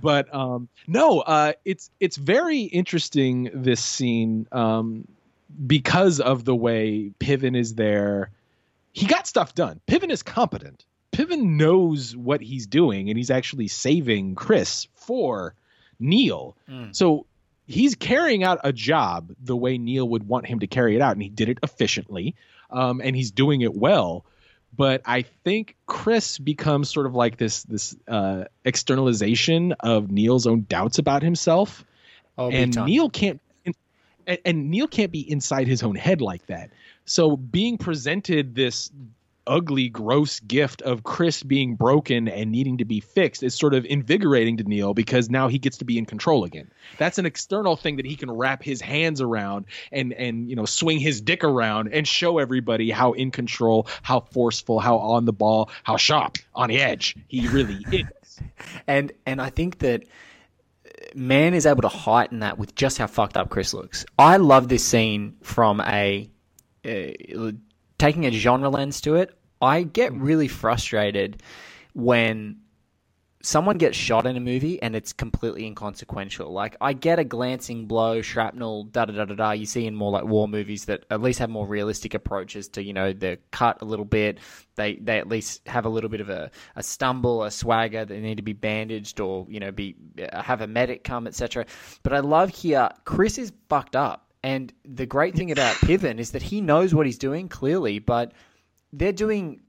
But 0.00 0.32
um, 0.34 0.68
no, 0.86 1.20
uh, 1.20 1.52
it's 1.64 1.90
it's 2.00 2.16
very 2.16 2.60
interesting 2.60 3.50
this 3.52 3.80
scene 3.82 4.46
um, 4.52 5.08
because 5.66 6.20
of 6.20 6.44
the 6.44 6.54
way 6.54 7.12
Piven 7.18 7.56
is 7.56 7.74
there. 7.74 8.30
He 8.92 9.06
got 9.06 9.26
stuff 9.26 9.54
done. 9.54 9.80
Piven 9.86 10.10
is 10.10 10.22
competent. 10.22 10.84
Piven 11.12 11.56
knows 11.56 12.16
what 12.16 12.40
he's 12.40 12.66
doing, 12.66 13.08
and 13.08 13.16
he's 13.16 13.30
actually 13.30 13.68
saving 13.68 14.34
Chris 14.34 14.88
for 14.94 15.54
Neil. 15.98 16.56
Mm. 16.68 16.94
So 16.94 17.26
he's 17.66 17.94
carrying 17.94 18.44
out 18.44 18.60
a 18.64 18.72
job 18.72 19.32
the 19.42 19.56
way 19.56 19.78
Neil 19.78 20.08
would 20.08 20.26
want 20.26 20.46
him 20.46 20.60
to 20.60 20.66
carry 20.66 20.94
it 20.96 21.02
out, 21.02 21.12
and 21.12 21.22
he 21.22 21.28
did 21.28 21.48
it 21.48 21.58
efficiently, 21.62 22.36
um, 22.70 23.00
and 23.02 23.14
he's 23.16 23.30
doing 23.30 23.60
it 23.62 23.74
well. 23.74 24.24
But 24.76 25.02
I 25.04 25.22
think 25.22 25.76
Chris 25.86 26.38
becomes 26.38 26.90
sort 26.90 27.06
of 27.06 27.14
like 27.14 27.36
this 27.36 27.64
this 27.64 27.96
uh, 28.06 28.44
externalization 28.64 29.72
of 29.80 30.10
Neil's 30.10 30.46
own 30.46 30.64
doubts 30.68 30.98
about 30.98 31.22
himself, 31.22 31.84
Oh, 32.38 32.50
and. 32.50 32.74
Neil 32.86 33.10
can't 33.10 33.40
and, 34.26 34.38
and 34.44 34.70
Neil 34.70 34.86
can't 34.86 35.12
be 35.12 35.30
inside 35.30 35.66
his 35.66 35.82
own 35.82 35.94
head 35.94 36.20
like 36.20 36.46
that. 36.46 36.70
So 37.04 37.36
being 37.36 37.78
presented 37.78 38.54
this 38.54 38.90
ugly, 39.50 39.88
gross 39.88 40.40
gift 40.40 40.80
of 40.82 41.02
Chris 41.02 41.42
being 41.42 41.74
broken 41.74 42.28
and 42.28 42.52
needing 42.52 42.78
to 42.78 42.84
be 42.84 43.00
fixed 43.00 43.42
is 43.42 43.54
sort 43.54 43.74
of 43.74 43.84
invigorating 43.84 44.56
to 44.58 44.64
Neil 44.64 44.94
because 44.94 45.28
now 45.28 45.48
he 45.48 45.58
gets 45.58 45.78
to 45.78 45.84
be 45.84 45.98
in 45.98 46.06
control 46.06 46.44
again. 46.44 46.70
That's 46.96 47.18
an 47.18 47.26
external 47.26 47.76
thing 47.76 47.96
that 47.96 48.06
he 48.06 48.16
can 48.16 48.30
wrap 48.30 48.62
his 48.62 48.80
hands 48.80 49.20
around 49.20 49.66
and 49.90 50.12
and 50.12 50.48
you 50.48 50.56
know 50.56 50.64
swing 50.64 51.00
his 51.00 51.20
dick 51.20 51.42
around 51.44 51.92
and 51.92 52.06
show 52.06 52.38
everybody 52.38 52.90
how 52.90 53.12
in 53.12 53.32
control, 53.32 53.88
how 54.02 54.20
forceful, 54.20 54.78
how 54.78 54.98
on 54.98 55.24
the 55.24 55.32
ball, 55.32 55.70
how 55.82 55.96
sharp, 55.96 56.38
on 56.54 56.68
the 56.68 56.80
edge 56.80 57.16
he 57.26 57.48
really 57.48 57.84
is. 57.92 58.40
and 58.86 59.12
and 59.26 59.42
I 59.42 59.50
think 59.50 59.80
that 59.80 60.04
Man 61.14 61.54
is 61.54 61.66
able 61.66 61.82
to 61.82 61.88
heighten 61.88 62.40
that 62.40 62.56
with 62.56 62.74
just 62.74 62.98
how 62.98 63.08
fucked 63.08 63.36
up 63.36 63.50
Chris 63.50 63.74
looks. 63.74 64.06
I 64.16 64.36
love 64.36 64.68
this 64.68 64.84
scene 64.84 65.36
from 65.42 65.80
a 65.80 66.30
taking 67.98 68.26
a 68.26 68.30
genre 68.30 68.68
lens 68.68 69.00
to 69.02 69.16
it. 69.16 69.36
I 69.60 69.82
get 69.82 70.12
really 70.14 70.48
frustrated 70.48 71.42
when 71.92 72.60
someone 73.42 73.78
gets 73.78 73.96
shot 73.96 74.26
in 74.26 74.36
a 74.36 74.40
movie 74.40 74.80
and 74.82 74.94
it's 74.94 75.12
completely 75.12 75.66
inconsequential. 75.66 76.52
Like 76.52 76.76
I 76.80 76.92
get 76.92 77.18
a 77.18 77.24
glancing 77.24 77.86
blow, 77.86 78.20
shrapnel, 78.20 78.84
da 78.84 79.06
da 79.06 79.12
da 79.12 79.24
da 79.24 79.34
da. 79.34 79.50
You 79.52 79.66
see 79.66 79.86
in 79.86 79.94
more 79.94 80.10
like 80.10 80.24
war 80.24 80.46
movies 80.46 80.84
that 80.86 81.04
at 81.10 81.22
least 81.22 81.38
have 81.38 81.50
more 81.50 81.66
realistic 81.66 82.14
approaches 82.14 82.68
to 82.70 82.82
you 82.82 82.92
know 82.92 83.12
they're 83.12 83.38
cut 83.50 83.80
a 83.80 83.84
little 83.84 84.04
bit. 84.04 84.38
They 84.76 84.96
they 84.96 85.18
at 85.18 85.28
least 85.28 85.66
have 85.66 85.86
a 85.86 85.88
little 85.88 86.10
bit 86.10 86.20
of 86.20 86.28
a, 86.28 86.50
a 86.76 86.82
stumble, 86.82 87.44
a 87.44 87.50
swagger. 87.50 88.04
They 88.04 88.20
need 88.20 88.36
to 88.36 88.42
be 88.42 88.52
bandaged 88.52 89.20
or 89.20 89.46
you 89.48 89.60
know 89.60 89.72
be 89.72 89.96
uh, 90.20 90.42
have 90.42 90.60
a 90.60 90.66
medic 90.66 91.04
come, 91.04 91.26
etc. 91.26 91.66
But 92.02 92.12
I 92.12 92.20
love 92.20 92.50
here 92.50 92.90
Chris 93.04 93.38
is 93.38 93.52
fucked 93.68 93.96
up. 93.96 94.26
And 94.42 94.72
the 94.86 95.04
great 95.04 95.34
thing 95.34 95.50
about 95.50 95.74
Piven 95.86 96.18
is 96.18 96.30
that 96.32 96.42
he 96.42 96.60
knows 96.60 96.94
what 96.94 97.06
he's 97.06 97.18
doing 97.18 97.48
clearly, 97.48 97.98
but 97.98 98.32
they're 98.92 99.12
doing 99.12 99.60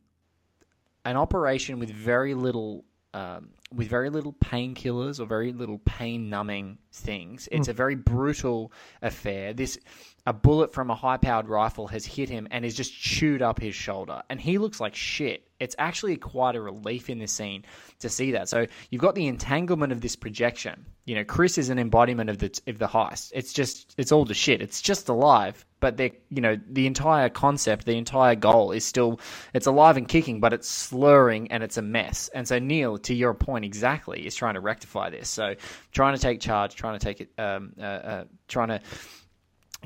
an 1.05 1.17
operation 1.17 1.79
with 1.79 1.89
very 1.89 2.33
little 2.33 2.85
um, 3.13 3.49
with 3.73 3.87
very 3.87 4.09
little 4.09 4.33
painkillers 4.33 5.19
or 5.19 5.25
very 5.25 5.53
little 5.53 5.79
pain 5.79 6.29
numbing 6.29 6.77
things. 6.91 7.47
It's 7.51 7.67
a 7.67 7.73
very 7.73 7.95
brutal 7.95 8.71
affair. 9.01 9.53
This 9.53 9.77
a 10.25 10.33
bullet 10.33 10.73
from 10.73 10.89
a 10.89 10.95
high 10.95 11.17
powered 11.17 11.49
rifle 11.49 11.87
has 11.87 12.05
hit 12.05 12.29
him 12.29 12.47
and 12.51 12.63
has 12.63 12.75
just 12.75 12.93
chewed 12.93 13.41
up 13.41 13.59
his 13.59 13.75
shoulder, 13.75 14.21
and 14.29 14.39
he 14.39 14.57
looks 14.57 14.79
like 14.79 14.95
shit. 14.95 15.47
It's 15.59 15.75
actually 15.77 16.15
quite 16.17 16.55
a 16.55 16.61
relief 16.61 17.09
in 17.09 17.19
this 17.19 17.31
scene 17.31 17.65
to 17.99 18.09
see 18.09 18.31
that. 18.31 18.49
So 18.49 18.65
you've 18.89 19.01
got 19.01 19.15
the 19.15 19.27
entanglement 19.27 19.91
of 19.91 20.01
this 20.01 20.15
projection. 20.15 20.85
You 21.05 21.15
know, 21.15 21.23
Chris 21.23 21.57
is 21.57 21.69
an 21.69 21.79
embodiment 21.79 22.29
of 22.29 22.37
the 22.37 22.59
of 22.67 22.77
the 22.77 22.87
heist. 22.87 23.31
It's 23.33 23.53
just 23.53 23.93
it's 23.97 24.11
all 24.11 24.25
the 24.25 24.33
shit. 24.33 24.61
It's 24.61 24.81
just 24.81 25.09
alive, 25.09 25.65
but 25.81 25.97
they 25.97 26.13
you 26.29 26.39
know 26.39 26.57
the 26.69 26.87
entire 26.87 27.27
concept, 27.27 27.85
the 27.85 27.97
entire 27.97 28.35
goal 28.35 28.71
is 28.71 28.85
still 28.85 29.19
it's 29.53 29.67
alive 29.67 29.97
and 29.97 30.07
kicking, 30.07 30.39
but 30.39 30.53
it's 30.53 30.69
slurring 30.69 31.51
and 31.51 31.63
it's 31.63 31.75
a 31.75 31.81
mess. 31.81 32.29
And 32.33 32.47
so 32.47 32.57
Neil, 32.59 32.97
to 32.99 33.13
your 33.13 33.33
point 33.33 33.65
exactly, 33.65 34.25
is 34.25 34.33
trying 34.35 34.53
to 34.53 34.61
rectify 34.61 35.09
this. 35.09 35.27
So 35.27 35.55
trying 35.91 36.15
to 36.15 36.21
take 36.21 36.39
charge, 36.39 36.75
trying 36.75 36.97
to 36.97 37.03
take 37.05 37.19
it, 37.19 37.31
um, 37.37 37.73
uh, 37.77 37.83
uh, 37.83 38.23
trying 38.47 38.69
to 38.69 38.79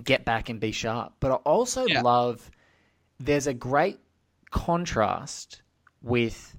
get 0.04 0.26
back 0.26 0.50
and 0.50 0.60
be 0.60 0.72
sharp. 0.72 1.14
But 1.20 1.32
I 1.32 1.36
also 1.36 1.88
Yeah. 1.88 2.02
love 2.02 2.52
there's 3.20 3.48
a 3.48 3.54
great 3.54 4.00
contrast 4.52 5.62
with 6.02 6.58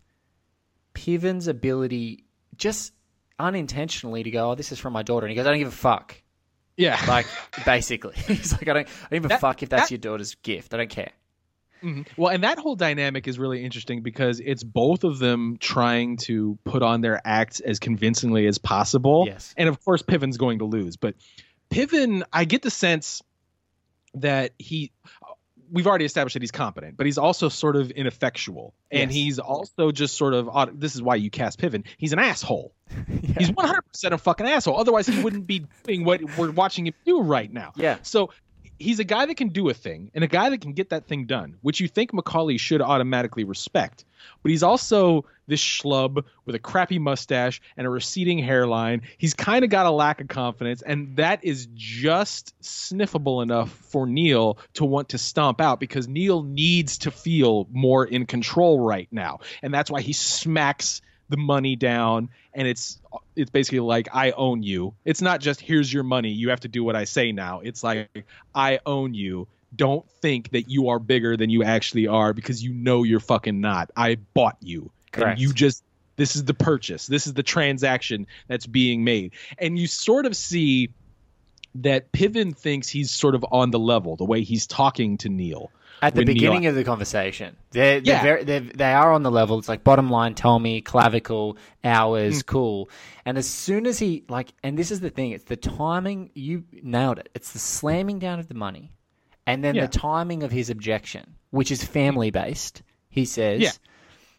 Piven's 0.95 1.47
ability 1.47 2.25
just 2.57 2.95
unintentionally 3.39 4.23
to 4.23 4.31
go, 4.31 4.53
oh, 4.53 4.55
this 4.55 4.73
is 4.73 4.79
from 4.79 4.95
my 4.95 5.03
daughter. 5.03 5.27
And 5.27 5.31
he 5.31 5.37
goes, 5.37 5.47
I 5.47 5.51
don't 5.51 5.59
give 5.59 5.69
a 5.69 5.71
fuck. 5.71 6.17
Yeah. 6.77 7.01
Like, 7.09 7.27
basically. 7.65 8.15
He's 8.27 8.53
like, 8.53 8.69
I 8.69 8.73
don't, 8.73 8.89
I 9.11 9.15
don't 9.17 9.25
a 9.25 9.29
That- 9.29 9.41
fuck 9.41 9.63
if 9.63 9.69
that's 9.69 9.85
that- 9.85 9.91
your 9.91 9.99
daughter's 9.99 10.35
gift. 10.37 10.75
I 10.75 10.79
don't 10.79 10.91
care. 10.91 11.11
Mhm. 11.83 12.07
Well, 12.17 12.33
and 12.33 12.43
that 12.43 12.59
whole 12.59 12.75
dynamic 12.75 13.29
is 13.29 13.39
really 13.39 13.63
interesting 13.63 14.03
because 14.03 14.41
it's 14.41 14.65
both 14.65 15.05
of 15.05 15.19
them 15.19 15.59
trying 15.61 16.17
to 16.19 16.59
put 16.65 16.83
on 16.83 17.03
their 17.03 17.21
acts 17.25 17.61
as 17.61 17.79
convincingly 17.79 18.47
as 18.47 18.57
possible. 18.57 19.25
Yes. 19.27 19.55
And 19.59 19.69
of 19.69 19.83
course, 19.85 20.01
Piven's 20.03 20.39
going 20.39 20.61
to 20.61 20.65
lose. 20.65 20.97
But 20.97 21.17
Piven, 21.71 22.23
I 22.33 22.47
get 22.47 22.63
the 22.63 22.71
sense 22.71 23.23
that 24.15 24.53
he. 24.59 24.91
We've 25.71 25.87
already 25.87 26.05
established 26.05 26.35
that 26.35 26.43
he's 26.43 26.51
competent, 26.51 26.97
but 26.97 27.07
he's 27.07 27.19
also 27.19 27.49
sort 27.49 27.77
of 27.77 27.91
ineffectual, 27.91 28.75
and 28.91 29.11
Yes. 29.11 29.15
he's 29.15 29.39
also 29.39 29.91
just 29.93 30.17
sort 30.17 30.35
of. 30.35 30.49
This 30.79 30.95
is 30.95 31.03
why 31.03 31.17
you 31.17 31.31
cast 31.31 31.59
Piven. 31.61 31.85
He's 31.99 32.13
an 32.13 32.19
asshole. 32.19 32.73
He's 33.39 33.51
100 33.51 33.83
percent 33.83 34.15
a 34.15 34.19
fucking 34.19 34.47
asshole. 34.47 34.79
Otherwise, 34.79 35.09
he 35.09 35.21
wouldn't 35.21 35.47
be 35.47 35.67
doing 35.85 36.05
what 36.05 36.21
we're 36.39 36.53
watching 36.53 36.87
him 36.87 36.95
do 37.05 37.21
right 37.21 37.53
now. 37.53 37.73
Yeah. 37.75 37.99
So 38.03 38.31
he's 38.79 38.99
a 38.99 39.05
guy 39.05 39.27
that 39.27 39.37
can 39.37 39.49
do 39.49 39.69
a 39.69 39.75
thing 39.75 40.11
and 40.15 40.23
a 40.23 40.27
guy 40.27 40.51
that 40.51 40.61
can 40.61 40.73
get 40.73 40.91
that 40.91 41.07
thing 41.07 41.27
done, 41.27 41.57
which 41.63 41.81
you 41.81 41.89
think 41.89 42.13
McCauley 42.13 42.59
should 42.59 42.83
automatically 42.83 43.45
respect. 43.45 44.05
But 44.43 44.51
he's 44.51 44.63
also 44.63 45.25
this 45.47 45.61
schlub 45.61 46.25
with 46.45 46.55
a 46.55 46.59
crappy 46.59 46.99
mustache 46.99 47.61
and 47.77 47.87
a 47.87 47.91
receding 47.91 48.39
hairline. 48.39 49.03
He's 49.19 49.35
kind 49.35 49.65
of 49.65 49.71
got 49.71 49.87
a 49.87 49.91
lack 49.91 50.21
of 50.21 50.29
confidence, 50.29 50.83
and 50.83 51.17
that 51.17 51.45
is 51.45 51.69
just 51.75 52.55
sniffable 52.61 53.43
enough 53.43 53.71
for 53.71 54.07
Neil 54.07 54.59
to 54.75 54.85
want 54.85 55.11
to 55.11 55.19
stomp 55.19 55.61
out 55.61 55.81
because 55.81 56.09
Neil 56.09 56.43
needs 56.43 56.99
to 56.99 57.11
feel 57.11 57.69
more 57.71 58.05
in 58.05 58.27
control 58.27 58.81
right 58.81 59.09
now. 59.11 59.41
And 59.63 59.73
that's 59.73 59.91
why 59.91 60.01
he 60.01 60.13
smacks 60.13 61.01
the 61.29 61.37
money 61.37 61.77
down 61.77 62.29
and 62.55 62.69
it's 62.69 63.01
it's 63.35 63.51
basically 63.51 63.81
like 63.81 64.09
I 64.13 64.31
own 64.33 64.63
you. 64.63 64.95
It's 65.05 65.21
not 65.21 65.41
just 65.41 65.61
here's 65.61 65.93
your 65.93 66.03
money, 66.03 66.31
you 66.31 66.51
have 66.51 66.61
to 66.61 66.69
do 66.69 66.85
what 66.85 66.97
I 66.97 67.05
say 67.05 67.33
now. 67.33 67.61
It's 67.61 67.83
like 67.83 68.09
I 68.55 68.81
own 68.87 69.15
you. 69.15 69.49
Don't 69.75 70.09
think 70.23 70.51
that 70.51 70.71
you 70.71 70.89
are 70.89 70.99
bigger 70.99 71.37
than 71.37 71.51
you 71.51 71.63
actually 71.63 72.07
are 72.07 72.33
because 72.33 72.63
you 72.63 72.73
know 72.73 73.03
you're 73.03 73.21
fucking 73.21 73.61
not. 73.61 73.91
I 73.97 74.17
bought 74.35 74.57
you. 74.61 74.91
Correct. 75.13 75.33
And 75.33 75.41
you 75.41 75.53
just 75.53 75.83
this 76.17 76.35
is 76.35 76.45
the 76.45 76.55
purchase. 76.55 77.07
This 77.07 77.27
is 77.27 77.35
the 77.35 77.43
transaction 77.43 78.27
that's 78.49 78.67
being 78.67 79.05
made. 79.05 79.33
And 79.59 79.79
you 79.79 79.87
sort 79.87 80.27
of 80.27 80.35
see 80.35 80.91
that 81.83 82.11
Piven 82.13 82.57
thinks 82.57 82.89
he's 82.89 83.11
sort 83.11 83.35
of 83.35 83.45
on 83.51 83.71
the 83.71 83.79
level, 83.79 84.17
the 84.17 84.25
way 84.25 84.43
he's 84.43 84.67
talking 84.67 85.19
to 85.19 85.29
Neil. 85.29 85.71
At 86.03 86.15
the 86.15 86.25
beginning 86.25 86.67
of 86.67 86.75
the 86.75 86.85
conversation, 86.85 87.57
they're, 87.71 88.01
they're 88.01 88.15
Yeah. 88.17 88.23
very, 88.23 88.45
they're, 88.45 88.61
they 88.61 88.93
are 88.93 89.13
on 89.13 89.23
the 89.23 89.31
level. 89.31 89.59
It's 89.59 89.69
like 89.69 89.83
bottom 89.83 90.11
line, 90.11 90.35
tell 90.35 90.59
me, 90.59 90.81
clavicle, 90.83 91.57
hours, 91.83 92.43
Mm. 92.43 92.47
cool. 92.47 92.91
And 93.25 93.39
as 93.39 93.49
soon 93.49 93.87
as 93.87 93.99
he 93.99 94.25
like, 94.29 94.53
and 94.63 94.79
this 94.79 94.91
is 94.91 95.01
the 95.01 95.11
thing, 95.11 95.31
it's 95.33 95.45
the 95.45 95.57
timing. 95.57 96.31
You 96.35 96.65
nailed 96.83 97.19
it. 97.19 97.29
It's 97.35 97.53
the 97.53 97.59
slamming 97.59 98.19
down 98.19 98.39
of 98.41 98.49
the 98.49 98.55
money, 98.55 98.93
and 99.47 99.65
then 99.65 99.75
Yeah. 99.75 99.87
the 99.87 99.99
timing 99.99 100.43
of 100.43 100.51
his 100.53 100.69
objection, 100.71 101.35
which 101.51 101.71
is 101.71 101.83
family 101.83 102.31
based. 102.31 102.83
He 103.09 103.25
says, 103.25 103.63
Yeah. 103.63 103.71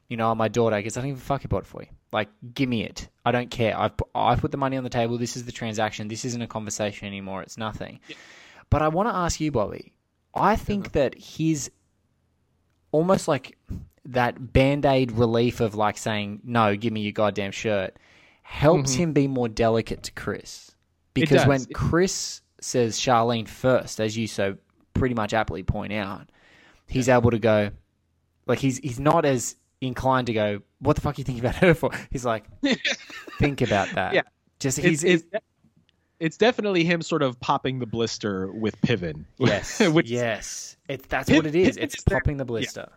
"You 0.10 0.18
know, 0.18 0.34
my 0.36 0.48
daughter. 0.50 0.76
I 0.76 0.82
guess 0.82 0.96
I 0.96 1.02
don't 1.02 1.10
even 1.10 1.20
fuck 1.22 1.44
you 1.44 1.50
bought 1.50 1.64
it 1.64 1.68
for 1.68 1.82
you. 1.82 1.88
Like, 2.14 2.30
give 2.54 2.70
me 2.70 2.84
it. 2.84 3.10
I 3.26 3.32
don't 3.32 3.50
care. 3.50 3.78
I've 3.78 3.98
pu- 3.98 4.08
I 4.16 4.36
put 4.36 4.52
the 4.52 4.58
money 4.58 4.78
on 4.78 4.84
the 4.84 4.90
table. 4.90 5.18
This 5.18 5.36
is 5.36 5.46
the 5.46 5.52
transaction. 5.52 6.08
This 6.08 6.24
isn't 6.24 6.42
a 6.42 6.48
conversation 6.48 7.08
anymore. 7.08 7.42
It's 7.42 7.58
nothing." 7.58 8.00
But 8.70 8.82
I 8.84 8.90
want 8.90 9.10
to 9.10 9.16
ask 9.16 9.40
you, 9.40 9.52
Bobby. 9.52 9.94
I 10.38 10.56
think 10.56 10.94
that 10.94 11.16
his 11.18 11.72
almost 12.92 13.28
like 13.28 13.58
that 14.06 14.54
band 14.54 14.86
aid 14.86 15.12
relief 15.12 15.60
of 15.60 15.76
like 15.76 15.98
saying, 15.98 16.42
no, 16.44 16.76
give 16.76 16.94
me 16.94 17.02
your 17.02 17.12
goddamn 17.12 17.52
shirt, 17.52 17.98
helps 18.42 18.94
him 18.94 19.14
be 19.14 19.28
more 19.28 19.50
delicate 19.50 20.04
to 20.04 20.12
Chris. 20.14 20.72
Because 21.14 21.46
when 21.46 21.66
Chris 21.74 22.42
says 22.62 22.98
Charlene 22.98 23.48
first, 23.48 24.00
as 24.00 24.18
you 24.18 24.28
so 24.28 24.56
pretty 24.94 25.16
much 25.16 25.34
aptly 25.34 25.64
point 25.64 25.92
out, 25.92 26.30
he's 26.88 27.10
able 27.10 27.32
to 27.32 27.40
go, 27.40 27.72
like, 28.46 28.60
he's, 28.60 28.78
he's 28.78 29.00
not 29.00 29.26
as 29.26 29.56
inclined 29.82 30.28
to 30.28 30.34
go, 30.34 30.62
what 30.80 30.96
the 30.96 31.02
fuck 31.02 31.18
are 31.18 31.22
you 31.22 31.24
thinking 31.24 31.44
about 31.44 31.56
her 31.56 31.74
for? 31.74 31.92
He's 32.10 32.26
like, 32.26 32.46
think 33.40 33.62
about 33.62 33.90
that. 33.96 34.14
Yeah. 34.14 34.22
Just, 34.60 34.80
he's, 34.80 35.04
it's, 35.04 35.24
it's 35.32 35.44
definitely 36.38 36.84
him 36.84 37.02
sort 37.02 37.22
of 37.22 37.40
popping 37.40 37.80
the 37.80 37.86
blister 37.86 38.52
with 38.52 38.80
Piven. 38.82 39.26
yes, 39.38 39.80
Which- 39.88 40.10
yes. 40.10 40.76
It's, 40.90 41.06
that's 41.08 41.30
Piv- 41.30 41.36
what 41.38 41.46
it 41.48 41.56
is. 41.56 41.76
Piv- 41.78 41.84
It's 41.84 42.02
popping 42.04 42.38
the 42.38 42.46
blister. 42.46 42.90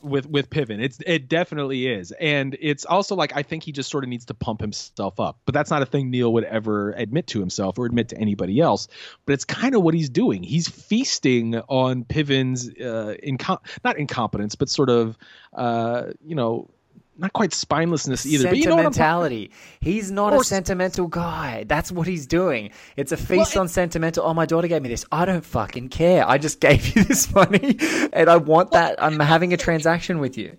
with 0.00 0.26
with 0.26 0.48
Piven. 0.48 0.82
It's 0.82 0.98
it 1.06 1.28
definitely 1.28 1.86
is, 1.86 2.12
and 2.12 2.56
it's 2.60 2.86
also 2.86 3.14
like 3.14 3.36
I 3.36 3.42
think 3.42 3.62
he 3.64 3.72
just 3.72 3.90
sort 3.90 4.04
of 4.04 4.08
needs 4.08 4.24
to 4.26 4.34
pump 4.34 4.60
himself 4.62 5.20
up. 5.20 5.38
But 5.44 5.52
that's 5.54 5.70
not 5.70 5.82
a 5.82 5.86
thing 5.86 6.10
Neil 6.10 6.32
would 6.32 6.44
ever 6.44 6.92
admit 6.92 7.26
to 7.28 7.40
himself 7.40 7.78
or 7.78 7.84
admit 7.84 8.08
to 8.10 8.16
anybody 8.18 8.58
else. 8.60 8.88
But 9.26 9.34
it's 9.34 9.44
kind 9.44 9.74
of 9.74 9.82
what 9.82 9.92
he's 9.92 10.08
doing. 10.08 10.42
He's 10.42 10.66
feasting 10.66 11.56
on 11.68 12.04
Piven's 12.04 12.68
uh, 12.70 13.16
incom- 13.22 13.60
not 13.84 13.98
incompetence, 13.98 14.54
but 14.54 14.70
sort 14.70 14.88
of 14.88 15.18
uh, 15.52 16.12
you 16.24 16.34
know 16.36 16.70
not 17.18 17.32
quite 17.32 17.50
spinelessness 17.50 18.26
either. 18.26 18.48
But 18.48 18.58
you 18.58 18.64
know 18.66 18.76
what 18.76 18.82
Sentimentality. 18.94 19.50
He's 19.80 20.10
not 20.10 20.32
a 20.32 20.36
Or- 20.36 20.44
sentimental 20.44 21.06
guy. 21.08 21.64
That's 21.66 21.90
what 21.90 22.06
he's 22.06 22.26
doing. 22.26 22.70
It's 22.96 23.12
a 23.12 23.16
feast 23.16 23.56
on 23.56 23.68
sentimental. 23.68 24.24
Oh, 24.26 24.34
my 24.34 24.46
daughter 24.46 24.68
gave 24.68 24.82
me 24.82 24.88
this. 24.88 25.04
I 25.10 25.24
don't 25.24 25.44
fucking 25.44 25.88
care. 25.88 26.28
I 26.28 26.38
just 26.38 26.60
gave 26.60 26.86
you 26.96 27.04
this 27.04 27.32
money, 27.34 27.78
and 28.12 28.28
I 28.28 28.36
want 28.36 28.72
that. 28.72 29.02
I'm 29.02 29.18
having 29.20 29.52
a 29.52 29.56
transaction 29.56 30.18
with 30.18 30.36
you. 30.38 30.54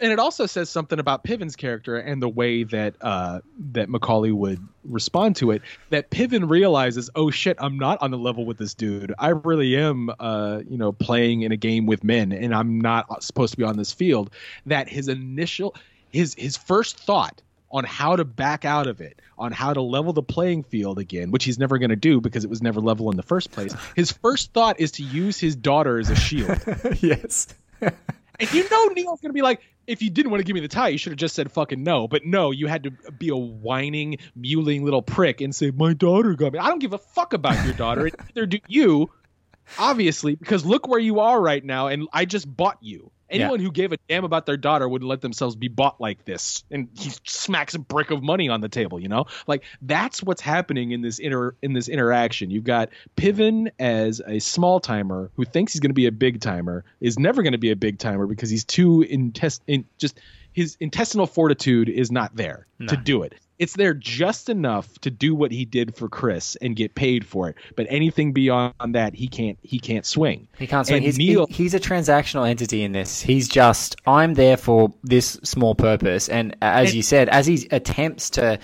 And 0.00 0.12
it 0.12 0.18
also 0.18 0.46
says 0.46 0.70
something 0.70 0.98
about 0.98 1.24
Piven's 1.24 1.56
character 1.56 1.96
and 1.96 2.22
the 2.22 2.28
way 2.28 2.62
that 2.64 2.94
uh, 3.00 3.40
that 3.72 3.88
McCauley 3.88 4.32
would 4.32 4.66
respond 4.84 5.36
to 5.36 5.50
it. 5.50 5.62
That 5.90 6.10
Piven 6.10 6.48
realizes, 6.48 7.10
oh 7.14 7.30
shit, 7.30 7.56
I'm 7.60 7.78
not 7.78 8.00
on 8.00 8.10
the 8.10 8.18
level 8.18 8.46
with 8.46 8.58
this 8.58 8.74
dude. 8.74 9.12
I 9.18 9.30
really 9.30 9.76
am, 9.76 10.10
uh, 10.18 10.60
you 10.68 10.78
know, 10.78 10.92
playing 10.92 11.42
in 11.42 11.50
a 11.50 11.56
game 11.56 11.86
with 11.86 12.04
men, 12.04 12.32
and 12.32 12.54
I'm 12.54 12.80
not 12.80 13.24
supposed 13.24 13.52
to 13.52 13.56
be 13.56 13.64
on 13.64 13.76
this 13.76 13.92
field. 13.92 14.30
That 14.66 14.88
his 14.88 15.08
initial, 15.08 15.74
his 16.10 16.34
his 16.34 16.56
first 16.56 16.98
thought 16.98 17.42
on 17.70 17.84
how 17.84 18.16
to 18.16 18.24
back 18.24 18.64
out 18.64 18.86
of 18.86 19.00
it, 19.00 19.20
on 19.36 19.52
how 19.52 19.74
to 19.74 19.82
level 19.82 20.12
the 20.12 20.22
playing 20.22 20.62
field 20.62 20.98
again, 20.98 21.30
which 21.30 21.44
he's 21.44 21.58
never 21.58 21.78
going 21.78 21.90
to 21.90 21.96
do 21.96 22.20
because 22.20 22.44
it 22.44 22.50
was 22.50 22.62
never 22.62 22.80
level 22.80 23.10
in 23.10 23.16
the 23.16 23.22
first 23.22 23.50
place. 23.50 23.74
His 23.94 24.10
first 24.10 24.52
thought 24.52 24.80
is 24.80 24.92
to 24.92 25.02
use 25.02 25.38
his 25.38 25.54
daughter 25.56 25.98
as 25.98 26.08
a 26.08 26.16
shield. 26.16 26.58
yes. 27.00 27.48
And 28.40 28.52
you 28.52 28.68
know 28.70 28.86
Neil's 28.88 29.20
gonna 29.20 29.34
be 29.34 29.42
like, 29.42 29.60
if 29.88 30.02
you 30.02 30.10
didn't 30.10 30.30
want 30.30 30.40
to 30.40 30.44
give 30.44 30.54
me 30.54 30.60
the 30.60 30.68
tie, 30.68 30.88
you 30.88 30.98
should 30.98 31.12
have 31.12 31.18
just 31.18 31.34
said 31.34 31.50
fucking 31.50 31.82
no. 31.82 32.06
But 32.06 32.24
no, 32.24 32.50
you 32.50 32.66
had 32.66 32.84
to 32.84 32.90
be 32.90 33.30
a 33.30 33.36
whining, 33.36 34.18
mewling 34.38 34.82
little 34.82 35.02
prick 35.02 35.40
and 35.40 35.54
say, 35.54 35.70
My 35.70 35.94
daughter 35.94 36.34
got 36.34 36.52
me. 36.52 36.58
I 36.58 36.68
don't 36.68 36.78
give 36.78 36.92
a 36.92 36.98
fuck 36.98 37.32
about 37.32 37.64
your 37.64 37.74
daughter. 37.74 38.06
It 38.06 38.14
Neither 38.36 38.46
do 38.46 38.58
you, 38.68 39.10
obviously, 39.78 40.36
because 40.36 40.64
look 40.64 40.86
where 40.86 41.00
you 41.00 41.20
are 41.20 41.40
right 41.40 41.64
now, 41.64 41.88
and 41.88 42.06
I 42.12 42.26
just 42.26 42.54
bought 42.54 42.78
you. 42.82 43.10
Anyone 43.30 43.60
who 43.60 43.70
gave 43.70 43.92
a 43.92 43.98
damn 44.08 44.24
about 44.24 44.46
their 44.46 44.56
daughter 44.56 44.88
wouldn't 44.88 45.08
let 45.08 45.20
themselves 45.20 45.56
be 45.56 45.68
bought 45.68 46.00
like 46.00 46.24
this. 46.24 46.64
And 46.70 46.88
he 46.98 47.10
smacks 47.24 47.74
a 47.74 47.78
brick 47.78 48.10
of 48.10 48.22
money 48.22 48.48
on 48.48 48.60
the 48.60 48.68
table, 48.68 48.98
you 49.00 49.08
know? 49.08 49.26
Like 49.46 49.64
that's 49.82 50.22
what's 50.22 50.40
happening 50.40 50.92
in 50.92 51.02
this 51.02 51.18
inter 51.18 51.54
in 51.62 51.72
this 51.72 51.88
interaction. 51.88 52.50
You've 52.50 52.64
got 52.64 52.90
Piven 53.16 53.70
as 53.78 54.20
a 54.26 54.38
small 54.38 54.80
timer 54.80 55.30
who 55.34 55.44
thinks 55.44 55.72
he's 55.72 55.80
going 55.80 55.90
to 55.90 55.94
be 55.94 56.06
a 56.06 56.12
big 56.12 56.40
timer, 56.40 56.84
is 57.00 57.18
never 57.18 57.42
going 57.42 57.52
to 57.52 57.58
be 57.58 57.70
a 57.70 57.76
big 57.76 57.98
timer 57.98 58.26
because 58.26 58.50
he's 58.50 58.64
too 58.64 59.04
intest 59.08 59.62
in 59.66 59.84
just 59.98 60.20
his 60.52 60.76
intestinal 60.80 61.26
fortitude 61.26 61.88
is 61.88 62.10
not 62.10 62.34
there 62.34 62.66
to 62.88 62.96
do 62.96 63.22
it. 63.22 63.34
It's 63.58 63.74
there 63.74 63.94
just 63.94 64.48
enough 64.48 64.98
to 65.00 65.10
do 65.10 65.34
what 65.34 65.50
he 65.52 65.64
did 65.64 65.96
for 65.96 66.08
Chris 66.08 66.56
and 66.56 66.76
get 66.76 66.94
paid 66.94 67.26
for 67.26 67.48
it. 67.48 67.56
But 67.76 67.86
anything 67.90 68.32
beyond 68.32 68.74
that, 68.92 69.14
he 69.14 69.26
can't 69.28 69.58
he 69.62 69.78
can't 69.78 70.06
swing. 70.06 70.48
He 70.58 70.66
can't 70.66 70.86
swing. 70.86 70.98
And 70.98 71.04
He's, 71.04 71.18
Neil- 71.18 71.46
he- 71.46 71.54
he's 71.54 71.74
a 71.74 71.80
transactional 71.80 72.48
entity 72.48 72.82
in 72.84 72.92
this. 72.92 73.20
He's 73.20 73.48
just, 73.48 73.96
I'm 74.06 74.34
there 74.34 74.56
for 74.56 74.92
this 75.02 75.32
small 75.42 75.74
purpose. 75.74 76.28
And 76.28 76.56
as 76.62 76.94
you 76.94 77.02
said, 77.02 77.28
as 77.28 77.46
he 77.46 77.66
attempts 77.70 78.30
to 78.30 78.58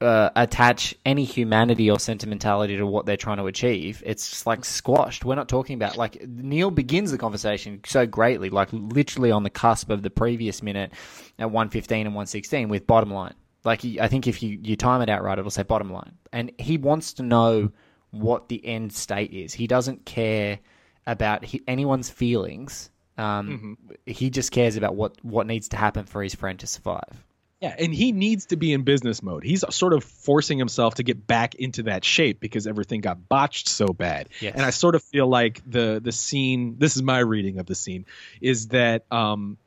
uh, 0.00 0.30
attach 0.34 0.94
any 1.06 1.24
humanity 1.24 1.88
or 1.90 1.98
sentimentality 2.00 2.76
to 2.76 2.84
what 2.86 3.06
they're 3.06 3.16
trying 3.16 3.36
to 3.36 3.46
achieve, 3.46 4.02
it's 4.04 4.46
like 4.46 4.64
squashed. 4.64 5.24
We're 5.24 5.36
not 5.36 5.48
talking 5.48 5.74
about, 5.76 5.96
like, 5.96 6.26
Neil 6.26 6.70
begins 6.72 7.12
the 7.12 7.18
conversation 7.18 7.80
so 7.86 8.04
greatly, 8.06 8.50
like 8.50 8.68
literally 8.72 9.30
on 9.30 9.44
the 9.44 9.50
cusp 9.50 9.90
of 9.90 10.02
the 10.02 10.10
previous 10.10 10.60
minute 10.62 10.92
at 11.38 11.50
115 11.52 12.06
and 12.06 12.14
116 12.16 12.68
with 12.68 12.86
bottom 12.86 13.12
line. 13.12 13.34
Like, 13.64 13.84
I 14.00 14.08
think 14.08 14.26
if 14.26 14.42
you, 14.42 14.58
you 14.62 14.76
time 14.76 15.02
it 15.02 15.08
out 15.08 15.22
right, 15.22 15.38
it'll 15.38 15.50
say 15.50 15.62
bottom 15.62 15.92
line. 15.92 16.12
And 16.32 16.52
he 16.58 16.78
wants 16.78 17.14
to 17.14 17.22
know 17.22 17.70
what 18.10 18.48
the 18.48 18.64
end 18.64 18.92
state 18.92 19.32
is. 19.32 19.54
He 19.54 19.66
doesn't 19.66 20.04
care 20.04 20.58
about 21.06 21.44
he, 21.44 21.62
anyone's 21.66 22.10
feelings. 22.10 22.90
Um, 23.18 23.78
He 24.06 24.30
just 24.30 24.50
cares 24.52 24.76
about 24.76 24.96
what, 24.96 25.16
what 25.22 25.46
needs 25.46 25.68
to 25.68 25.76
happen 25.76 26.06
for 26.06 26.22
his 26.22 26.34
friend 26.34 26.58
to 26.60 26.66
survive. 26.66 27.24
Yeah, 27.60 27.76
and 27.78 27.94
he 27.94 28.10
needs 28.10 28.46
to 28.46 28.56
be 28.56 28.72
in 28.72 28.82
business 28.82 29.22
mode. 29.22 29.44
He's 29.44 29.64
sort 29.70 29.92
of 29.92 30.02
forcing 30.02 30.58
himself 30.58 30.96
to 30.96 31.04
get 31.04 31.28
back 31.28 31.54
into 31.54 31.84
that 31.84 32.04
shape 32.04 32.40
because 32.40 32.66
everything 32.66 33.02
got 33.02 33.28
botched 33.28 33.68
so 33.68 33.86
bad. 33.86 34.30
Yes. 34.40 34.54
And 34.56 34.64
I 34.64 34.70
sort 34.70 34.96
of 34.96 35.02
feel 35.04 35.28
like 35.28 35.62
the 35.64 36.00
the 36.02 36.10
scene. 36.10 36.74
This 36.78 36.96
is 36.96 37.04
my 37.04 37.20
reading 37.20 37.60
of 37.60 37.66
the 37.66 37.76
scene, 37.76 38.06
is 38.40 38.66
that 38.68 39.04
um, 39.12 39.58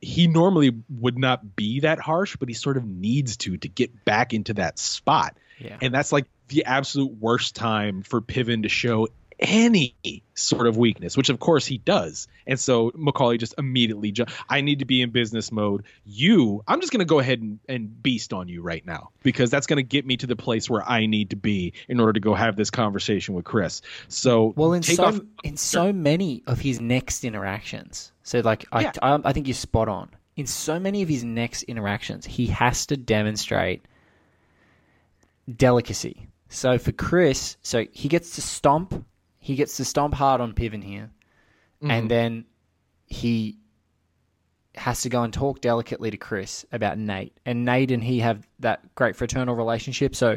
he 0.00 0.28
normally 0.28 0.76
would 0.88 1.18
not 1.18 1.56
be 1.56 1.80
that 1.80 1.98
harsh, 1.98 2.36
but 2.36 2.48
he 2.48 2.54
sort 2.54 2.76
of 2.76 2.84
needs 2.84 3.36
to 3.38 3.56
to 3.56 3.68
get 3.68 4.04
back 4.04 4.32
into 4.32 4.54
that 4.54 4.78
spot. 4.78 5.36
Yeah. 5.58 5.76
And 5.80 5.92
that's 5.92 6.12
like 6.12 6.26
the 6.48 6.64
absolute 6.64 7.12
worst 7.18 7.56
time 7.56 8.02
for 8.02 8.20
Piven 8.20 8.62
to 8.62 8.68
show 8.68 9.08
any 9.40 9.94
sort 10.34 10.66
of 10.66 10.76
weakness, 10.76 11.16
which 11.16 11.28
of 11.28 11.38
course 11.38 11.64
he 11.66 11.78
does. 11.78 12.26
And 12.46 12.58
so 12.58 12.90
McCauley 12.92 13.38
just 13.38 13.54
immediately, 13.58 14.10
ju- 14.12 14.26
I 14.48 14.60
need 14.60 14.80
to 14.80 14.84
be 14.84 15.00
in 15.02 15.10
business 15.10 15.52
mode. 15.52 15.84
You, 16.04 16.62
I'm 16.66 16.80
just 16.80 16.92
going 16.92 17.00
to 17.00 17.04
go 17.06 17.18
ahead 17.18 17.40
and, 17.40 17.58
and 17.68 18.02
beast 18.02 18.32
on 18.32 18.48
you 18.48 18.62
right 18.62 18.84
now 18.86 19.10
because 19.22 19.50
that's 19.50 19.66
going 19.66 19.76
to 19.78 19.82
get 19.82 20.04
me 20.06 20.16
to 20.16 20.26
the 20.26 20.36
place 20.36 20.68
where 20.68 20.82
I 20.88 21.06
need 21.06 21.30
to 21.30 21.36
be 21.36 21.72
in 21.88 22.00
order 22.00 22.12
to 22.14 22.20
go 22.20 22.34
have 22.34 22.56
this 22.56 22.70
conversation 22.70 23.34
with 23.34 23.44
Chris. 23.44 23.80
So, 24.08 24.52
Well, 24.56 24.72
in 24.72 24.82
so 24.82 25.04
off. 25.04 25.20
in 25.44 25.56
so 25.56 25.92
many 25.92 26.42
of 26.46 26.58
his 26.60 26.80
next 26.80 27.24
interactions, 27.24 28.12
so 28.22 28.40
like 28.40 28.64
Yeah. 28.72 28.92
I, 29.02 29.14
I 29.14 29.20
I 29.24 29.32
think 29.32 29.46
you're 29.46 29.54
spot 29.54 29.88
on. 29.88 30.10
In 30.36 30.46
so 30.46 30.78
many 30.78 31.02
of 31.02 31.08
his 31.08 31.24
next 31.24 31.64
interactions, 31.64 32.24
he 32.26 32.46
has 32.46 32.86
to 32.86 32.96
demonstrate 32.96 33.82
delicacy. 35.56 36.28
So 36.48 36.78
for 36.78 36.92
Chris, 36.92 37.56
so 37.62 37.84
he 37.92 38.08
gets 38.08 38.36
to 38.36 38.42
stomp, 38.42 39.04
he 39.48 39.54
gets 39.54 39.78
to 39.78 39.84
stomp 39.86 40.12
hard 40.12 40.42
on 40.42 40.52
Piven 40.52 40.84
here, 40.84 41.10
and 41.80 42.04
mm. 42.04 42.08
then 42.10 42.44
he 43.06 43.56
has 44.74 45.00
to 45.00 45.08
go 45.08 45.22
and 45.22 45.32
talk 45.32 45.62
delicately 45.62 46.10
to 46.10 46.18
Chris 46.18 46.66
about 46.70 46.98
Nate. 46.98 47.40
And 47.46 47.64
Nate 47.64 47.90
and 47.90 48.04
he 48.04 48.18
have 48.18 48.46
that 48.58 48.94
great 48.94 49.16
fraternal 49.16 49.54
relationship. 49.54 50.14
So 50.14 50.36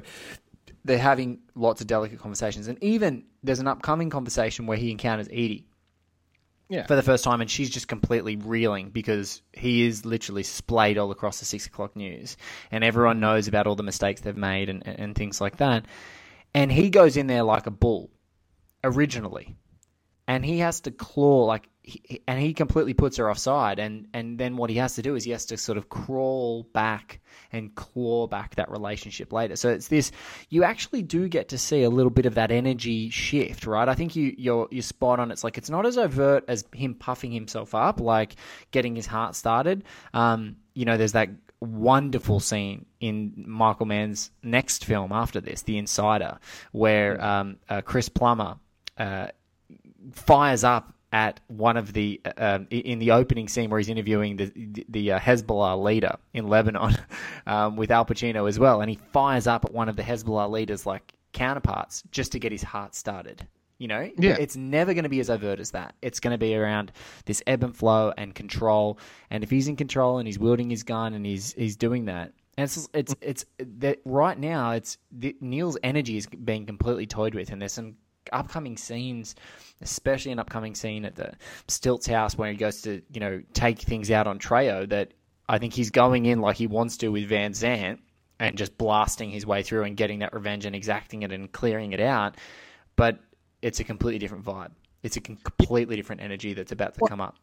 they're 0.85 0.97
having 0.97 1.39
lots 1.55 1.81
of 1.81 1.87
delicate 1.87 2.19
conversations. 2.19 2.69
And 2.69 2.81
even 2.81 3.25
there's 3.43 3.59
an 3.59 3.67
upcoming 3.67 4.09
conversation 4.09 4.65
where 4.65 4.77
he 4.77 4.91
encounters 4.91 5.29
Eady 5.29 5.65
Yeah. 6.69 6.87
for 6.87 6.95
the 6.95 7.03
first 7.03 7.25
time, 7.25 7.41
and 7.41 7.51
she's 7.51 7.69
just 7.69 7.89
completely 7.89 8.37
reeling 8.37 8.91
because 8.91 9.41
he 9.51 9.85
is 9.85 10.05
literally 10.05 10.43
splayed 10.43 10.97
all 10.97 11.11
across 11.11 11.39
the 11.39 11.45
six 11.45 11.65
o'clock 11.65 11.97
news, 11.97 12.37
and 12.71 12.85
everyone 12.85 13.19
knows 13.19 13.49
about 13.49 13.67
all 13.67 13.75
the 13.75 13.83
mistakes 13.83 14.21
they've 14.21 14.37
made 14.37 14.69
and, 14.69 14.87
and 14.87 15.15
things 15.15 15.41
like 15.41 15.57
that. 15.57 15.83
And 16.53 16.71
he 16.71 16.89
goes 16.89 17.17
in 17.17 17.27
there 17.27 17.43
like 17.43 17.67
a 17.67 17.71
bull 17.71 18.09
originally, 18.83 19.55
and 20.27 20.45
he 20.45 20.59
has 20.59 20.81
to 20.81 20.91
claw 20.91 21.45
like, 21.45 21.67
he, 21.83 22.21
and 22.27 22.39
he 22.39 22.53
completely 22.53 22.93
puts 22.93 23.17
her 23.17 23.29
offside. 23.29 23.79
And 23.79 24.07
and 24.13 24.37
then 24.37 24.55
what 24.55 24.69
he 24.69 24.77
has 24.77 24.95
to 24.95 25.01
do 25.01 25.15
is 25.15 25.23
he 25.23 25.31
has 25.31 25.45
to 25.47 25.57
sort 25.57 25.77
of 25.77 25.89
crawl 25.89 26.63
back 26.73 27.19
and 27.51 27.73
claw 27.75 28.27
back 28.27 28.55
that 28.55 28.69
relationship 28.69 29.33
later. 29.33 29.55
So 29.55 29.69
it's 29.69 29.87
this. 29.87 30.11
You 30.49 30.63
actually 30.63 31.01
do 31.01 31.27
get 31.27 31.49
to 31.49 31.57
see 31.57 31.83
a 31.83 31.89
little 31.89 32.11
bit 32.11 32.25
of 32.25 32.35
that 32.35 32.51
energy 32.51 33.09
shift, 33.09 33.65
right? 33.65 33.89
I 33.89 33.95
think 33.95 34.15
you 34.15 34.33
you're 34.37 34.67
you're 34.71 34.83
spot 34.83 35.19
on. 35.19 35.31
It's 35.31 35.43
like 35.43 35.57
it's 35.57 35.69
not 35.69 35.85
as 35.85 35.97
overt 35.97 36.45
as 36.47 36.63
him 36.73 36.93
puffing 36.93 37.31
himself 37.31 37.73
up, 37.73 37.99
like 37.99 38.35
getting 38.69 38.95
his 38.95 39.07
heart 39.07 39.35
started. 39.35 39.83
Um, 40.13 40.57
you 40.75 40.85
know, 40.85 40.97
there's 40.97 41.13
that 41.13 41.29
wonderful 41.61 42.39
scene 42.39 42.85
in 42.99 43.43
Michael 43.47 43.85
Mann's 43.85 44.31
next 44.43 44.85
film 44.85 45.11
after 45.11 45.41
this, 45.41 45.61
The 45.63 45.77
Insider, 45.77 46.39
where 46.71 47.23
um, 47.23 47.57
uh, 47.69 47.81
Chris 47.81 48.09
Plummer 48.09 48.55
uh, 49.01 49.27
fires 50.13 50.63
up 50.63 50.93
at 51.13 51.39
one 51.47 51.75
of 51.77 51.91
the 51.93 52.21
uh, 52.25 52.31
um, 52.37 52.67
in 52.69 52.99
the 52.99 53.11
opening 53.11 53.47
scene 53.47 53.69
where 53.69 53.79
he's 53.79 53.89
interviewing 53.89 54.37
the 54.37 54.45
the, 54.55 54.85
the 54.89 55.11
uh, 55.13 55.19
Hezbollah 55.19 55.81
leader 55.83 56.15
in 56.33 56.47
Lebanon 56.47 56.97
um, 57.45 57.75
with 57.75 57.91
Al 57.91 58.05
Pacino 58.05 58.47
as 58.47 58.57
well, 58.59 58.81
and 58.81 58.89
he 58.89 58.97
fires 59.11 59.47
up 59.47 59.65
at 59.65 59.73
one 59.73 59.89
of 59.89 59.95
the 59.95 60.03
Hezbollah 60.03 60.49
leaders 60.49 60.85
like 60.85 61.13
counterparts 61.33 62.03
just 62.11 62.31
to 62.33 62.39
get 62.39 62.51
his 62.51 62.63
heart 62.63 62.95
started. 62.95 63.45
You 63.77 63.87
know, 63.87 64.09
Yeah. 64.19 64.35
it's 64.39 64.55
never 64.55 64.93
going 64.93 65.05
to 65.05 65.09
be 65.09 65.19
as 65.21 65.29
overt 65.31 65.59
as 65.59 65.71
that. 65.71 65.95
It's 66.03 66.19
going 66.19 66.33
to 66.33 66.37
be 66.37 66.55
around 66.55 66.91
this 67.25 67.41
ebb 67.47 67.63
and 67.63 67.75
flow 67.75 68.13
and 68.15 68.35
control. 68.35 68.99
And 69.31 69.43
if 69.43 69.49
he's 69.49 69.67
in 69.67 69.75
control 69.75 70.19
and 70.19 70.27
he's 70.27 70.37
wielding 70.37 70.69
his 70.69 70.83
gun 70.83 71.15
and 71.15 71.25
he's 71.25 71.53
he's 71.53 71.75
doing 71.77 72.05
that, 72.05 72.31
and 72.57 72.65
it's 72.65 72.87
it's 72.93 73.15
it's 73.21 73.45
that 73.57 73.99
right 74.05 74.37
now 74.37 74.71
it's 74.71 74.97
the, 75.11 75.35
Neil's 75.41 75.77
energy 75.83 76.15
is 76.17 76.27
being 76.27 76.65
completely 76.67 77.07
toyed 77.07 77.33
with, 77.33 77.49
and 77.51 77.59
there's 77.59 77.73
some 77.73 77.95
upcoming 78.31 78.77
scenes, 78.77 79.35
especially 79.81 80.31
an 80.31 80.39
upcoming 80.39 80.75
scene 80.75 81.05
at 81.05 81.15
the 81.15 81.33
Stilts 81.67 82.07
house 82.07 82.37
where 82.37 82.51
he 82.51 82.57
goes 82.57 82.81
to 82.83 83.01
you 83.11 83.19
know 83.19 83.41
take 83.53 83.79
things 83.79 84.11
out 84.11 84.27
on 84.27 84.39
Trejo. 84.39 84.87
That 84.89 85.13
I 85.49 85.57
think 85.57 85.73
he's 85.73 85.89
going 85.89 86.25
in 86.25 86.39
like 86.39 86.57
he 86.57 86.67
wants 86.67 86.97
to 86.97 87.09
with 87.09 87.27
Van 87.27 87.53
Zant 87.53 87.99
and 88.39 88.57
just 88.57 88.77
blasting 88.77 89.29
his 89.29 89.45
way 89.45 89.61
through 89.63 89.83
and 89.83 89.95
getting 89.95 90.19
that 90.19 90.33
revenge 90.33 90.65
and 90.65 90.75
exacting 90.75 91.21
it 91.23 91.31
and 91.31 91.51
clearing 91.51 91.91
it 91.93 91.99
out. 91.99 92.37
But 92.95 93.19
it's 93.61 93.79
a 93.79 93.83
completely 93.83 94.19
different 94.19 94.43
vibe. 94.45 94.71
It's 95.03 95.17
a 95.17 95.21
completely 95.21 95.95
different 95.95 96.21
energy 96.21 96.53
that's 96.53 96.71
about 96.71 96.95
to 96.95 97.01
come 97.07 97.21
up. 97.21 97.35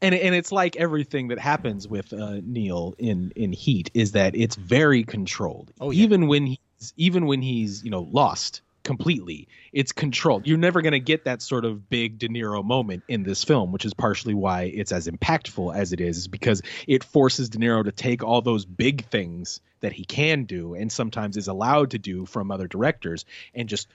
and 0.00 0.14
and 0.14 0.34
it's 0.34 0.52
like 0.52 0.76
everything 0.76 1.28
that 1.28 1.38
happens 1.38 1.88
with 1.88 2.12
uh, 2.12 2.40
Neil 2.44 2.94
in 2.98 3.32
in 3.34 3.52
Heat 3.52 3.90
is 3.94 4.12
that 4.12 4.34
it's 4.36 4.56
very 4.56 5.04
controlled. 5.04 5.72
Oh, 5.80 5.90
yeah. 5.90 6.04
Even 6.04 6.28
when 6.28 6.46
he's 6.46 6.92
even 6.96 7.26
when 7.26 7.42
he's 7.42 7.84
you 7.84 7.90
know 7.90 8.08
lost 8.12 8.62
completely, 8.88 9.46
it's 9.70 9.92
controlled. 9.92 10.46
You're 10.46 10.56
never 10.56 10.80
going 10.80 10.92
to 10.92 10.98
get 10.98 11.24
that 11.24 11.42
sort 11.42 11.66
of 11.66 11.90
big 11.90 12.18
De 12.18 12.26
Niro 12.26 12.64
moment 12.64 13.02
in 13.06 13.22
this 13.22 13.44
film, 13.44 13.70
which 13.70 13.84
is 13.84 13.92
partially 13.92 14.32
why 14.32 14.62
it's 14.62 14.92
as 14.92 15.06
impactful 15.06 15.76
as 15.76 15.92
it 15.92 16.00
is, 16.00 16.16
is 16.16 16.26
because 16.26 16.62
it 16.86 17.04
forces 17.04 17.50
De 17.50 17.58
Niro 17.58 17.84
to 17.84 17.92
take 17.92 18.24
all 18.24 18.40
those 18.40 18.64
big 18.64 19.04
things 19.04 19.60
that 19.80 19.92
he 19.92 20.06
can 20.06 20.44
do 20.44 20.72
and 20.72 20.90
sometimes 20.90 21.36
is 21.36 21.48
allowed 21.48 21.90
to 21.90 21.98
do 21.98 22.24
from 22.24 22.50
other 22.50 22.66
directors 22.66 23.26
and 23.54 23.68
just 23.68 23.88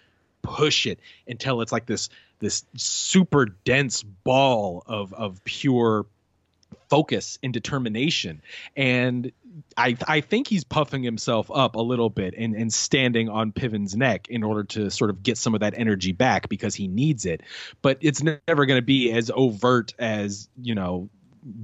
push 0.43 0.85
it 0.85 0.99
until 1.27 1.61
it's 1.61 1.71
like 1.71 1.87
this 1.87 2.09
this 2.37 2.63
super 2.77 3.47
dense 3.65 4.03
ball 4.03 4.83
of 4.85 5.11
of 5.13 5.43
pure 5.43 6.05
focus 6.87 7.39
and 7.41 7.51
determination 7.51 8.43
and 8.77 9.31
I 9.77 9.97
I 10.07 10.21
think 10.21 10.47
he's 10.47 10.63
puffing 10.63 11.03
himself 11.03 11.49
up 11.53 11.75
a 11.75 11.81
little 11.81 12.09
bit 12.09 12.33
and, 12.37 12.55
and 12.55 12.73
standing 12.73 13.29
on 13.29 13.51
Piven's 13.51 13.95
neck 13.95 14.27
in 14.29 14.43
order 14.43 14.63
to 14.65 14.89
sort 14.89 15.09
of 15.09 15.23
get 15.23 15.37
some 15.37 15.53
of 15.53 15.59
that 15.61 15.73
energy 15.77 16.11
back 16.11 16.49
because 16.49 16.75
he 16.75 16.87
needs 16.87 17.25
it. 17.25 17.41
But 17.81 17.97
it's 18.01 18.23
never 18.23 18.65
going 18.65 18.77
to 18.77 18.85
be 18.85 19.11
as 19.11 19.31
overt 19.33 19.93
as, 19.99 20.49
you 20.61 20.75
know, 20.75 21.09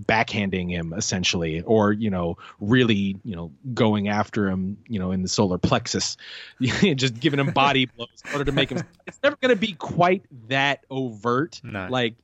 backhanding 0.06 0.69
him 0.69 0.93
essentially 0.93 1.62
or 1.62 1.93
you 1.93 2.10
know 2.10 2.38
really 2.60 3.15
you 3.23 3.34
know 3.34 3.49
going 3.73 4.10
after 4.10 4.49
him 4.49 4.78
you 4.89 4.99
know 4.99 5.12
in 5.12 5.21
the 5.21 5.28
solar 5.30 5.58
plexus 5.58 6.17
just 6.95 7.17
giving 7.19 7.39
him 7.39 7.52
body 7.52 7.86
blows 7.86 8.10
in 8.25 8.34
order 8.34 8.43
to 8.43 8.52
make 8.52 8.69
him 8.69 8.82
it's 9.08 9.19
never 9.23 9.38
going 9.38 9.56
to 9.56 9.60
be 9.60 9.71
quite 9.71 10.25
that 10.49 10.84
overt 10.89 11.62
No. 11.63 11.88
like 11.89 12.15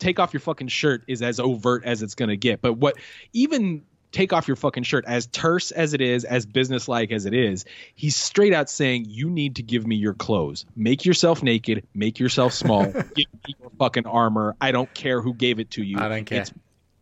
take 0.00 0.18
off 0.18 0.32
your 0.34 0.40
fucking 0.40 0.66
shirt 0.66 1.04
is 1.06 1.22
as 1.22 1.38
overt 1.38 1.84
as 1.84 2.02
it's 2.02 2.16
going 2.16 2.30
to 2.30 2.36
get 2.36 2.60
but 2.60 2.72
what 2.72 2.96
even 3.32 3.84
take 4.16 4.32
off 4.32 4.48
your 4.48 4.56
fucking 4.56 4.82
shirt 4.82 5.04
as 5.06 5.26
terse 5.26 5.70
as 5.72 5.92
it 5.92 6.00
is 6.00 6.24
as 6.24 6.46
businesslike 6.46 7.12
as 7.12 7.26
it 7.26 7.34
is 7.34 7.66
he's 7.94 8.16
straight 8.16 8.54
out 8.54 8.70
saying 8.70 9.04
you 9.06 9.28
need 9.28 9.56
to 9.56 9.62
give 9.62 9.86
me 9.86 9.96
your 9.96 10.14
clothes. 10.14 10.64
Make 10.74 11.04
yourself 11.04 11.42
naked. 11.42 11.86
Make 11.94 12.18
yourself 12.18 12.52
small. 12.52 12.84
Give 13.14 13.26
me 13.46 13.54
your 13.58 13.70
fucking 13.78 14.06
armor. 14.06 14.56
I 14.60 14.72
don't 14.72 14.92
care 14.94 15.20
who 15.20 15.34
gave 15.34 15.58
it 15.58 15.72
to 15.72 15.82
you. 15.82 15.98
I 15.98 16.08
don't 16.08 16.24
care. 16.24 16.42
It's 16.42 16.52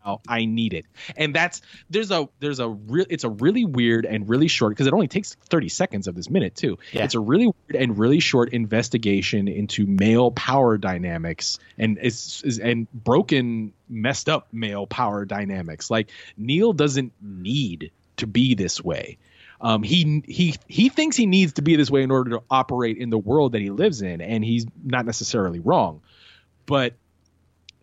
now. 0.04 0.20
I 0.28 0.44
need 0.44 0.74
it. 0.74 0.86
And 1.16 1.34
that's 1.34 1.62
there's 1.90 2.10
a 2.10 2.28
there's 2.40 2.60
a 2.60 2.68
real 2.68 3.06
it's 3.08 3.24
a 3.24 3.28
really 3.28 3.64
weird 3.64 4.06
and 4.06 4.28
really 4.28 4.48
short 4.48 4.72
because 4.72 4.86
it 4.86 4.92
only 4.92 5.08
takes 5.08 5.34
30 5.48 5.68
seconds 5.68 6.06
of 6.06 6.14
this 6.14 6.30
minute 6.30 6.54
too. 6.54 6.78
Yeah. 6.92 7.04
It's 7.04 7.14
a 7.14 7.20
really 7.20 7.46
weird 7.46 7.82
and 7.82 7.98
really 7.98 8.20
short 8.20 8.52
investigation 8.52 9.48
into 9.48 9.86
male 9.86 10.30
power 10.30 10.78
dynamics 10.78 11.58
and 11.78 11.98
it's 12.00 12.42
is- 12.42 12.58
and 12.58 12.90
broken 12.92 13.72
messed 13.88 14.28
up 14.28 14.48
male 14.52 14.86
power 14.86 15.24
dynamics. 15.24 15.90
Like 15.90 16.10
Neil 16.36 16.72
doesn't 16.72 17.12
need 17.20 17.90
to 18.18 18.26
be 18.26 18.54
this 18.54 18.82
way. 18.82 19.18
Um, 19.60 19.82
he 19.82 20.22
he 20.26 20.56
he 20.68 20.88
thinks 20.88 21.16
he 21.16 21.26
needs 21.26 21.54
to 21.54 21.62
be 21.62 21.76
this 21.76 21.90
way 21.90 22.02
in 22.02 22.10
order 22.10 22.32
to 22.32 22.42
operate 22.50 22.98
in 22.98 23.08
the 23.08 23.18
world 23.18 23.52
that 23.52 23.62
he 23.62 23.70
lives 23.70 24.02
in, 24.02 24.20
and 24.20 24.44
he's 24.44 24.66
not 24.84 25.06
necessarily 25.06 25.58
wrong. 25.58 26.02
But 26.66 26.94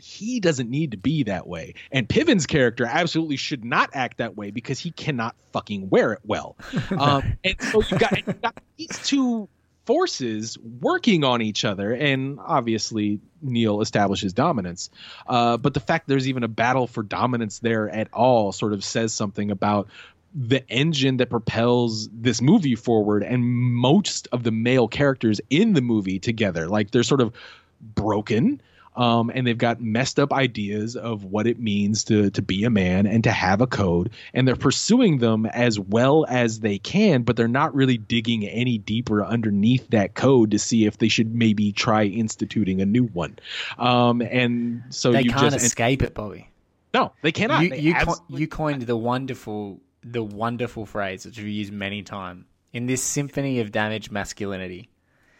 he 0.02 0.40
doesn't 0.40 0.70
need 0.70 0.92
to 0.92 0.98
be 0.98 1.24
that 1.24 1.48
way. 1.48 1.76
And 1.92 2.10
Piven's 2.10 2.48
character 2.48 2.86
absolutely 2.86 3.36
should 3.38 3.64
not 3.64 3.92
act 3.94 4.18
that 4.18 4.36
way 4.36 4.50
because 4.50 4.80
he 4.80 4.92
cannot 4.92 5.36
fucking 5.54 5.90
wear 5.90 6.14
it 6.14 6.20
well. 6.26 6.58
Um, 6.98 7.38
and 7.44 7.56
so 7.62 7.82
you've 7.90 8.00
got, 8.00 8.28
you've 8.28 8.42
got 8.42 8.58
these 8.78 9.00
two 9.04 9.48
forces 9.86 10.58
working 10.60 11.24
on 11.24 11.42
each 11.42 11.64
other, 11.64 11.94
and 11.94 12.38
obviously 12.40 13.20
Neil 13.42 13.82
establishes 13.82 14.34
dominance. 14.34 14.90
Uh, 15.26 15.58
but 15.58 15.74
the 15.74 15.80
fact 15.80 16.08
there's 16.08 16.28
even 16.28 16.44
a 16.44 16.48
battle 16.48 16.86
for 16.86 17.02
dominance 17.02 17.60
there 17.60 17.90
at 17.90 18.10
all 18.14 18.52
sort 18.52 18.74
of 18.74 18.84
says 18.84 19.14
something 19.14 19.52
about 19.52 19.88
the 20.36 20.68
engine 20.70 21.18
that 21.18 21.30
propels 21.30 22.10
this 22.10 22.42
movie 22.42 22.76
forward 22.76 23.24
and 23.24 23.44
most 23.44 24.28
of 24.32 24.44
the 24.44 24.52
male 24.52 24.88
characters 24.88 25.42
in 25.50 25.74
the 25.74 25.82
movie 25.82 26.20
together. 26.20 26.68
Like 26.68 26.92
they're 26.92 27.04
sort 27.04 27.22
of 27.22 27.34
broken 27.82 28.62
um, 29.02 29.32
and 29.34 29.48
they've 29.48 29.58
got 29.58 29.82
messed 29.82 30.20
up 30.20 30.32
ideas 30.32 30.96
of 30.96 31.24
what 31.24 31.48
it 31.48 31.60
means 31.60 32.04
to 32.04 32.30
to 32.30 32.42
be 32.44 32.66
a 32.66 32.70
man 32.70 33.08
and 33.08 33.24
to 33.24 33.32
have 33.32 33.60
a 33.60 33.66
code, 33.66 34.12
and 34.32 34.48
they're 34.48 34.56
pursuing 34.56 35.18
them 35.18 35.48
as 35.48 35.80
well 35.80 36.24
as 36.30 36.60
they 36.60 36.78
can, 36.78 37.24
but 37.24 37.36
they're 37.36 37.48
not 37.48 37.74
really 37.74 37.98
digging 37.98 38.46
any 38.46 38.78
deeper 38.78 39.26
underneath 39.26 39.90
that 39.90 40.14
code 40.14 40.52
to 40.52 40.60
see 40.60 40.86
if 40.86 41.00
they 41.00 41.08
should 41.08 41.34
maybe 41.34 41.72
try 41.72 42.04
instituting 42.04 42.80
a 42.80 42.86
new 42.86 43.06
one. 43.06 43.40
Um, 43.80 44.22
and 44.22 44.84
so 44.90 45.12
they 45.12 45.24
you 45.24 45.32
can't 45.32 45.52
just 45.52 45.66
escape 45.66 46.04
it, 46.04 46.14
Bobby. 46.14 46.48
no, 46.94 47.12
they 47.24 47.32
cannot. 47.32 47.64
You 47.64 47.70
They 47.72 47.80
you, 47.80 47.96
co- 47.96 48.24
you 48.30 48.48
coined 48.48 48.84
the 48.84 48.98
wonderful 48.98 49.82
the 50.04 50.24
wonderful 50.24 50.86
phrase 50.86 51.26
which 51.26 51.38
we've 51.40 51.48
used 51.48 51.74
many 51.74 52.04
times 52.04 52.46
in 52.72 52.86
this 52.86 53.02
symphony 53.02 53.62
of 53.62 53.72
damaged 53.72 54.12
masculinity. 54.12 54.90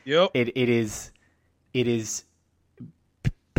Yep. 0.06 0.32
It 0.34 0.58
it 0.58 0.70
is 0.70 1.12
it 1.74 1.88
is 1.88 2.24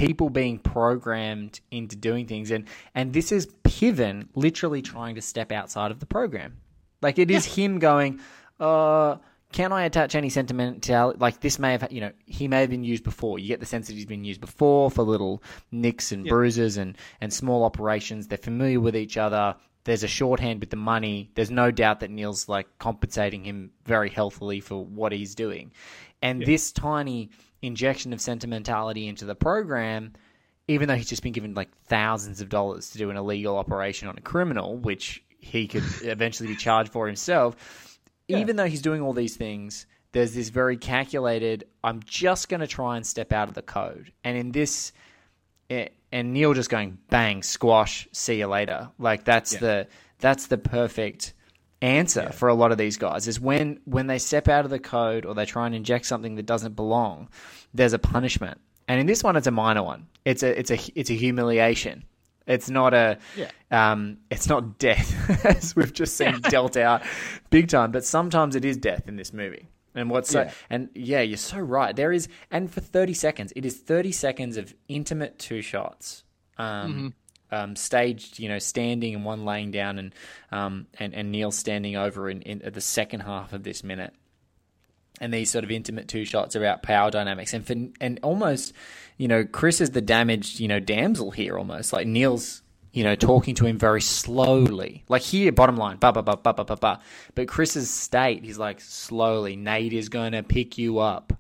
people 0.07 0.31
being 0.31 0.59
programmed 0.59 1.61
into 1.71 1.97
doing 1.97 2.27
things 2.27 2.51
and 2.51 2.67
and 2.95 3.13
this 3.13 3.33
is 3.33 3.47
Piven 3.65 4.29
literally 4.35 4.83
trying 4.83 5.15
to 5.15 5.23
step 5.23 5.53
outside 5.53 5.91
of 5.91 6.01
the 6.01 6.07
program. 6.07 6.59
Like 7.01 7.19
it 7.19 7.31
is 7.31 7.45
him 7.45 7.79
going, 7.79 8.21
uh 8.59 9.17
can 9.53 9.71
I 9.71 9.85
attach 9.85 10.15
any 10.15 10.31
sentimentality? 10.31 11.19
Like 11.21 11.41
this 11.41 11.59
may 11.59 11.73
have, 11.73 11.93
you 11.93 12.01
know, 12.01 12.13
he 12.25 12.49
may 12.49 12.63
have 12.63 12.71
been 12.71 12.85
used 12.85 13.05
before. 13.05 13.39
You 13.39 13.49
get 13.49 13.61
the 13.61 13.67
sense 13.67 13.87
that 13.87 13.93
he's 13.93 14.07
been 14.07 14.25
used 14.25 14.41
before 14.41 14.91
for 14.91 15.03
little 15.03 15.43
nicks 15.71 16.11
and 16.11 16.27
bruises 16.27 16.79
and 16.79 16.97
and 17.21 17.33
small 17.33 17.65
operations. 17.65 18.29
They're 18.29 18.39
familiar 18.39 18.81
with 18.81 18.97
each 18.97 19.17
other. 19.17 19.57
There's 19.85 20.05
a 20.05 20.09
shorthand 20.09 20.61
with 20.61 20.71
the 20.71 20.77
money. 20.77 21.31
There's 21.35 21.51
no 21.51 21.71
doubt 21.71 22.01
that 22.01 22.11
Neil's 22.11 22.49
like 22.49 22.67
compensating 22.79 23.45
him 23.45 23.73
very 23.85 24.09
healthily 24.09 24.61
for 24.61 24.85
what 24.85 25.13
he's 25.13 25.35
doing. 25.35 25.73
And 26.23 26.41
this 26.41 26.71
tiny 26.73 27.31
injection 27.63 28.13
of 28.13 28.21
sentimentality 28.21 29.09
into 29.09 29.25
the 29.25 29.35
program, 29.35 30.13
even 30.69 30.89
though 30.89 30.97
he's 30.97 31.09
just 31.09 31.23
been 31.23 31.33
given 31.33 31.55
like 31.55 31.71
thousands 31.87 32.41
of 32.41 32.49
dollars 32.49 32.91
to 32.91 32.99
do 32.99 33.11
an 33.11 33.17
illegal 33.17 33.57
operation 33.57 34.09
on 34.09 34.19
a 34.19 34.21
criminal, 34.21 34.77
which 34.77 35.23
he 35.39 35.67
could 35.67 35.85
eventually 36.03 36.49
be 36.49 36.57
charged 36.57 36.93
for 36.93 37.07
himself, 37.07 37.99
even 38.29 38.57
though 38.57 38.67
he's 38.67 38.83
doing 38.83 39.03
all 39.03 39.13
these 39.13 39.37
things, 39.37 39.87
there's 40.13 40.35
this 40.35 40.51
very 40.51 40.77
calculated, 40.77 41.65
I'm 41.83 42.03
just 42.05 42.49
going 42.49 42.61
to 42.61 42.67
try 42.67 42.97
and 42.97 43.07
step 43.07 43.33
out 43.33 43.49
of 43.49 43.55
the 43.55 43.63
code. 43.63 44.13
And 44.25 44.37
in 44.37 44.53
this, 44.53 44.93
eh, 45.71 45.89
and 46.11 46.33
Neil 46.33 46.55
just 46.55 46.71
going 46.71 46.99
bang, 47.09 47.43
squash, 47.43 48.09
see 48.13 48.39
you 48.39 48.47
later. 48.47 48.91
Like 48.99 49.25
that's 49.25 49.57
the 49.57 49.89
that's 50.19 50.47
the 50.47 50.59
perfect 50.59 51.33
answer 51.83 52.31
for 52.31 52.49
a 52.49 52.55
lot 52.55 52.73
of 52.73 52.79
these 52.79 52.97
guys 52.97 53.29
is 53.29 53.41
when 53.41 53.81
when 53.85 54.07
they 54.07 54.19
step 54.19 54.49
out 54.49 54.65
of 54.65 54.71
the 54.71 54.79
code 54.79 55.27
or 55.27 55.35
they 55.35 55.45
try 55.45 55.67
and 55.67 55.75
inject 55.75 56.07
something 56.07 56.37
that 56.37 56.47
doesn't 56.47 56.77
belong, 56.77 57.29
there's 57.75 57.93
a 57.93 57.99
punishment. 57.99 58.61
And 58.89 59.01
in 59.01 59.07
this 59.07 59.23
one, 59.23 59.37
it's 59.37 59.47
a 59.47 59.53
minor 59.53 59.83
one. 59.83 60.07
It's 60.25 60.43
a 60.43 60.59
it's 60.59 60.71
a 60.71 60.79
it's 60.99 61.11
a 61.11 61.15
humiliation. 61.15 62.05
It's 62.47 62.71
not 62.71 62.95
a 62.95 63.19
um, 63.71 64.19
it's 64.31 64.49
not 64.49 64.79
death 64.79 65.45
as 65.45 65.77
we've 65.77 65.93
just 65.93 66.17
seen 66.17 66.41
dealt 66.41 66.77
out 66.77 67.03
big 67.51 67.69
time. 67.69 67.93
But 67.93 68.05
sometimes 68.05 68.57
it 68.57 68.65
is 68.65 68.77
death 68.77 69.09
in 69.09 69.17
this 69.17 69.33
movie. 69.33 69.69
And 69.95 70.09
what's 70.09 70.31
so, 70.31 70.49
and 70.71 70.89
yeah, 70.95 71.21
you're 71.21 71.37
so 71.37 71.59
right. 71.59 71.95
There 71.95 72.13
is, 72.13 72.27
and 72.51 72.73
for 72.73 72.81
30 72.81 73.13
seconds, 73.13 73.53
it 73.55 73.67
is 73.67 73.77
30 73.77 74.11
seconds 74.13 74.57
of 74.57 74.75
intimate 74.89 75.39
two 75.39 75.61
shots, 75.61 76.25
um, 76.57 77.15
um, 77.53 77.77
staged, 77.77 78.39
you 78.39 78.49
know, 78.49 78.59
standing 78.59 79.15
and 79.15 79.25
one 79.25 79.45
laying 79.45 79.71
down, 79.71 79.99
and 79.99 80.15
um, 80.51 80.87
and 80.99 81.15
and 81.15 81.31
Neil 81.31 81.53
standing 81.53 81.95
over 81.97 82.29
in, 82.29 82.43
in 82.43 82.73
the 82.73 82.81
second 82.81 83.21
half 83.21 83.53
of 83.53 83.63
this 83.63 83.85
minute. 83.85 84.15
And 85.21 85.33
these 85.33 85.51
sort 85.53 85.63
of 85.63 85.71
intimate 85.71 86.09
two 86.09 86.25
shots 86.25 86.57
about 86.57 86.83
power 86.83 87.11
dynamics. 87.11 87.53
And 87.53 87.65
for, 87.65 87.75
and 88.01 88.19
almost 88.23 88.73
you 89.19 89.29
know 89.29 89.45
Chris 89.45 89.81
is 89.81 89.91
the 89.91 90.01
damaged 90.01 90.59
you 90.59 90.67
know 90.67 90.81
damsel 90.81 91.31
here 91.31 91.59
almost. 91.59 91.93
Like 91.93 92.07
Neil's 92.07 92.63
you 92.93 93.05
know 93.05 93.15
talking 93.15 93.55
to 93.57 93.67
him 93.67 93.79
very 93.79 94.01
slowly. 94.01 95.05
Like 95.09 95.23
here 95.23 95.53
bottom 95.53 95.77
line 95.77 95.99
ba 95.99 96.11
ba 96.11 96.23
ba 96.23 96.37
ba 96.43 96.55
ba 96.55 96.65
ba 96.65 96.77
ba. 96.77 97.01
But 97.35 97.49
Chris's 97.49 97.91
state 97.91 98.45
he's 98.45 98.59
like 98.59 98.81
slowly 98.81 99.55
Nate 99.55 99.93
is 99.93 100.09
going 100.09 100.33
to 100.33 100.43
pick 100.43 100.79
you 100.79 100.99
up. 100.99 101.35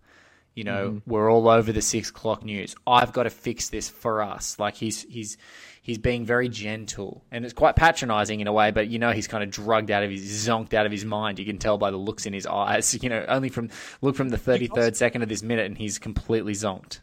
You 0.55 0.64
know, 0.64 1.01
we're 1.07 1.32
all 1.32 1.49
over 1.49 1.72
the 1.72 1.80
six 1.80 2.11
o'clock 2.11 2.45
news. 2.45 2.74
I've 2.86 3.14
got 3.14 3.22
to 3.22 3.30
fix 3.30 3.70
this 3.70 3.89
for 3.89 4.22
us. 4.22 4.59
Like 4.59 4.74
he's 4.74 5.03
he's 5.05 5.39
he's 5.83 5.99
being 5.99 6.24
very 6.24 6.49
gentle, 6.49 7.22
and 7.30 7.45
it's 7.45 7.53
quite 7.53 7.76
patronising 7.76 8.41
in 8.41 8.47
a 8.47 8.53
way. 8.53 8.70
But 8.70 8.89
you 8.89 8.99
know, 8.99 9.12
he's 9.12 9.28
kind 9.28 9.45
of 9.45 9.51
drugged 9.51 9.91
out 9.91 10.03
of 10.03 10.11
his 10.11 10.24
zonked 10.47 10.72
out 10.72 10.87
of 10.87 10.93
his 10.93 11.05
mind. 11.05 11.39
You 11.39 11.45
can 11.45 11.59
tell 11.59 11.76
by 11.76 11.91
the 11.91 11.99
looks 11.99 12.24
in 12.24 12.33
his 12.33 12.47
eyes. 12.47 12.95
You 13.03 13.11
know, 13.11 13.24
only 13.28 13.49
from 13.51 13.68
look 14.01 14.16
from 14.16 14.30
the 14.30 14.39
thirty 14.39 14.68
third 14.68 14.97
second 14.97 15.22
of 15.22 15.28
this 15.28 15.43
minute, 15.43 15.66
and 15.66 15.76
he's 15.76 15.99
completely 15.99 16.53
zonked. 16.55 17.01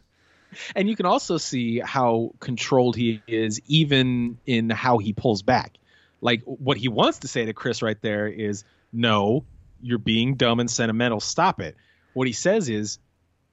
and 0.74 0.88
you 0.88 0.96
can 0.96 1.06
also 1.06 1.36
see 1.36 1.78
how 1.78 2.32
controlled 2.40 2.96
he 2.96 3.22
is 3.28 3.60
even 3.66 4.38
in 4.46 4.68
how 4.70 4.98
he 4.98 5.12
pulls 5.12 5.42
back 5.42 5.76
like 6.20 6.42
what 6.44 6.76
he 6.76 6.88
wants 6.88 7.20
to 7.20 7.28
say 7.28 7.44
to 7.44 7.52
chris 7.52 7.82
right 7.82 8.02
there 8.02 8.26
is 8.26 8.64
no 8.92 9.44
you're 9.80 9.96
being 9.98 10.34
dumb 10.34 10.58
and 10.58 10.68
sentimental 10.68 11.20
stop 11.20 11.60
it 11.60 11.76
what 12.14 12.26
he 12.26 12.32
says 12.32 12.68
is 12.68 12.98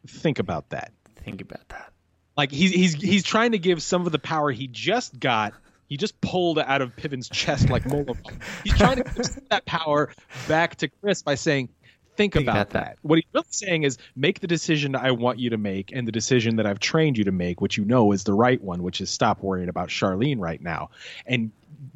think 0.08 0.40
about 0.40 0.70
that 0.72 0.92
Think 1.24 1.42
about 1.42 1.68
that. 1.70 1.92
Like 2.38 2.52
he's 2.52 2.72
he's 2.72 2.94
he's 2.94 3.24
trying 3.24 3.52
to 3.54 3.60
give 3.60 3.82
some 3.82 4.06
of 4.06 4.12
the 4.12 4.20
power 4.20 4.52
he 4.52 4.68
just 4.68 5.20
got 5.20 5.54
he 5.88 5.98
just 5.98 6.20
pulled 6.22 6.60
out 6.60 6.82
of 6.82 6.96
Piven's 6.96 7.30
chest 7.30 7.70
like 7.70 7.86
Mola 7.90 8.04
Ram. 8.06 8.40
He's 8.64 8.78
trying 8.78 8.98
to 8.98 9.04
give 9.04 9.26
some 9.26 9.38
of 9.44 9.50
that 9.50 9.66
power 9.66 10.12
back 10.48 10.76
to 10.78 10.90
Chris 10.90 11.24
by 11.24 11.36
saying, 11.36 11.70
"Think, 12.16 12.34
Think 12.34 12.46
about, 12.46 12.56
about 12.56 12.70
that. 12.72 12.86
that. 12.86 12.98
What 13.02 13.16
he's 13.18 13.26
really 13.34 13.46
saying 13.50 13.84
is, 13.84 13.98
make 14.16 14.40
the 14.42 14.48
decision 14.48 14.96
I 14.96 15.12
want 15.12 15.40
you 15.40 15.50
to 15.52 15.58
make, 15.58 15.92
and 15.94 16.08
the 16.08 16.12
decision 16.12 16.58
that 16.58 16.68
I've 16.68 16.80
trained 16.80 17.18
you 17.18 17.24
to 17.24 17.32
make, 17.32 17.62
which 17.62 17.78
you 17.78 17.86
know 17.86 18.12
is 18.12 18.24
the 18.24 18.34
right 18.34 18.62
one, 18.62 18.84
which 18.84 19.02
is 19.02 19.10
stop 19.10 19.42
worrying 19.42 19.70
about 19.70 19.90
Charlene 19.90 20.40
right 20.40 20.62
now, 20.62 20.90
and 21.26 21.52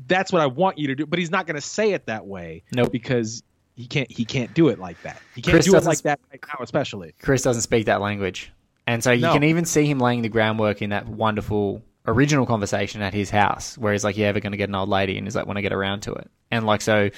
that's 0.08 0.32
what 0.32 0.42
I 0.42 0.48
want 0.48 0.78
you 0.78 0.88
to 0.88 0.96
do. 0.96 1.06
But 1.06 1.20
he's 1.20 1.32
not 1.32 1.46
going 1.46 1.56
to 1.56 1.62
say 1.62 1.92
it 1.92 2.06
that 2.08 2.26
way, 2.26 2.64
Nope. 2.74 2.92
because 2.92 3.44
he 3.76 3.88
can't 3.88 4.10
he 4.12 4.26
can't 4.26 4.54
do 4.54 4.70
it 4.70 4.80
like 4.80 5.02
that. 5.04 5.22
He 5.36 5.42
can't 5.42 5.54
Chris 5.56 5.66
do 5.66 5.76
it 5.76 5.84
like 5.84 6.02
that 6.04 6.20
right 6.32 6.40
now, 6.48 6.64
especially. 6.64 7.14
Chris 7.22 7.42
doesn't 7.42 7.64
speak 7.64 7.86
that 7.88 8.00
language. 8.02 8.52
And 8.88 9.04
so 9.04 9.12
you 9.12 9.22
No. 9.22 9.34
can 9.34 9.44
even 9.44 9.66
see 9.66 9.86
him 9.86 10.00
laying 10.00 10.22
the 10.22 10.30
groundwork 10.30 10.82
in 10.82 10.90
that 10.90 11.08
wonderful 11.08 11.82
original 12.08 12.46
conversation 12.46 13.02
at 13.02 13.14
his 13.14 13.30
house 13.30 13.78
where 13.78 13.94
he's 13.94 14.04
like, 14.04 14.18
You 14.18 14.26
ever 14.26 14.40
going 14.40 14.52
to 14.52 14.58
get 14.58 14.70
an 14.70 14.76
old 14.76 14.90
lady? 14.90 15.18
And 15.18 15.26
he's 15.28 15.36
like, 15.36 15.46
When 15.46 15.58
I 15.58 15.62
get 15.62 15.74
around 15.74 16.02
to 16.02 16.14
it. 16.14 16.30
And 16.50 16.66
like, 16.66 16.82
so 16.82 17.10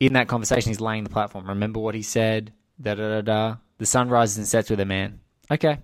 in 0.00 0.12
that 0.14 0.28
conversation, 0.28 0.70
he's 0.70 0.80
laying 0.80 1.04
the 1.04 1.10
platform. 1.10 1.48
Remember 1.48 1.80
what 1.80 1.94
he 1.94 2.02
said? 2.02 2.52
Da 2.80 2.94
da 2.94 3.08
da 3.08 3.20
da. 3.20 3.56
The 3.78 3.86
sun 3.86 4.08
rises 4.08 4.38
and 4.38 4.46
sets 4.46 4.70
with 4.70 4.80
a 4.80 4.84
man. 4.84 5.20
Okay. 5.50 5.78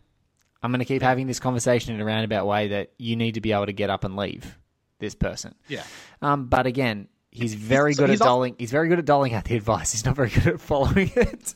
I'm 0.62 0.70
going 0.72 0.80
to 0.80 0.84
keep 0.84 1.02
having 1.02 1.26
this 1.26 1.38
conversation 1.40 1.94
in 1.94 2.00
a 2.00 2.04
roundabout 2.04 2.46
way 2.46 2.68
that 2.68 2.92
you 2.98 3.14
need 3.16 3.34
to 3.34 3.40
be 3.40 3.52
able 3.52 3.66
to 3.66 3.72
get 3.72 3.90
up 3.90 4.04
and 4.04 4.16
leave 4.16 4.58
this 4.98 5.14
person. 5.14 5.54
Yeah. 5.68 5.84
Um, 6.22 6.46
but 6.46 6.66
again, 6.66 7.06
he's 7.30 7.54
very 7.54 7.92
so 7.94 8.02
good 8.02 8.10
he's 8.10 8.20
at 8.20 8.26
al- 8.26 8.36
doling. 8.36 8.56
He's 8.58 8.70
very 8.72 8.88
good 8.88 8.98
at 8.98 9.04
doling 9.04 9.34
out 9.34 9.44
the 9.44 9.54
advice. 9.56 9.92
He's 9.92 10.04
not 10.04 10.16
very 10.16 10.30
good 10.30 10.46
at 10.48 10.60
following 10.60 11.12
it. 11.14 11.54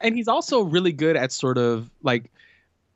and 0.00 0.14
he's 0.14 0.28
also 0.28 0.62
really 0.62 0.92
good 0.92 1.16
at 1.16 1.32
sort 1.32 1.56
of 1.56 1.90
like 2.02 2.30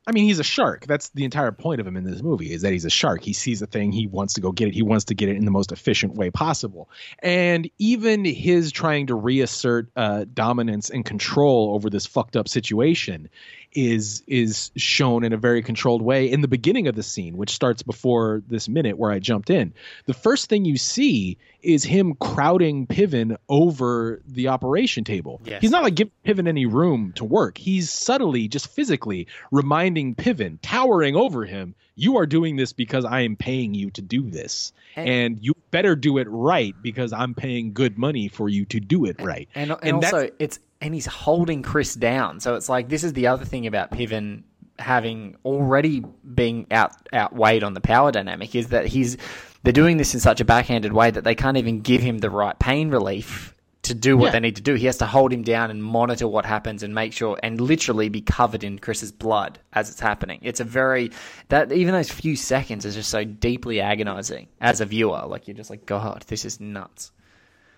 I 0.09 0.13
mean, 0.13 0.25
he's 0.25 0.39
a 0.39 0.45
shark. 0.45 0.87
That's 0.87 1.11
the 1.11 1.25
entire 1.25 1.53
point 1.53 1.83
of 1.83 1.87
him 1.87 1.95
in 1.95 2.03
this 2.03 2.23
movie 2.23 2.51
is 2.51 2.63
that 2.63 2.73
he's 2.73 2.87
a 2.87 2.91
shark. 2.91 3.23
He 3.23 3.35
sees 3.35 3.61
a 3.61 3.67
thing, 3.67 3.93
he 3.93 4.07
wants 4.07 4.33
to 4.35 4.41
go 4.41 4.53
get 4.53 4.69
it. 4.69 4.75
He 4.75 4.81
wants 4.81 5.05
to 5.05 5.15
get 5.15 5.29
it 5.29 5.37
in 5.37 5.45
the 5.45 5.51
most 5.51 5.71
efficient 5.71 6.15
way 6.15 6.31
possible. 6.31 6.89
And 7.19 7.71
even 7.77 8.25
his 8.25 8.73
trying 8.73 9.09
to 9.09 9.15
reassert 9.15 9.91
uh, 9.97 10.25
dominance 10.33 10.89
and 10.89 11.05
control 11.05 11.75
over 11.75 11.91
this 11.91 12.07
fucked 12.07 12.37
up 12.37 12.49
situation 12.49 13.29
is 13.73 14.23
is 14.27 14.71
shown 14.77 15.25
in 15.25 15.33
a 15.33 15.37
very 15.37 15.63
controlled 15.63 16.03
way 16.03 16.31
in 16.31 16.41
the 16.41 16.49
beginning 16.49 16.87
of 16.89 16.95
the 16.97 17.03
scene, 17.03 17.37
which 17.37 17.51
starts 17.51 17.83
before 17.83 18.43
this 18.49 18.69
minute 18.69 18.99
where 18.99 19.11
I 19.11 19.19
jumped 19.19 19.51
in. 19.51 19.73
The 20.07 20.15
first 20.15 20.49
thing 20.49 20.65
you 20.65 20.77
see 20.77 21.37
is 21.63 21.85
him 21.85 22.15
crowding 22.15 22.87
Piven 22.87 23.37
over 23.49 24.23
the 24.27 24.49
operation 24.49 25.05
table. 25.05 25.41
Yes. 25.45 25.61
He's 25.61 25.71
not 25.71 25.83
like 25.83 25.95
giving 25.97 26.13
Piven 26.25 26.49
any 26.49 26.67
room 26.67 27.13
to 27.17 27.25
work. 27.25 27.59
He's 27.59 27.91
subtly, 27.91 28.49
just 28.49 28.69
physically 28.69 29.27
reminding 29.51 30.15
Piven, 30.15 30.59
towering 30.63 31.17
over 31.17 31.45
him, 31.45 31.75
you 31.97 32.17
are 32.19 32.27
doing 32.27 32.55
this 32.57 32.73
because 32.73 33.05
I 33.05 33.23
am 33.23 33.35
paying 33.37 33.75
you 33.75 33.91
to 33.91 34.03
do 34.03 34.31
this. 34.31 34.73
And- 34.97 35.09
And, 35.09 35.39
you 35.41 35.55
better 35.71 35.95
do 35.97 36.19
it 36.19 36.27
right 36.31 36.75
because 36.81 37.13
I'm 37.13 37.35
paying 37.35 37.73
good 37.73 37.99
money 37.99 38.29
for 38.29 38.49
you 38.49 38.65
to 38.67 38.81
do 38.81 39.05
it 39.05 39.21
right. 39.21 39.49
And, 39.55 39.71
and, 39.73 39.81
And 39.83 40.03
that's- 40.03 40.13
also, 40.13 40.31
it's 40.39 40.61
and 40.81 40.95
he's 40.95 41.07
holding 41.07 41.63
Chris 41.63 41.95
down. 41.95 42.41
So 42.41 42.55
it's 42.55 42.69
like 42.69 42.89
this 42.89 43.05
is 43.05 43.13
the 43.13 43.27
other 43.29 43.45
thing 43.45 43.67
about 43.67 43.91
Piven 43.91 44.43
having 44.79 45.37
already 45.45 46.05
being 46.35 46.67
out 46.71 46.93
outweighed 47.13 47.65
on 47.65 47.75
the 47.75 47.81
power 47.81 48.13
dynamic 48.13 48.55
is 48.55 48.69
that 48.69 48.87
he's 48.87 49.17
they're 49.65 49.73
doing 49.73 49.97
this 49.97 50.15
in 50.15 50.21
such 50.21 50.41
a 50.41 50.45
backhanded 50.45 50.93
way 50.93 51.11
that 51.11 51.25
they 51.25 51.35
can't 51.35 51.57
even 51.57 51.81
give 51.81 52.01
him 52.01 52.19
the 52.19 52.31
right 52.31 52.57
pain 52.61 52.91
relief 52.91 53.55
to 53.83 53.95
do 53.95 54.17
what 54.17 54.27
Yeah. 54.27 54.33
they 54.33 54.41
need 54.41 54.57
to 54.57 54.63
do. 54.63 54.75
He 54.75 54.87
has 54.87 54.99
to 54.99 55.07
hold 55.07 55.33
him 55.33 55.43
down 55.43 55.71
and 55.73 55.83
monitor 55.83 56.29
what 56.29 56.45
happens 56.45 56.83
and 56.85 56.95
make 56.95 57.13
sure 57.13 57.39
and 57.43 57.61
literally 57.61 58.09
be 58.09 58.21
covered 58.21 58.63
in 58.63 58.79
Chris's 58.79 59.11
blood 59.11 59.59
as 59.73 59.91
it's 59.91 59.99
happening. 59.99 60.39
It's 60.43 60.61
a 60.61 60.65
very 60.65 61.11
that 61.49 61.73
even 61.73 61.93
those 61.95 62.11
few 62.11 62.37
seconds 62.37 62.85
is 62.85 62.95
just 62.95 63.11
so 63.11 63.25
deeply 63.25 63.81
agonizing 63.81 64.47
as 64.61 64.81
a 64.81 64.87
viewer. 64.87 65.25
Like 65.27 65.49
you're 65.49 65.57
just 65.57 65.71
like, 65.71 65.87
God, 65.87 66.25
this 66.29 66.45
is 66.45 66.61
nuts. 66.61 67.11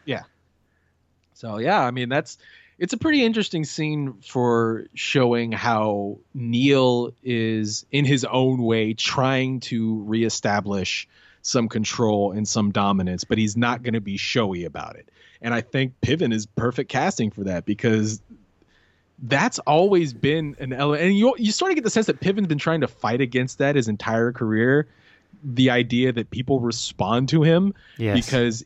Yeah. 0.04 0.24
So 1.32 1.58
yeah, 1.58 1.80
I 1.80 1.90
mean 1.92 2.08
that's 2.10 2.36
it's 2.80 2.94
a 2.94 2.96
pretty 2.96 3.22
interesting 3.22 3.64
scene 3.64 4.14
for 4.22 4.86
showing 4.94 5.52
how 5.52 6.18
Neil 6.34 7.12
is 7.22 7.84
in 7.92 8.06
his 8.06 8.24
own 8.24 8.62
way 8.62 8.94
trying 8.94 9.60
to 9.60 10.02
reestablish 10.04 11.06
some 11.42 11.68
control 11.68 12.32
and 12.32 12.48
some 12.48 12.70
dominance, 12.72 13.24
but 13.24 13.36
he's 13.38 13.56
not 13.56 13.82
going 13.82 13.92
to 13.94 14.00
be 14.00 14.16
showy 14.16 14.64
about 14.64 14.96
it. 14.96 15.08
And 15.42 15.52
I 15.54 15.60
think 15.60 15.92
Piven 16.00 16.32
is 16.32 16.46
perfect 16.46 16.90
casting 16.90 17.30
for 17.30 17.44
that 17.44 17.66
because 17.66 18.20
that's 19.22 19.58
always 19.60 20.14
been 20.14 20.56
an 20.58 20.72
element. 20.72 21.02
And 21.02 21.16
you 21.16 21.34
you 21.38 21.52
sort 21.52 21.70
of 21.72 21.74
get 21.76 21.84
the 21.84 21.90
sense 21.90 22.06
that 22.06 22.20
Piven's 22.20 22.46
been 22.46 22.58
trying 22.58 22.80
to 22.80 22.88
fight 22.88 23.20
against 23.20 23.58
that 23.58 23.76
his 23.76 23.88
entire 23.88 24.32
career. 24.32 24.88
The 25.44 25.70
idea 25.70 26.12
that 26.12 26.30
people 26.30 26.60
respond 26.60 27.28
to 27.30 27.42
him 27.42 27.74
Yes. 27.98 28.26
because 28.26 28.64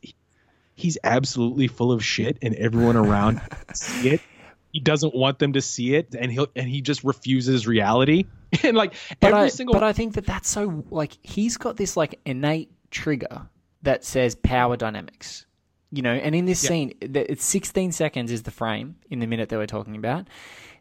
he's 0.74 0.98
absolutely 1.04 1.68
full 1.68 1.92
of 1.92 2.04
shit 2.04 2.38
and 2.42 2.54
everyone 2.56 2.96
around 2.96 3.40
see 3.72 4.10
it 4.10 4.20
he 4.72 4.80
doesn't 4.80 5.14
want 5.14 5.38
them 5.38 5.52
to 5.52 5.60
see 5.60 5.94
it 5.94 6.14
and 6.18 6.32
he'll 6.32 6.48
and 6.56 6.68
he 6.68 6.80
just 6.80 7.04
refuses 7.04 7.66
reality 7.66 8.24
and 8.62 8.76
like 8.76 8.94
but 9.20 9.28
every 9.32 9.46
I, 9.46 9.48
single 9.48 9.72
but 9.72 9.82
I 9.82 9.92
think 9.92 10.14
that 10.14 10.26
that's 10.26 10.48
so 10.48 10.84
like 10.90 11.16
he's 11.22 11.56
got 11.56 11.76
this 11.76 11.96
like 11.96 12.20
innate 12.24 12.70
trigger 12.90 13.48
that 13.84 14.04
says 14.04 14.34
power 14.34 14.76
dynamics, 14.76 15.46
you 15.92 16.02
know. 16.02 16.12
And 16.12 16.34
in 16.34 16.46
this 16.46 16.60
scene, 16.60 16.94
the- 17.00 17.30
it's 17.30 17.44
16 17.44 17.92
seconds 17.92 18.32
is 18.32 18.42
the 18.42 18.50
frame 18.50 18.96
in 19.10 19.20
the 19.20 19.26
minute 19.26 19.50
that 19.50 19.58
we're 19.58 19.66
talking 19.66 19.96
about. 19.96 20.26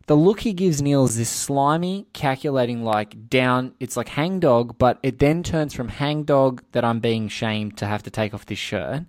The 0.06 0.16
look 0.16 0.42
he 0.42 0.52
gives 0.52 0.82
Neil 0.82 1.06
is 1.06 1.16
this 1.18 1.30
slimy, 1.30 2.08
calculating, 2.12 2.84
like 2.84 3.30
down. 3.30 3.74
It's 3.80 3.96
like 3.96 4.10
hangdog, 4.10 4.78
but 4.78 5.00
it 5.02 5.20
then 5.20 5.44
turns 5.44 5.74
from 5.74 5.88
hangdog 5.88 6.62
that 6.74 6.84
I'm 6.84 7.00
being 7.00 7.30
shamed 7.30 7.78
to 7.78 7.86
have 7.86 8.04
to 8.04 8.12
take 8.12 8.34
off 8.34 8.46
this 8.46 8.60
shirt 8.60 9.04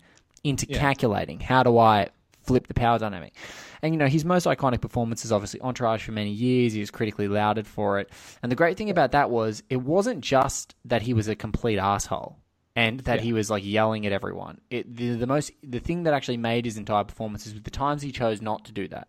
into 0.44 0.66
calculating. 0.66 1.40
How 1.40 1.62
do 1.62 1.78
I 1.78 2.08
flip 2.42 2.68
the 2.68 2.74
power 2.74 2.98
dynamic? 2.98 3.34
And 3.82 3.92
you 3.92 3.98
know, 3.98 4.06
his 4.06 4.24
most 4.24 4.46
iconic 4.46 4.80
performance 4.80 5.24
is 5.24 5.32
obviously 5.32 5.60
Entourage 5.60 6.04
for 6.04 6.12
many 6.12 6.30
years. 6.30 6.72
He 6.72 6.80
was 6.80 6.90
critically 6.90 7.28
lauded 7.28 7.66
for 7.66 7.98
it. 7.98 8.10
And 8.42 8.52
the 8.52 8.56
great 8.56 8.76
thing 8.76 8.90
about 8.90 9.12
that 9.12 9.30
was 9.30 9.62
it 9.68 9.76
wasn't 9.76 10.20
just 10.20 10.74
that 10.84 11.02
he 11.02 11.12
was 11.12 11.28
a 11.28 11.34
complete 11.34 11.78
asshole 11.78 12.38
and 12.76 13.00
that 13.00 13.20
he 13.20 13.32
was 13.32 13.50
like 13.50 13.64
yelling 13.64 14.06
at 14.06 14.12
everyone. 14.12 14.60
It 14.70 14.94
the, 14.96 15.14
the 15.16 15.26
most 15.26 15.52
the 15.62 15.80
thing 15.80 16.04
that 16.04 16.14
actually 16.14 16.38
made 16.38 16.64
his 16.64 16.76
entire 16.76 17.04
performance 17.04 17.46
is 17.46 17.60
the 17.60 17.70
times 17.70 18.02
he 18.02 18.12
chose 18.12 18.40
not 18.40 18.64
to 18.66 18.72
do 18.72 18.88
that. 18.88 19.08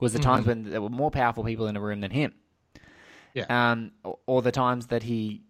Was 0.00 0.12
the 0.12 0.18
times 0.18 0.46
when 0.46 0.64
there 0.64 0.82
were 0.82 0.88
more 0.88 1.10
powerful 1.10 1.44
people 1.44 1.68
in 1.68 1.74
the 1.74 1.80
room 1.80 2.00
than 2.00 2.10
him. 2.10 2.34
Yeah. 3.34 3.46
Um 3.48 3.92
or, 4.04 4.18
or 4.26 4.42
the 4.42 4.52
times 4.52 4.88
that 4.88 5.02
he 5.02 5.42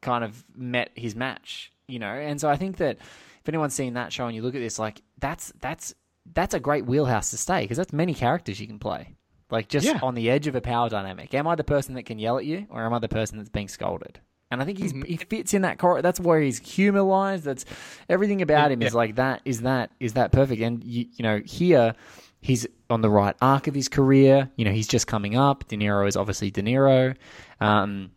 kind 0.00 0.24
of 0.24 0.44
met 0.54 0.90
his 0.94 1.14
match, 1.16 1.72
you 1.86 1.98
know. 1.98 2.06
And 2.12 2.40
so 2.40 2.48
I 2.48 2.56
think 2.56 2.76
that 2.78 2.98
if 2.98 3.48
anyone's 3.48 3.74
seen 3.74 3.94
that 3.94 4.12
show 4.12 4.26
and 4.26 4.34
you 4.36 4.42
look 4.42 4.54
at 4.54 4.60
this 4.60 4.78
like 4.78 5.02
that's 5.18 5.52
that's 5.60 5.94
that's 6.34 6.54
a 6.54 6.60
great 6.60 6.84
wheelhouse 6.86 7.30
to 7.30 7.36
stay 7.38 7.62
because 7.62 7.76
that's 7.78 7.92
many 7.92 8.14
characters 8.14 8.60
you 8.60 8.66
can 8.66 8.78
play. 8.78 9.14
Like 9.50 9.68
just 9.68 9.86
Yeah. 9.86 9.98
on 10.02 10.14
the 10.14 10.28
edge 10.28 10.46
of 10.46 10.54
a 10.54 10.60
power 10.60 10.88
dynamic. 10.90 11.32
Am 11.34 11.46
I 11.46 11.54
the 11.54 11.64
person 11.64 11.94
that 11.94 12.02
can 12.04 12.18
yell 12.18 12.36
at 12.38 12.44
you, 12.44 12.66
or 12.68 12.84
am 12.84 12.92
I 12.92 12.98
the 12.98 13.08
person 13.08 13.38
that's 13.38 13.48
being 13.48 13.68
scolded? 13.68 14.20
And 14.50 14.62
I 14.62 14.64
think 14.64 14.78
he's 14.78 14.92
he 15.06 15.16
fits 15.16 15.52
in 15.54 15.62
that 15.62 15.78
cor 15.78 16.00
That's 16.02 16.20
where 16.20 16.40
he's 16.40 16.58
humorized. 16.58 17.44
That's 17.44 17.64
everything 18.08 18.40
about 18.42 18.72
him 18.72 18.82
is 18.82 18.94
like 18.94 19.16
that. 19.16 19.42
Is 19.44 19.62
that 19.62 19.90
is 20.00 20.14
that 20.14 20.32
perfect? 20.32 20.60
And 20.62 20.82
you, 20.84 21.06
you 21.16 21.22
know 21.22 21.40
here 21.44 21.94
he's 22.40 22.66
on 22.88 23.00
the 23.02 23.10
right 23.10 23.34
arc 23.42 23.66
of 23.66 23.74
his 23.74 23.88
career. 23.88 24.50
You 24.56 24.64
know 24.64 24.70
he's 24.70 24.88
just 24.88 25.06
coming 25.06 25.36
up. 25.36 25.66
De 25.68 25.76
Niro 25.76 26.06
is 26.08 26.16
obviously 26.16 26.50
De 26.50 26.62
Niro. 26.62 27.14
Um, 27.60 28.10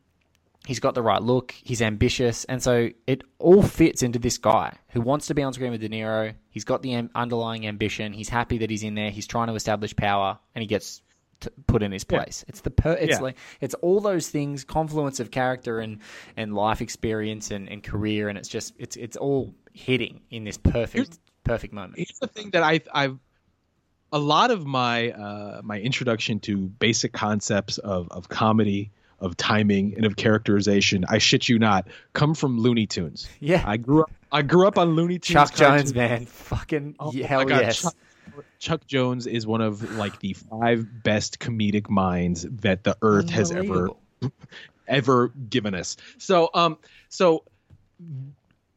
he's 0.68 0.80
got 0.80 0.94
the 0.96 1.02
right 1.02 1.22
look, 1.22 1.52
he's 1.52 1.82
ambitious, 1.82 2.46
and 2.46 2.62
so 2.62 2.90
it 3.08 3.24
all 3.40 3.64
fits 3.64 4.04
into 4.04 4.20
this 4.20 4.38
guy 4.38 4.76
who 4.90 5.02
wants 5.02 5.28
to 5.28 5.34
be 5.34 5.42
on 5.44 5.54
screen 5.54 5.72
with 5.72 5.82
De 5.82 5.90
Niro. 5.90 6.34
He's 6.50 6.64
got 6.66 6.82
the 6.82 7.08
underlying 7.16 7.66
ambition. 7.68 8.14
He's 8.14 8.30
happy 8.30 8.58
that 8.60 8.70
he's 8.70 8.84
in 8.84 8.96
there. 8.96 9.10
He's 9.12 9.28
trying 9.28 9.48
to 9.48 9.56
establish 9.56 9.96
power, 9.96 10.38
and 10.54 10.62
he 10.62 10.68
gets 10.68 11.02
t- 11.40 11.50
put 11.68 11.82
in 11.82 11.92
his 11.92 12.04
place. 12.04 12.44
It's 12.48 12.62
the 12.62 12.70
per- 12.72 12.94
it's 12.94 13.18
Yeah. 13.18 13.22
like 13.22 13.38
it's 13.60 13.74
all 13.76 14.00
those 14.02 14.30
things, 14.30 14.64
confluence 14.64 15.20
of 15.20 15.32
character 15.32 15.80
and 15.80 16.00
and 16.38 16.54
life 16.54 16.82
experience 16.82 17.52
and, 17.52 17.68
and 17.70 17.82
career, 17.84 18.30
and 18.30 18.38
it's 18.38 18.50
just 18.50 18.74
it's 18.78 18.96
it's 18.98 19.18
all 19.18 19.54
hitting 19.74 20.22
in 20.30 20.44
this 20.44 20.58
perfect 20.58 21.18
perfect 21.44 21.74
moment. 21.74 21.96
here's 21.98 22.20
the 22.20 22.28
thing 22.28 22.50
that 22.52 22.62
I 22.64 22.82
I've 22.94 23.18
a 24.12 24.20
lot 24.20 24.52
of 24.52 24.66
my 24.66 25.12
uh, 25.12 25.62
my 25.64 25.80
introduction 25.80 26.40
to 26.42 26.58
basic 26.68 27.14
concepts 27.14 27.78
of 27.78 28.10
of 28.12 28.28
comedy, 28.30 28.92
of 29.22 29.38
timing, 29.38 29.94
and 29.96 30.06
of 30.06 30.16
characterization, 30.16 31.06
I 31.08 31.20
shit 31.20 31.48
you 31.48 31.60
not, 31.60 31.88
come 32.14 32.34
from 32.34 32.60
Looney 32.60 32.88
Tunes. 32.88 33.30
Yeah. 33.40 33.64
I 33.66 33.78
grew 33.78 34.02
up. 34.02 34.12
I 34.32 34.42
grew 34.42 34.68
up 34.68 34.78
on 34.78 34.96
Looney 34.96 35.20
Tunes. 35.20 35.34
Chuck 35.34 35.56
Jones, 35.56 35.94
man, 35.94 36.26
fucking 36.26 36.96
Oh 37.00 37.12
hell 37.12 37.50
yes. 37.50 37.82
Chuck, 37.82 37.96
Chuck 38.60 38.88
Jones 38.88 39.28
is 39.28 39.46
one 39.46 39.62
of 39.62 39.96
like 39.98 40.20
the 40.20 40.34
five 40.34 41.04
best 41.04 41.40
comedic 41.40 41.90
minds 41.90 42.46
that 42.50 42.84
the 42.84 42.98
earth 43.02 43.30
has 43.30 43.52
ever 43.52 43.90
ever 44.88 45.30
given 45.50 45.76
us. 45.76 45.98
So 46.18 46.50
um 46.54 46.78
so 47.10 47.44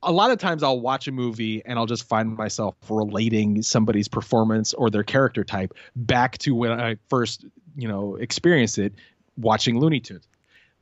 a 0.03 0.13
lot 0.13 0.31
of 0.31 0.39
times 0.39 0.63
I'll 0.63 0.81
watch 0.81 1.09
a 1.09 1.13
movie 1.13 1.63
and 1.65 1.79
I'll 1.79 1.87
just 1.87 2.07
find 2.09 2.37
myself 2.37 2.75
relating 2.89 3.63
somebody's 3.63 4.09
performance 4.09 4.75
or 4.75 4.91
their 4.91 5.03
character 5.03 5.45
type 5.45 5.73
back 5.97 6.39
to 6.39 6.55
when 6.55 6.73
I 6.73 6.97
first, 7.09 7.45
you 7.77 7.89
know, 7.89 8.17
experienced 8.17 8.79
it 8.79 8.95
watching 9.37 9.79
Looney 9.79 10.01
Tunes. 10.01 10.27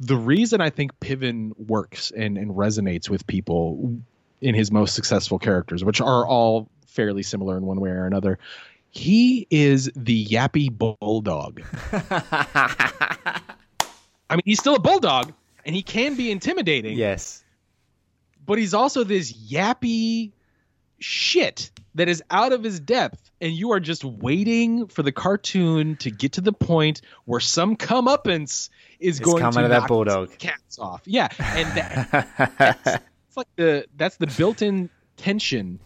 The 0.04 0.16
reason 0.16 0.60
I 0.60 0.68
think 0.68 0.98
Piven 0.98 1.52
works 1.56 2.10
and, 2.10 2.36
and 2.36 2.50
resonates 2.50 3.08
with 3.08 3.24
people 3.28 4.00
in 4.40 4.54
his 4.54 4.72
most 4.72 4.96
successful 4.96 5.38
characters, 5.38 5.84
which 5.84 6.00
are 6.00 6.26
all 6.26 6.68
fairly 6.88 7.22
similar 7.22 7.56
in 7.56 7.64
one 7.64 7.80
way 7.80 7.90
or 7.90 8.04
another, 8.04 8.40
he 8.90 9.46
is 9.48 9.92
the 9.94 10.26
yappy 10.26 10.76
bulldog. 10.76 11.62
I 11.92 13.40
mean, 14.30 14.42
he's 14.44 14.58
still 14.58 14.74
a 14.74 14.80
bulldog 14.80 15.32
and 15.64 15.76
he 15.76 15.82
can 15.82 16.16
be 16.16 16.32
intimidating 16.32 16.98
yes. 16.98 17.44
but 18.44 18.58
he's 18.58 18.74
also 18.74 19.04
this 19.04 19.32
yappy 19.32 20.32
shit 20.98 21.70
that 21.94 22.08
is 22.08 22.22
out 22.30 22.52
of 22.52 22.62
his 22.62 22.80
depth 22.80 23.30
and 23.40 23.52
you 23.52 23.72
are 23.72 23.80
just 23.80 24.04
waiting 24.04 24.86
for 24.86 25.02
the 25.02 25.12
cartoon 25.12 25.96
to 25.96 26.10
get 26.10 26.32
to 26.32 26.40
the 26.40 26.52
point 26.52 27.02
where 27.24 27.40
some 27.40 27.76
comeuppance 27.76 28.70
is 28.98 29.18
It's 29.18 29.20
going 29.20 29.42
to 29.44 29.50
to 29.50 29.68
that 29.68 29.80
knock 29.80 29.88
bulldog. 29.88 30.38
cats 30.38 30.78
off 30.78 31.02
yeah 31.04 31.28
and 31.38 31.68
that, 31.76 33.02
it's 33.28 33.36
like 33.36 33.48
the 33.56 33.86
that's 33.96 34.16
the 34.16 34.26
built-in 34.26 34.88
tension 35.16 35.78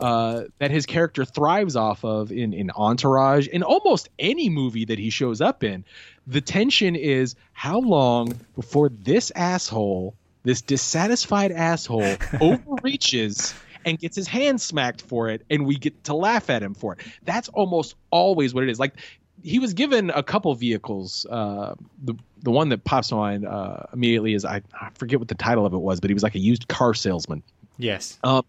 uh, 0.00 0.44
that 0.58 0.70
his 0.70 0.86
character 0.86 1.26
thrives 1.26 1.76
off 1.76 2.04
of 2.06 2.32
in, 2.32 2.54
in 2.54 2.70
Entourage, 2.70 3.46
in 3.48 3.62
almost 3.62 4.08
any 4.18 4.48
movie 4.48 4.86
that 4.86 4.98
he 4.98 5.10
shows 5.10 5.42
up 5.42 5.62
in. 5.62 5.84
The 6.26 6.40
tension 6.40 6.96
is 6.96 7.34
how 7.52 7.80
long 7.80 8.40
before 8.56 8.88
this 8.88 9.30
asshole, 9.36 10.14
this 10.42 10.62
dissatisfied 10.62 11.52
asshole, 11.52 12.16
overreaches 12.40 13.52
and 13.84 13.98
gets 13.98 14.16
his 14.16 14.26
hand 14.28 14.60
smacked 14.60 15.02
for 15.02 15.28
it, 15.28 15.42
and 15.50 15.66
we 15.66 15.76
get 15.76 16.04
to 16.04 16.14
laugh 16.14 16.50
at 16.50 16.62
him 16.62 16.74
for 16.74 16.94
it. 16.94 17.00
That's 17.24 17.48
almost 17.48 17.94
always 18.10 18.52
what 18.54 18.64
it 18.64 18.70
is. 18.70 18.78
Like 18.78 18.94
he 19.42 19.58
was 19.58 19.72
given 19.74 20.10
a 20.10 20.22
couple 20.22 20.54
vehicles. 20.54 21.26
Uh, 21.28 21.74
the 22.02 22.14
the 22.42 22.50
one 22.50 22.68
that 22.70 22.84
pops 22.84 23.08
to 23.08 23.14
mind 23.16 23.46
uh, 23.46 23.84
immediately 23.92 24.34
is 24.34 24.44
I, 24.44 24.62
I 24.78 24.90
forget 24.94 25.18
what 25.18 25.28
the 25.28 25.34
title 25.34 25.66
of 25.66 25.72
it 25.74 25.78
was, 25.78 26.00
but 26.00 26.10
he 26.10 26.14
was 26.14 26.22
like 26.22 26.34
a 26.34 26.38
used 26.40 26.68
car 26.68 26.94
salesman. 26.94 27.42
Yes. 27.78 28.18
Um, 28.22 28.44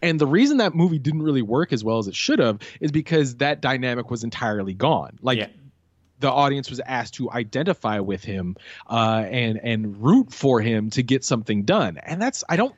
and 0.00 0.18
the 0.20 0.26
reason 0.26 0.58
that 0.58 0.74
movie 0.74 0.98
didn't 0.98 1.22
really 1.22 1.42
work 1.42 1.72
as 1.72 1.82
well 1.82 1.98
as 1.98 2.06
it 2.08 2.14
should 2.14 2.38
have 2.38 2.60
is 2.80 2.92
because 2.92 3.36
that 3.36 3.60
dynamic 3.60 4.10
was 4.10 4.24
entirely 4.24 4.74
gone. 4.74 5.18
Like 5.22 5.38
Yeah. 5.38 5.48
the 6.20 6.30
audience 6.30 6.70
was 6.70 6.80
asked 6.80 7.14
to 7.14 7.30
identify 7.30 8.00
with 8.00 8.22
him 8.24 8.56
uh, 8.88 9.24
and 9.28 9.58
and 9.62 10.02
root 10.02 10.32
for 10.32 10.60
him 10.60 10.90
to 10.90 11.02
get 11.02 11.24
something 11.24 11.64
done. 11.64 11.98
And 11.98 12.20
that's 12.22 12.44
I 12.48 12.56
don't. 12.56 12.74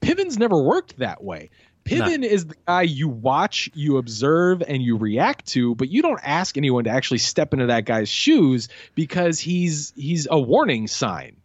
Piven's 0.00 0.38
never 0.38 0.60
worked 0.62 0.98
that 0.98 1.22
way. 1.22 1.50
Piven 1.84 2.24
is 2.24 2.46
the 2.46 2.56
guy 2.66 2.82
you 2.82 3.08
watch, 3.08 3.70
you 3.74 3.98
observe, 3.98 4.60
and 4.60 4.82
you 4.82 4.96
react 4.96 5.46
to, 5.48 5.76
but 5.76 5.88
you 5.88 6.02
don't 6.02 6.18
ask 6.22 6.56
anyone 6.56 6.82
to 6.84 6.90
actually 6.90 7.18
step 7.18 7.52
into 7.52 7.66
that 7.66 7.84
guy's 7.84 8.08
shoes 8.08 8.68
because 8.96 9.38
he's 9.38 9.92
he's 9.94 10.26
a 10.28 10.38
warning 10.38 10.88
sign. 10.88 11.36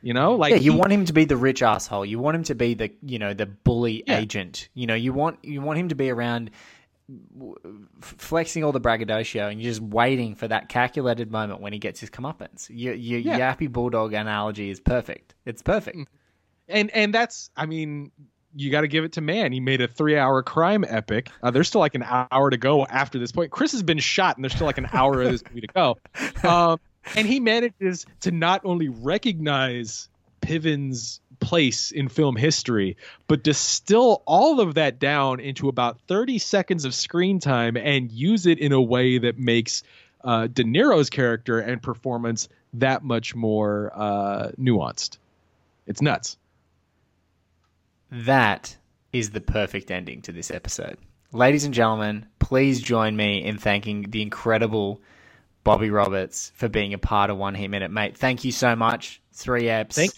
You 0.00 0.14
know, 0.14 0.36
like 0.36 0.52
yeah, 0.52 0.56
you 0.58 0.72
he- 0.72 0.78
want 0.78 0.92
him 0.92 1.04
to 1.06 1.12
be 1.12 1.24
the 1.24 1.36
rich 1.36 1.60
asshole. 1.62 2.06
You 2.06 2.20
want 2.20 2.36
him 2.36 2.44
to 2.44 2.54
be 2.54 2.74
the 2.74 2.92
you 3.02 3.18
know 3.18 3.34
the 3.34 3.46
bully 3.46 4.04
Yeah. 4.06 4.18
agent. 4.18 4.68
You 4.74 4.86
know, 4.86 4.94
you 4.94 5.12
want 5.12 5.44
you 5.44 5.60
want 5.60 5.78
him 5.80 5.88
to 5.88 5.96
be 5.96 6.08
around 6.08 6.52
flexing 8.00 8.64
all 8.64 8.72
the 8.72 8.80
braggadocio, 8.80 9.48
and 9.48 9.60
you're 9.60 9.70
just 9.72 9.82
waiting 9.82 10.34
for 10.34 10.48
that 10.48 10.68
calculated 10.68 11.30
moment 11.30 11.60
when 11.60 11.72
he 11.72 11.78
gets 11.78 12.00
his 12.00 12.10
comeuppance. 12.10 12.68
Your, 12.70 12.94
your 12.94 13.18
Yeah. 13.20 13.38
yappy 13.54 13.70
bulldog 13.70 14.12
analogy 14.12 14.70
is 14.70 14.80
perfect. 14.80 15.34
It's 15.44 15.62
perfect. 15.62 15.98
Mm. 15.98 16.06
And 16.70 16.90
and 16.90 17.14
that's 17.14 17.50
i 17.56 17.66
mean 17.66 18.10
you 18.54 18.70
got 18.70 18.80
to 18.80 18.88
give 18.88 19.04
it 19.04 19.12
to 19.12 19.20
man 19.20 19.52
he 19.52 19.60
made 19.60 19.80
a 19.80 19.88
three 19.88 20.16
hour 20.16 20.42
crime 20.42 20.84
epic. 20.88 21.30
Uh, 21.42 21.50
there's 21.50 21.68
still 21.68 21.80
like 21.80 21.94
an 21.94 22.04
hour 22.04 22.50
to 22.50 22.56
go 22.56 22.84
after 22.84 23.18
this 23.18 23.32
point. 23.32 23.50
Chris 23.50 23.72
has 23.72 23.82
been 23.82 23.98
shot 23.98 24.36
and 24.36 24.44
there's 24.44 24.54
still 24.54 24.66
like 24.66 24.78
an 24.78 24.88
hour 24.92 25.22
of 25.22 25.30
this 25.30 25.42
movie 25.48 25.60
to 25.60 25.66
go. 25.68 25.98
Um, 26.48 26.80
and 27.14 27.26
he 27.26 27.40
manages 27.40 28.06
to 28.20 28.30
not 28.30 28.62
only 28.64 28.88
recognize 28.88 30.08
piven's 30.40 31.20
place 31.38 31.90
in 31.90 32.08
film 32.08 32.36
history 32.36 32.96
but 33.26 33.42
distill 33.42 34.22
all 34.26 34.60
of 34.60 34.74
that 34.74 34.98
down 34.98 35.40
into 35.40 35.68
about 35.68 35.98
30 36.08 36.38
seconds 36.38 36.84
of 36.84 36.94
screen 36.94 37.38
time 37.38 37.76
and 37.76 38.10
use 38.10 38.46
it 38.46 38.58
in 38.58 38.72
a 38.72 38.80
way 38.80 39.18
that 39.18 39.38
makes 39.38 39.82
uh, 40.22 40.46
de 40.46 40.64
niro's 40.64 41.08
character 41.08 41.58
and 41.60 41.82
performance 41.82 42.48
that 42.74 43.02
much 43.02 43.34
more 43.34 43.90
uh, 43.94 44.50
nuanced. 44.58 45.18
It's 45.86 46.02
nuts 46.02 46.36
That 48.10 48.76
is 49.12 49.30
the 49.30 49.40
perfect 49.40 49.90
ending 49.90 50.22
to 50.22 50.32
this 50.32 50.50
episode. 50.50 50.98
Ladies 51.32 51.64
and 51.64 51.74
gentlemen, 51.74 52.26
please 52.38 52.80
join 52.80 53.16
me 53.16 53.44
in 53.44 53.56
thanking 53.58 54.10
the 54.10 54.22
incredible 54.22 55.00
Bobby 55.62 55.90
Roberts 55.90 56.52
for 56.54 56.68
being 56.68 56.94
a 56.94 56.98
part 56.98 57.30
of 57.30 57.36
One 57.36 57.54
Heat 57.54 57.68
Minute, 57.68 57.90
mate. 57.90 58.16
Thank 58.16 58.44
you 58.44 58.52
so 58.52 58.74
much. 58.74 59.20
Three 59.32 59.64
eps. 59.64 59.94
Thank- 59.94 60.12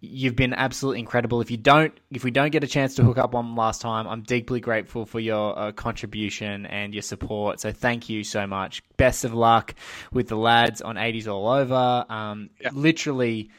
You've 0.00 0.36
been 0.36 0.54
absolutely 0.54 1.00
incredible. 1.00 1.40
If 1.40 1.50
you 1.50 1.56
don't, 1.56 1.92
if 2.12 2.22
we 2.22 2.30
don't 2.30 2.50
get 2.50 2.62
a 2.62 2.68
chance 2.68 2.94
to 2.96 3.02
hook 3.02 3.18
up 3.18 3.34
one 3.34 3.56
last 3.56 3.80
time, 3.80 4.06
I'm 4.06 4.22
deeply 4.22 4.60
grateful 4.60 5.04
for 5.06 5.18
your 5.18 5.58
uh, 5.58 5.72
contribution 5.72 6.66
and 6.66 6.94
your 6.94 7.02
support. 7.02 7.58
So 7.58 7.72
thank 7.72 8.08
you 8.08 8.22
so 8.22 8.46
much. 8.46 8.80
Best 8.96 9.24
of 9.24 9.34
luck 9.34 9.74
with 10.12 10.28
the 10.28 10.36
lads 10.36 10.82
on 10.82 10.94
80s 10.94 11.26
all 11.26 11.48
over. 11.48 12.06
Um, 12.08 12.50
Literally 12.72 13.50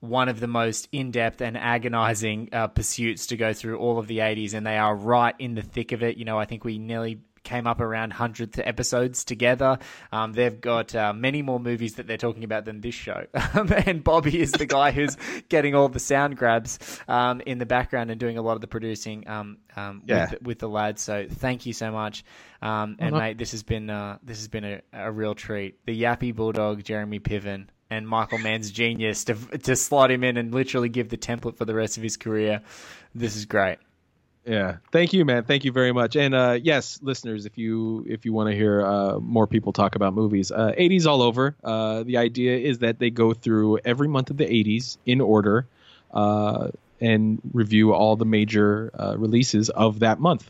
one 0.00 0.28
of 0.28 0.40
the 0.40 0.46
most 0.46 0.88
in-depth 0.92 1.40
and 1.40 1.56
agonizing 1.56 2.48
uh, 2.52 2.66
pursuits 2.68 3.28
to 3.28 3.36
go 3.36 3.52
through 3.52 3.78
all 3.78 3.98
of 3.98 4.06
the 4.06 4.18
80s 4.18 4.54
and 4.54 4.66
they 4.66 4.76
are 4.76 4.94
right 4.94 5.34
in 5.38 5.54
the 5.54 5.62
thick 5.62 5.92
of 5.92 6.02
it. 6.02 6.16
You 6.16 6.24
know 6.24 6.38
i 6.38 6.44
think 6.44 6.64
we 6.64 6.78
nearly 6.78 7.20
came 7.44 7.68
up 7.68 7.80
around 7.80 8.12
100th 8.12 8.58
episodes 8.66 9.24
together. 9.24 9.78
Um, 10.10 10.32
they've 10.32 10.60
got 10.60 10.96
uh, 10.96 11.12
many 11.12 11.42
more 11.42 11.60
movies 11.60 11.94
that 11.94 12.08
they're 12.08 12.16
talking 12.16 12.42
about 12.42 12.64
than 12.64 12.80
this 12.80 12.94
show. 12.96 13.26
Um, 13.54 13.72
and 13.72 14.02
bobby 14.02 14.40
is 14.40 14.50
the 14.50 14.66
guy 14.66 14.90
who's 14.90 15.16
getting 15.48 15.76
all 15.76 15.88
the 15.88 16.00
sound 16.00 16.36
grabs 16.36 17.00
um, 17.06 17.40
in 17.46 17.58
the 17.58 17.64
background 17.64 18.10
and 18.10 18.18
doing 18.18 18.36
a 18.36 18.42
lot 18.42 18.54
of 18.56 18.60
the 18.62 18.66
producing 18.66 19.28
um, 19.28 19.58
um, 19.76 20.02
Yeah. 20.06 20.30
with, 20.32 20.42
with 20.42 20.58
the 20.58 20.68
lads. 20.68 21.00
So 21.02 21.26
thank 21.30 21.64
you 21.66 21.72
so 21.72 21.92
much. 21.92 22.24
Um, 22.60 22.96
and 22.98 23.14
mate 23.14 23.38
this 23.38 23.52
has 23.52 23.62
been 23.62 23.88
uh, 23.88 24.18
this 24.24 24.38
has 24.38 24.48
been 24.48 24.64
a, 24.64 24.80
a 24.92 25.12
real 25.12 25.34
treat. 25.36 25.86
The 25.86 25.98
yappy 26.02 26.34
bulldog 26.34 26.82
jeremy 26.82 27.20
piven 27.20 27.68
and 27.90 28.08
Michael 28.08 28.38
Mann's 28.38 28.70
genius 28.70 29.24
to 29.24 29.34
to 29.34 29.76
slot 29.76 30.10
him 30.10 30.24
in 30.24 30.36
and 30.36 30.52
literally 30.52 30.88
give 30.88 31.08
the 31.08 31.16
template 31.16 31.56
for 31.56 31.64
the 31.64 31.74
rest 31.74 31.96
of 31.96 32.02
his 32.02 32.16
career. 32.16 32.62
This 33.14 33.36
is 33.36 33.44
great. 33.44 33.78
Yeah. 34.46 34.76
Thank 34.92 35.12
you, 35.12 35.24
man. 35.24 35.42
Thank 35.42 35.64
you 35.64 35.72
very 35.72 35.92
much. 35.92 36.14
And 36.14 36.32
uh, 36.32 36.58
yes, 36.62 37.00
listeners, 37.02 37.46
if 37.46 37.58
you 37.58 38.04
if 38.08 38.24
you 38.24 38.32
want 38.32 38.48
to 38.50 38.56
hear 38.56 38.86
uh, 38.86 39.18
more 39.18 39.48
people 39.48 39.72
talk 39.72 39.96
about 39.96 40.14
movies, 40.14 40.52
uh, 40.52 40.72
80s 40.78 41.06
all 41.06 41.20
over. 41.20 41.56
Uh, 41.64 42.04
the 42.04 42.18
idea 42.18 42.56
is 42.56 42.78
that 42.78 43.00
they 43.00 43.10
go 43.10 43.34
through 43.34 43.78
every 43.78 44.06
month 44.06 44.30
of 44.30 44.36
the 44.36 44.44
80s 44.44 44.98
in 45.04 45.20
order 45.20 45.66
uh, 46.12 46.68
and 47.00 47.40
review 47.52 47.92
all 47.92 48.14
the 48.14 48.24
major 48.24 48.92
uh, 48.96 49.16
releases 49.18 49.68
of 49.68 49.98
that 50.00 50.20
month. 50.20 50.48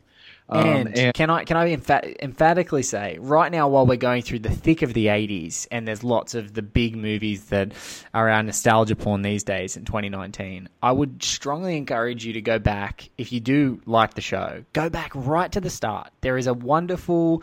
Um, 0.48 0.88
and, 0.94 1.12
can 1.14 1.28
I 1.28 1.44
can 1.44 1.56
I 1.56 1.74
emph- 1.74 2.22
emphatically 2.22 2.84
say 2.84 3.18
right 3.20 3.50
now 3.50 3.68
while 3.68 3.84
we're 3.84 3.96
going 3.96 4.22
through 4.22 4.40
the 4.40 4.50
thick 4.50 4.82
of 4.82 4.94
the 4.94 5.06
80s 5.06 5.66
and 5.72 5.88
there's 5.88 6.04
lots 6.04 6.36
of 6.36 6.54
the 6.54 6.62
big 6.62 6.96
movies 6.96 7.46
that 7.46 7.72
are 8.14 8.28
our 8.28 8.42
nostalgia 8.44 8.94
porn 8.94 9.22
these 9.22 9.42
days 9.42 9.76
in 9.76 9.84
2019 9.84 10.68
I 10.84 10.92
would 10.92 11.22
strongly 11.22 11.76
encourage 11.76 12.24
you 12.24 12.32
to 12.34 12.40
go 12.40 12.60
back 12.60 13.10
if 13.18 13.32
you 13.32 13.40
do 13.40 13.80
like 13.86 14.14
the 14.14 14.20
show 14.20 14.64
go 14.72 14.88
back 14.88 15.10
right 15.14 15.50
to 15.50 15.60
the 15.60 15.70
start. 15.70 16.10
There 16.20 16.38
is 16.38 16.46
a 16.46 16.54
wonderful 16.54 17.42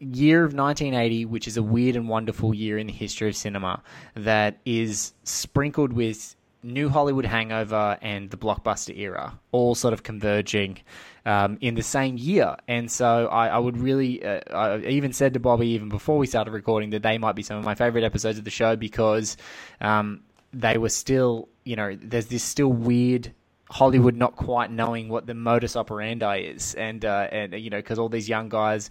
year 0.00 0.42
of 0.44 0.54
1980 0.54 1.26
which 1.26 1.48
is 1.48 1.58
a 1.58 1.62
weird 1.62 1.96
and 1.96 2.08
wonderful 2.08 2.54
year 2.54 2.78
in 2.78 2.86
the 2.86 2.92
history 2.94 3.28
of 3.28 3.36
cinema 3.36 3.82
that 4.14 4.56
is 4.64 5.12
sprinkled 5.24 5.92
with 5.92 6.34
New 6.62 6.88
Hollywood 6.88 7.24
Hangover 7.24 7.98
and 8.02 8.30
the 8.30 8.36
blockbuster 8.36 8.96
era, 8.96 9.38
all 9.52 9.74
sort 9.74 9.94
of 9.94 10.02
converging 10.02 10.78
um, 11.24 11.58
in 11.60 11.74
the 11.74 11.82
same 11.82 12.16
year. 12.16 12.56
And 12.66 12.90
so 12.90 13.28
I, 13.28 13.48
I 13.48 13.58
would 13.58 13.76
really, 13.76 14.24
uh, 14.24 14.40
I 14.52 14.78
even 14.78 15.12
said 15.12 15.34
to 15.34 15.40
Bobby 15.40 15.68
even 15.68 15.88
before 15.88 16.18
we 16.18 16.26
started 16.26 16.50
recording 16.50 16.90
that 16.90 17.02
they 17.02 17.18
might 17.18 17.36
be 17.36 17.42
some 17.42 17.58
of 17.58 17.64
my 17.64 17.74
favorite 17.74 18.04
episodes 18.04 18.38
of 18.38 18.44
the 18.44 18.50
show 18.50 18.76
because 18.76 19.36
um, 19.80 20.22
they 20.52 20.78
were 20.78 20.88
still, 20.88 21.48
you 21.64 21.76
know, 21.76 21.96
there's 22.00 22.26
this 22.26 22.42
still 22.42 22.72
weird 22.72 23.32
Hollywood 23.70 24.16
not 24.16 24.34
quite 24.34 24.70
knowing 24.70 25.08
what 25.08 25.26
the 25.26 25.34
modus 25.34 25.76
operandi 25.76 26.38
is, 26.38 26.74
and 26.74 27.04
uh, 27.04 27.28
and 27.30 27.52
you 27.52 27.68
know, 27.68 27.76
because 27.76 27.98
all 27.98 28.08
these 28.08 28.28
young 28.28 28.48
guys 28.48 28.88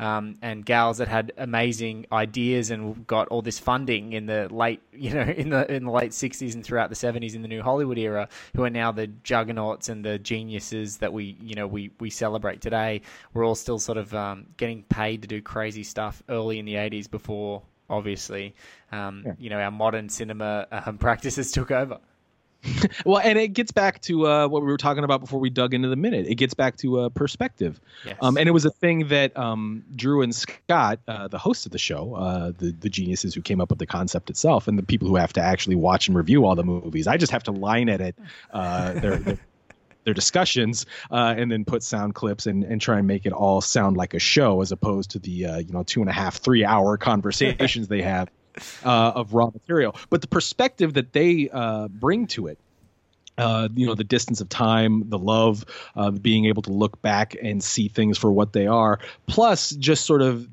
um, 0.00 0.36
and 0.42 0.64
gals 0.64 0.98
that 0.98 1.08
had 1.08 1.32
amazing 1.36 2.06
ideas 2.10 2.70
and 2.70 3.06
got 3.06 3.28
all 3.28 3.42
this 3.42 3.58
funding 3.58 4.14
in 4.14 4.26
the 4.26 4.48
late, 4.52 4.80
you 4.92 5.12
know, 5.12 5.22
in 5.22 5.50
the 5.50 5.70
in 5.72 5.84
the 5.84 5.90
late 5.90 6.12
'60s 6.12 6.54
and 6.54 6.64
throughout 6.64 6.88
the 6.88 6.96
'70s 6.96 7.34
in 7.34 7.42
the 7.42 7.48
New 7.48 7.62
Hollywood 7.62 7.98
era, 7.98 8.28
who 8.56 8.64
are 8.64 8.70
now 8.70 8.90
the 8.90 9.06
juggernauts 9.06 9.88
and 9.88 10.04
the 10.04 10.18
geniuses 10.18 10.96
that 10.98 11.12
we, 11.12 11.36
you 11.40 11.54
know, 11.54 11.66
we 11.66 11.90
we 12.00 12.10
celebrate 12.10 12.60
today. 12.60 13.02
We're 13.34 13.44
all 13.46 13.54
still 13.54 13.78
sort 13.78 13.98
of 13.98 14.14
um, 14.14 14.46
getting 14.56 14.82
paid 14.84 15.22
to 15.22 15.28
do 15.28 15.42
crazy 15.42 15.84
stuff 15.84 16.22
early 16.28 16.58
in 16.58 16.64
the 16.64 16.74
'80s 16.74 17.10
before, 17.10 17.62
obviously, 17.90 18.54
um, 18.92 19.22
Yeah. 19.26 19.34
you 19.38 19.50
know, 19.50 19.60
our 19.60 19.70
modern 19.70 20.08
cinema 20.08 20.66
um, 20.72 20.98
practices 21.06 21.52
took 21.52 21.70
over. 21.70 21.98
Well, 23.04 23.20
and 23.22 23.38
it 23.38 23.48
gets 23.48 23.72
back 23.72 24.00
to 24.02 24.26
uh, 24.26 24.48
what 24.48 24.62
we 24.62 24.68
were 24.68 24.76
talking 24.76 25.04
about 25.04 25.20
before 25.20 25.40
we 25.40 25.50
dug 25.50 25.74
into 25.74 25.88
the 25.88 25.96
minute. 25.96 26.26
It 26.26 26.34
gets 26.36 26.54
back 26.54 26.76
to 26.78 27.00
uh, 27.00 27.08
perspective. 27.08 27.80
Yes. 28.04 28.16
Um, 28.20 28.36
and 28.36 28.48
it 28.48 28.52
was 28.52 28.64
a 28.64 28.70
thing 28.70 29.08
that 29.08 29.36
um, 29.36 29.84
Drew 29.94 30.22
and 30.22 30.34
Scott, 30.34 31.00
uh, 31.08 31.28
the 31.28 31.38
hosts 31.38 31.66
of 31.66 31.72
the 31.72 31.78
show, 31.78 32.14
uh, 32.14 32.52
the 32.56 32.72
the 32.72 32.88
geniuses 32.88 33.34
who 33.34 33.42
came 33.42 33.60
up 33.60 33.70
with 33.70 33.78
the 33.78 33.86
concept 33.86 34.30
itself, 34.30 34.68
and 34.68 34.78
the 34.78 34.82
people 34.82 35.08
who 35.08 35.16
have 35.16 35.32
to 35.34 35.40
actually 35.40 35.76
watch 35.76 36.08
and 36.08 36.16
review 36.16 36.44
all 36.44 36.54
the 36.54 36.64
movies. 36.64 37.06
I 37.06 37.16
just 37.16 37.32
have 37.32 37.44
to 37.44 37.52
line 37.52 37.88
edit 37.88 38.16
uh, 38.52 38.92
their, 38.94 39.16
their 39.16 39.38
their 40.04 40.14
discussions 40.14 40.86
uh, 41.10 41.34
and 41.36 41.50
then 41.50 41.64
put 41.64 41.82
sound 41.82 42.14
clips 42.14 42.46
and, 42.46 42.64
and 42.64 42.80
try 42.80 42.98
and 42.98 43.06
make 43.06 43.26
it 43.26 43.32
all 43.32 43.60
sound 43.60 43.96
like 43.96 44.14
a 44.14 44.18
show 44.18 44.62
as 44.62 44.72
opposed 44.72 45.10
to 45.10 45.18
the 45.18 45.46
uh, 45.46 45.58
you 45.58 45.72
know 45.72 45.82
two 45.82 46.00
and 46.00 46.08
a 46.08 46.12
half 46.12 46.36
three 46.36 46.64
hour 46.64 46.96
conversations 46.96 47.88
they 47.88 48.02
have 48.02 48.30
uh, 48.84 49.12
of 49.14 49.34
raw 49.34 49.46
material. 49.46 49.96
But 50.08 50.20
the 50.20 50.28
perspective 50.28 50.94
that 50.94 51.12
they 51.12 51.48
uh, 51.50 51.88
bring 51.88 52.26
to 52.28 52.48
it 52.48 52.58
uh, 53.40 53.68
you 53.74 53.86
know 53.86 53.94
the 53.94 54.04
distance 54.04 54.40
of 54.40 54.48
time 54.48 55.08
the 55.08 55.18
love 55.18 55.64
uh, 55.96 56.10
being 56.10 56.44
able 56.46 56.62
to 56.62 56.72
look 56.72 57.00
back 57.00 57.36
and 57.42 57.62
see 57.62 57.88
things 57.88 58.18
for 58.18 58.30
what 58.30 58.52
they 58.52 58.66
are 58.66 58.98
plus 59.26 59.70
just 59.70 60.04
sort 60.04 60.22
of 60.22 60.46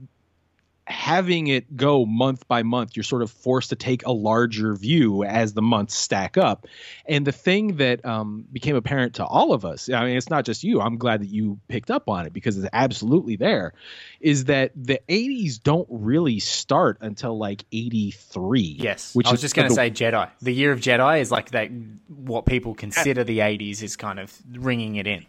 having 0.89 1.47
it 1.47 1.75
go 1.75 2.05
month 2.05 2.47
by 2.47 2.63
month 2.63 2.95
you're 2.95 3.03
sort 3.03 3.21
of 3.21 3.29
forced 3.29 3.69
to 3.69 3.75
take 3.75 4.05
a 4.05 4.11
larger 4.11 4.73
view 4.73 5.23
as 5.23 5.53
the 5.53 5.61
months 5.61 5.93
stack 5.93 6.37
up 6.37 6.65
and 7.05 7.27
the 7.27 7.31
thing 7.31 7.75
that 7.75 8.05
um, 8.05 8.45
became 8.53 8.75
apparent 8.75 9.15
to 9.15 9.25
all 9.25 9.51
of 9.51 9.65
us 9.65 9.89
i 9.89 10.05
mean 10.05 10.15
it's 10.15 10.29
not 10.29 10.45
just 10.45 10.63
you 10.63 10.79
i'm 10.79 10.97
glad 10.97 11.21
that 11.21 11.29
you 11.29 11.59
picked 11.67 11.91
up 11.91 12.07
on 12.07 12.25
it 12.25 12.31
because 12.31 12.57
it's 12.57 12.69
absolutely 12.71 13.35
there 13.35 13.73
is 14.21 14.45
that 14.45 14.71
the 14.75 15.01
80s 15.09 15.61
don't 15.61 15.87
really 15.89 16.39
start 16.39 16.99
until 17.01 17.37
like 17.37 17.65
83 17.73 18.77
Yes, 18.79 19.13
which 19.13 19.27
I 19.27 19.31
was 19.31 19.41
just 19.41 19.55
going 19.55 19.67
to 19.67 19.73
say 19.73 19.91
Jedi. 19.91 20.29
The 20.41 20.53
year 20.53 20.71
of 20.71 20.79
Jedi 20.79 21.19
is 21.21 21.31
like 21.31 21.51
that. 21.51 21.69
What 22.07 22.45
people 22.45 22.73
consider 22.73 23.23
the 23.23 23.39
'80s 23.39 23.81
is 23.81 23.95
kind 23.95 24.19
of 24.19 24.33
ringing 24.51 24.95
it 24.95 25.07
in. 25.07 25.25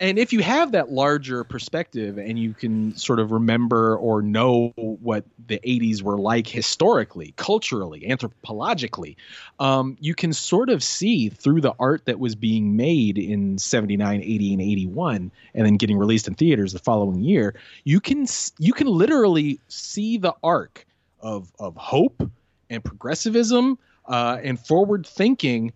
And 0.00 0.18
if 0.18 0.32
you 0.32 0.40
have 0.40 0.72
that 0.72 0.90
larger 0.90 1.44
perspective 1.44 2.16
and 2.16 2.38
you 2.38 2.54
can 2.54 2.96
sort 2.96 3.20
of 3.20 3.30
remember 3.30 3.96
or 3.98 4.22
know 4.22 4.72
what 4.76 5.24
the 5.46 5.58
80s 5.58 6.02
were 6.02 6.18
like 6.18 6.46
historically 6.46 7.34
culturally 7.36 8.00
anthropologically 8.00 9.16
um, 9.60 9.96
you 10.00 10.14
can 10.14 10.32
sort 10.32 10.70
of 10.70 10.82
see 10.82 11.28
through 11.28 11.60
the 11.60 11.74
art 11.78 12.06
that 12.06 12.18
was 12.18 12.34
being 12.34 12.76
made 12.76 13.18
in 13.18 13.58
79 13.58 14.20
80 14.20 14.52
and 14.52 14.62
81 14.62 15.30
and 15.54 15.66
then 15.66 15.76
getting 15.76 15.98
released 15.98 16.26
in 16.26 16.34
theaters 16.34 16.72
the 16.72 16.78
following 16.78 17.20
year 17.20 17.54
you 17.84 18.00
can 18.00 18.26
you 18.58 18.72
can 18.72 18.86
literally 18.86 19.60
see 19.68 20.16
the 20.16 20.34
arc 20.42 20.86
of 21.20 21.52
of 21.58 21.76
hope 21.76 22.28
and 22.70 22.82
progressivism 22.82 23.78
uh, 24.06 24.38
and 24.42 24.58
forward 24.58 25.06
thinking 25.06 25.72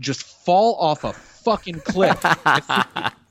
just 0.00 0.22
fall 0.22 0.74
off 0.76 1.04
a 1.04 1.12
fucking 1.12 1.80
cliff 1.80 2.22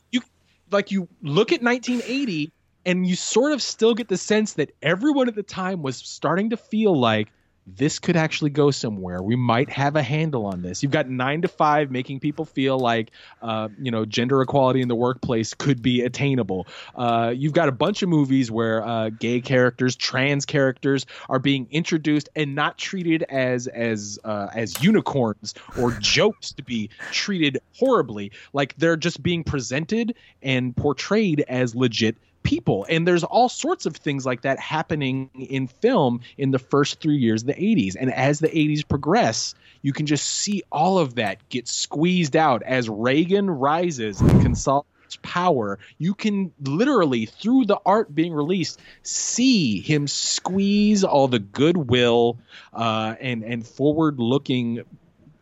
like 0.71 0.91
you 0.91 1.07
look 1.21 1.51
at 1.51 1.61
1980 1.61 2.51
and 2.85 3.05
you 3.05 3.15
sort 3.15 3.51
of 3.51 3.61
still 3.61 3.93
get 3.93 4.07
the 4.07 4.17
sense 4.17 4.53
that 4.53 4.71
everyone 4.81 5.27
at 5.27 5.35
the 5.35 5.43
time 5.43 5.81
was 5.81 5.97
starting 5.97 6.49
to 6.49 6.57
feel 6.57 6.97
like 6.97 7.29
this 7.75 7.99
could 7.99 8.15
actually 8.15 8.49
go 8.49 8.71
somewhere. 8.71 9.21
We 9.21 9.35
might 9.35 9.69
have 9.69 9.97
a 9.97 10.01
handle 10.01 10.45
on 10.45 10.61
this. 10.61 10.81
You've 10.81 10.91
got 10.91 11.09
nine 11.09 11.41
to 11.41 11.49
five 11.49 11.91
making 11.91 12.21
people 12.21 12.45
feel 12.45 12.79
like, 12.79 13.11
uh, 13.41 13.67
you 13.77 13.91
know, 13.91 14.05
gender 14.05 14.41
equality 14.41 14.81
in 14.81 14.87
the 14.87 14.95
workplace 14.95 15.53
could 15.53 15.81
be 15.81 16.01
attainable. 16.01 16.65
Uh, 16.95 17.33
you've 17.35 17.53
got 17.53 17.67
a 17.67 17.73
bunch 17.73 18.03
of 18.03 18.09
movies 18.09 18.49
where 18.49 18.85
uh, 18.85 19.09
gay 19.09 19.41
characters, 19.41 19.97
trans 19.97 20.45
characters 20.45 21.05
are 21.27 21.39
being 21.39 21.67
introduced 21.69 22.29
and 22.35 22.55
not 22.55 22.77
treated 22.77 23.23
as 23.23 23.67
as 23.67 24.17
uh, 24.23 24.47
as 24.53 24.81
unicorns 24.81 25.53
or 25.77 25.91
jokes 25.99 26.53
to 26.53 26.63
be 26.63 26.89
treated 27.11 27.59
horribly. 27.75 28.31
Like 28.53 28.77
they're 28.77 28.95
just 28.95 29.21
being 29.21 29.43
presented 29.43 30.15
and 30.41 30.75
portrayed 30.75 31.43
as 31.49 31.75
legit 31.75 32.15
people. 32.47 32.85
And 32.89 33.05
there's 33.05 33.25
all 33.25 33.49
sorts 33.49 33.85
of 33.85 33.97
things 33.97 34.25
like 34.25 34.43
that 34.43 34.57
happening 34.57 35.29
in 35.35 35.67
film 35.67 36.21
in 36.37 36.51
the 36.51 36.59
first 36.59 37.01
three 37.01 37.17
years 37.17 37.43
of 37.43 37.47
the 37.47 37.53
80s. 37.53 37.97
And 37.99 38.11
as 38.11 38.39
the 38.39 38.47
80s 38.47 38.87
progress, 38.87 39.53
you 39.81 39.91
can 39.91 40.05
just 40.05 40.25
see 40.25 40.63
all 40.71 40.97
of 40.97 41.15
that 41.15 41.49
get 41.49 41.67
squeezed 41.67 42.37
out 42.37 42.63
as 42.63 42.87
Reagan 42.87 43.49
rises 43.49 44.21
and 44.21 44.41
consolidates 44.41 45.17
power. 45.21 45.77
You 45.97 46.13
can 46.13 46.53
literally, 46.61 47.25
through 47.25 47.65
the 47.65 47.81
art 47.85 48.15
being 48.15 48.33
released, 48.33 48.79
see 49.03 49.81
him 49.81 50.07
squeeze 50.07 51.03
all 51.03 51.27
the 51.27 51.39
goodwill 51.39 52.37
uh, 52.71 53.15
and, 53.19 53.43
and 53.43 53.67
forward 53.67 54.19
looking 54.19 54.83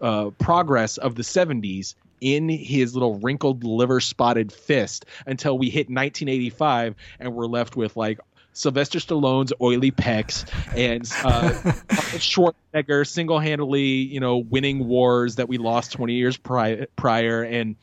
uh, 0.01 0.31
progress 0.39 0.97
of 0.97 1.13
the 1.13 1.23
70s 1.23 1.93
in 2.21 2.49
his 2.49 2.93
little 2.93 3.19
wrinkled 3.19 3.63
liver 3.63 3.99
spotted 3.99 4.51
fist 4.51 5.05
until 5.25 5.57
we 5.57 5.69
hit 5.69 5.87
1985 5.87 6.95
and 7.19 7.33
we're 7.33 7.47
left 7.47 7.75
with 7.75 7.95
like 7.95 8.19
Sylvester 8.53 8.99
Stallone's 8.99 9.51
oily 9.61 9.91
pecs 9.91 10.45
and 10.75 11.03
uh, 11.25 11.49
Schwarzenegger 12.17 13.05
single-handedly, 13.05 13.81
you 13.81 14.21
know, 14.21 14.37
winning 14.37 14.87
wars 14.87 15.35
that 15.35 15.49
we 15.49 15.57
lost 15.57 15.91
20 15.91 16.13
years 16.13 16.37
prior, 16.37 16.87
prior 16.95 17.43
and 17.43 17.75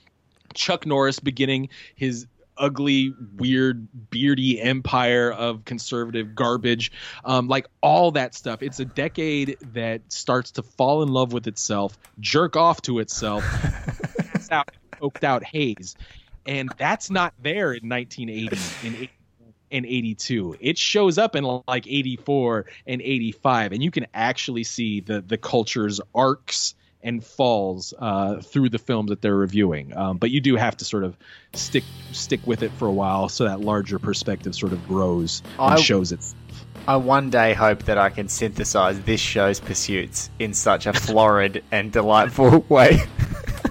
Chuck 0.55 0.87
Norris 0.87 1.21
beginning 1.21 1.69
his 1.95 2.27
ugly, 2.57 3.15
weird, 3.37 3.89
beardy 4.11 4.61
empire 4.61 5.31
of 5.31 5.65
conservative 5.65 6.35
garbage. 6.35 6.93
Um, 7.25 7.49
like 7.49 7.67
all 7.81 8.13
that 8.13 8.35
stuff. 8.35 8.63
It's 8.63 8.81
a 8.81 8.85
decade 8.85 9.57
that 9.73 10.03
starts 10.13 10.53
to 10.53 10.63
fall 10.63 11.03
in 11.03 11.09
love 11.09 11.33
with 11.33 11.47
itself, 11.47 11.99
jerk 12.21 12.57
off 12.57 12.83
to 12.83 12.99
itself, 13.01 13.45
out 14.53 14.71
poked 14.93 15.25
out 15.25 15.43
haze. 15.45 15.97
And 16.47 16.71
that's 16.77 17.11
not 17.11 17.35
there 17.43 17.73
in 17.73 17.89
1980 17.89 18.87
in 18.87 18.95
80 18.95 19.11
and 19.71 19.87
82. 19.87 20.57
It 20.61 20.79
shows 20.79 21.19
up 21.19 21.35
in 21.35 21.45
like 21.67 21.87
84 21.87 22.67
and 22.87 23.01
85, 23.01 23.73
and 23.73 23.83
you 23.83 23.91
can 23.91 24.07
actually 24.15 24.65
see 24.65 25.01
the 25.01 25.21
the 25.21 25.39
culture's 25.39 26.01
arcs 26.15 26.75
and 27.05 27.25
falls 27.25 27.93
uh, 27.99 28.41
through 28.41 28.69
the 28.69 28.79
films 28.79 29.09
that 29.11 29.23
they're 29.23 29.35
reviewing. 29.37 29.97
Um, 29.97 30.19
but 30.19 30.31
you 30.31 30.41
do 30.41 30.55
have 30.57 30.77
to 30.77 30.85
sort 30.85 31.03
of 31.05 31.17
stick 31.53 31.85
stick 32.13 32.41
with 32.47 32.63
it 32.63 32.71
for 32.73 32.87
a 32.87 32.93
while, 32.93 33.29
so 33.29 33.45
that 33.45 33.61
larger 33.61 33.99
perspective 33.99 34.55
sort 34.55 34.73
of 34.73 34.87
grows 34.87 35.43
and 35.59 35.75
I- 35.75 35.81
shows 35.81 36.13
it. 36.13 36.21
I 36.87 36.97
one 36.97 37.31
day 37.31 37.55
hope 37.55 37.85
that 37.85 37.97
I 37.97 38.11
can 38.11 38.29
synthesize 38.29 39.01
this 39.03 39.21
show's 39.21 39.61
pursuits 39.61 40.31
in 40.41 40.53
such 40.53 40.87
a 40.87 40.93
florid 40.93 41.63
and 41.71 41.93
delightful 41.93 42.61
way. 42.69 42.99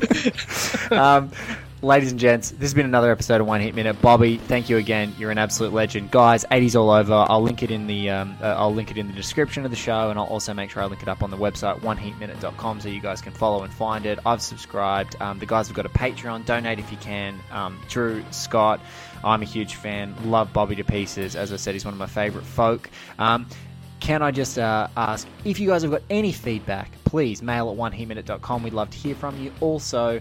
um, 0.92 1.32
ladies 1.82 2.12
and 2.12 2.20
gents, 2.20 2.52
this 2.52 2.62
has 2.62 2.74
been 2.74 2.86
another 2.86 3.12
episode 3.12 3.42
of 3.42 3.48
One 3.48 3.62
Heat 3.62 3.76
Minute. 3.76 4.02
Bobby, 4.02 4.38
thank 4.38 4.70
you 4.70 4.78
again. 4.78 5.14
You're 5.18 5.32
an 5.32 5.38
absolute 5.38 5.74
legend, 5.74 6.12
guys. 6.12 6.46
80s 6.52 6.80
all 6.80 6.90
over. 6.92 7.26
I'll 7.28 7.42
link 7.42 7.64
it 7.64 7.72
in 7.72 7.88
the 7.88 8.10
um, 8.10 8.36
uh, 8.42 8.56
I'll 8.58 8.74
link 8.74 8.92
it 8.92 8.98
in 8.98 9.08
the 9.08 9.14
description 9.14 9.66
of 9.66 9.72
the 9.72 9.78
show, 9.78 10.10
and 10.10 10.20
I'll 10.20 10.26
also 10.26 10.54
make 10.54 10.70
sure 10.70 10.84
I 10.84 10.86
link 10.86 11.02
it 11.02 11.08
up 11.08 11.24
on 11.24 11.32
the 11.32 11.38
website 11.38 11.80
oneheatminute.com 11.82 12.82
so 12.82 12.90
you 12.90 13.02
guys 13.02 13.22
can 13.22 13.34
follow 13.34 13.64
and 13.64 13.74
find 13.74 14.06
it. 14.06 14.20
I've 14.26 14.42
subscribed. 14.42 15.16
Um, 15.22 15.40
the 15.40 15.46
guys 15.46 15.68
have 15.68 15.76
got 15.76 15.86
a 15.86 15.90
Patreon. 15.90 16.46
Donate 16.46 16.80
if 16.80 16.92
you 16.92 16.98
can. 16.98 17.40
Um, 17.52 17.80
Drew 17.88 18.24
Scott. 18.32 18.80
I'm 19.24 19.42
a 19.42 19.46
huge 19.46 19.76
fan. 19.76 20.16
Love 20.26 20.52
Bobby 20.54 20.76
to 20.76 20.84
pieces. 20.84 21.36
As 21.36 21.54
I 21.54 21.56
said, 21.56 21.74
he's 21.74 21.86
one 21.86 21.94
of 21.94 22.00
my 22.00 22.08
favorite 22.08 22.46
folk. 22.46 22.90
Um, 23.20 23.48
can 24.02 24.24
I 24.24 24.32
just 24.32 24.58
uh, 24.58 24.88
ask 24.98 25.28
if 25.46 25.60
you 25.60 25.70
guys 25.70 25.84
have 25.84 25.92
got 25.92 26.02
any 26.10 26.32
feedback, 26.32 26.92
please 27.06 27.42
mail 27.42 27.70
at 27.70 27.78
oneheatminute.com. 27.78 28.64
We'd 28.64 28.74
love 28.74 28.90
to 28.90 28.98
hear 28.98 29.16
from 29.16 29.42
you. 29.42 29.54
Also, 29.62 30.20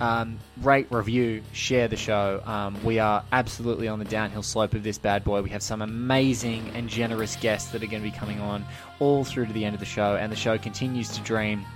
um, 0.00 0.38
rate, 0.62 0.86
review, 0.90 1.42
share 1.52 1.88
the 1.88 1.96
show. 1.96 2.42
Um, 2.46 2.82
we 2.82 2.98
are 2.98 3.22
absolutely 3.30 3.86
on 3.86 3.98
the 3.98 4.06
downhill 4.06 4.42
slope 4.42 4.74
of 4.74 4.82
this 4.82 4.96
bad 4.96 5.24
boy. 5.24 5.42
We 5.42 5.50
have 5.50 5.62
some 5.62 5.82
amazing 5.82 6.70
and 6.74 6.88
generous 6.88 7.36
guests 7.36 7.70
that 7.72 7.82
are 7.82 7.86
going 7.86 8.02
to 8.02 8.10
be 8.10 8.16
coming 8.16 8.40
on 8.40 8.64
all 8.98 9.24
through 9.24 9.46
to 9.46 9.52
the 9.52 9.64
end 9.64 9.74
of 9.74 9.80
the 9.80 9.86
show, 9.86 10.16
and 10.16 10.32
the 10.32 10.36
show 10.36 10.56
continues 10.56 11.10
to 11.10 11.20
dream 11.20 11.66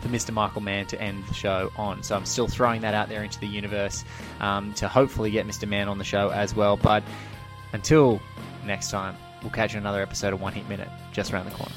for 0.00 0.08
Mr. 0.08 0.32
Michael 0.32 0.60
Mann 0.60 0.86
to 0.86 1.00
end 1.00 1.24
the 1.28 1.34
show 1.34 1.70
on. 1.76 2.02
So 2.02 2.16
I'm 2.16 2.26
still 2.26 2.48
throwing 2.48 2.80
that 2.80 2.94
out 2.94 3.08
there 3.08 3.22
into 3.22 3.38
the 3.38 3.46
universe 3.46 4.04
um, 4.40 4.72
to 4.74 4.88
hopefully 4.88 5.30
get 5.30 5.46
Mr. 5.46 5.68
Mann 5.68 5.88
on 5.88 5.98
the 5.98 6.04
show 6.04 6.30
as 6.30 6.56
well. 6.56 6.76
But 6.76 7.04
until 7.72 8.20
next 8.64 8.90
time, 8.90 9.14
we'll 9.42 9.50
catch 9.50 9.72
you 9.72 9.78
in 9.78 9.82
another 9.82 10.02
episode 10.02 10.32
of 10.32 10.40
One 10.40 10.52
Heat 10.52 10.68
Minute 10.68 10.88
just 11.12 11.32
around 11.32 11.46
the 11.46 11.52
corner. 11.52 11.72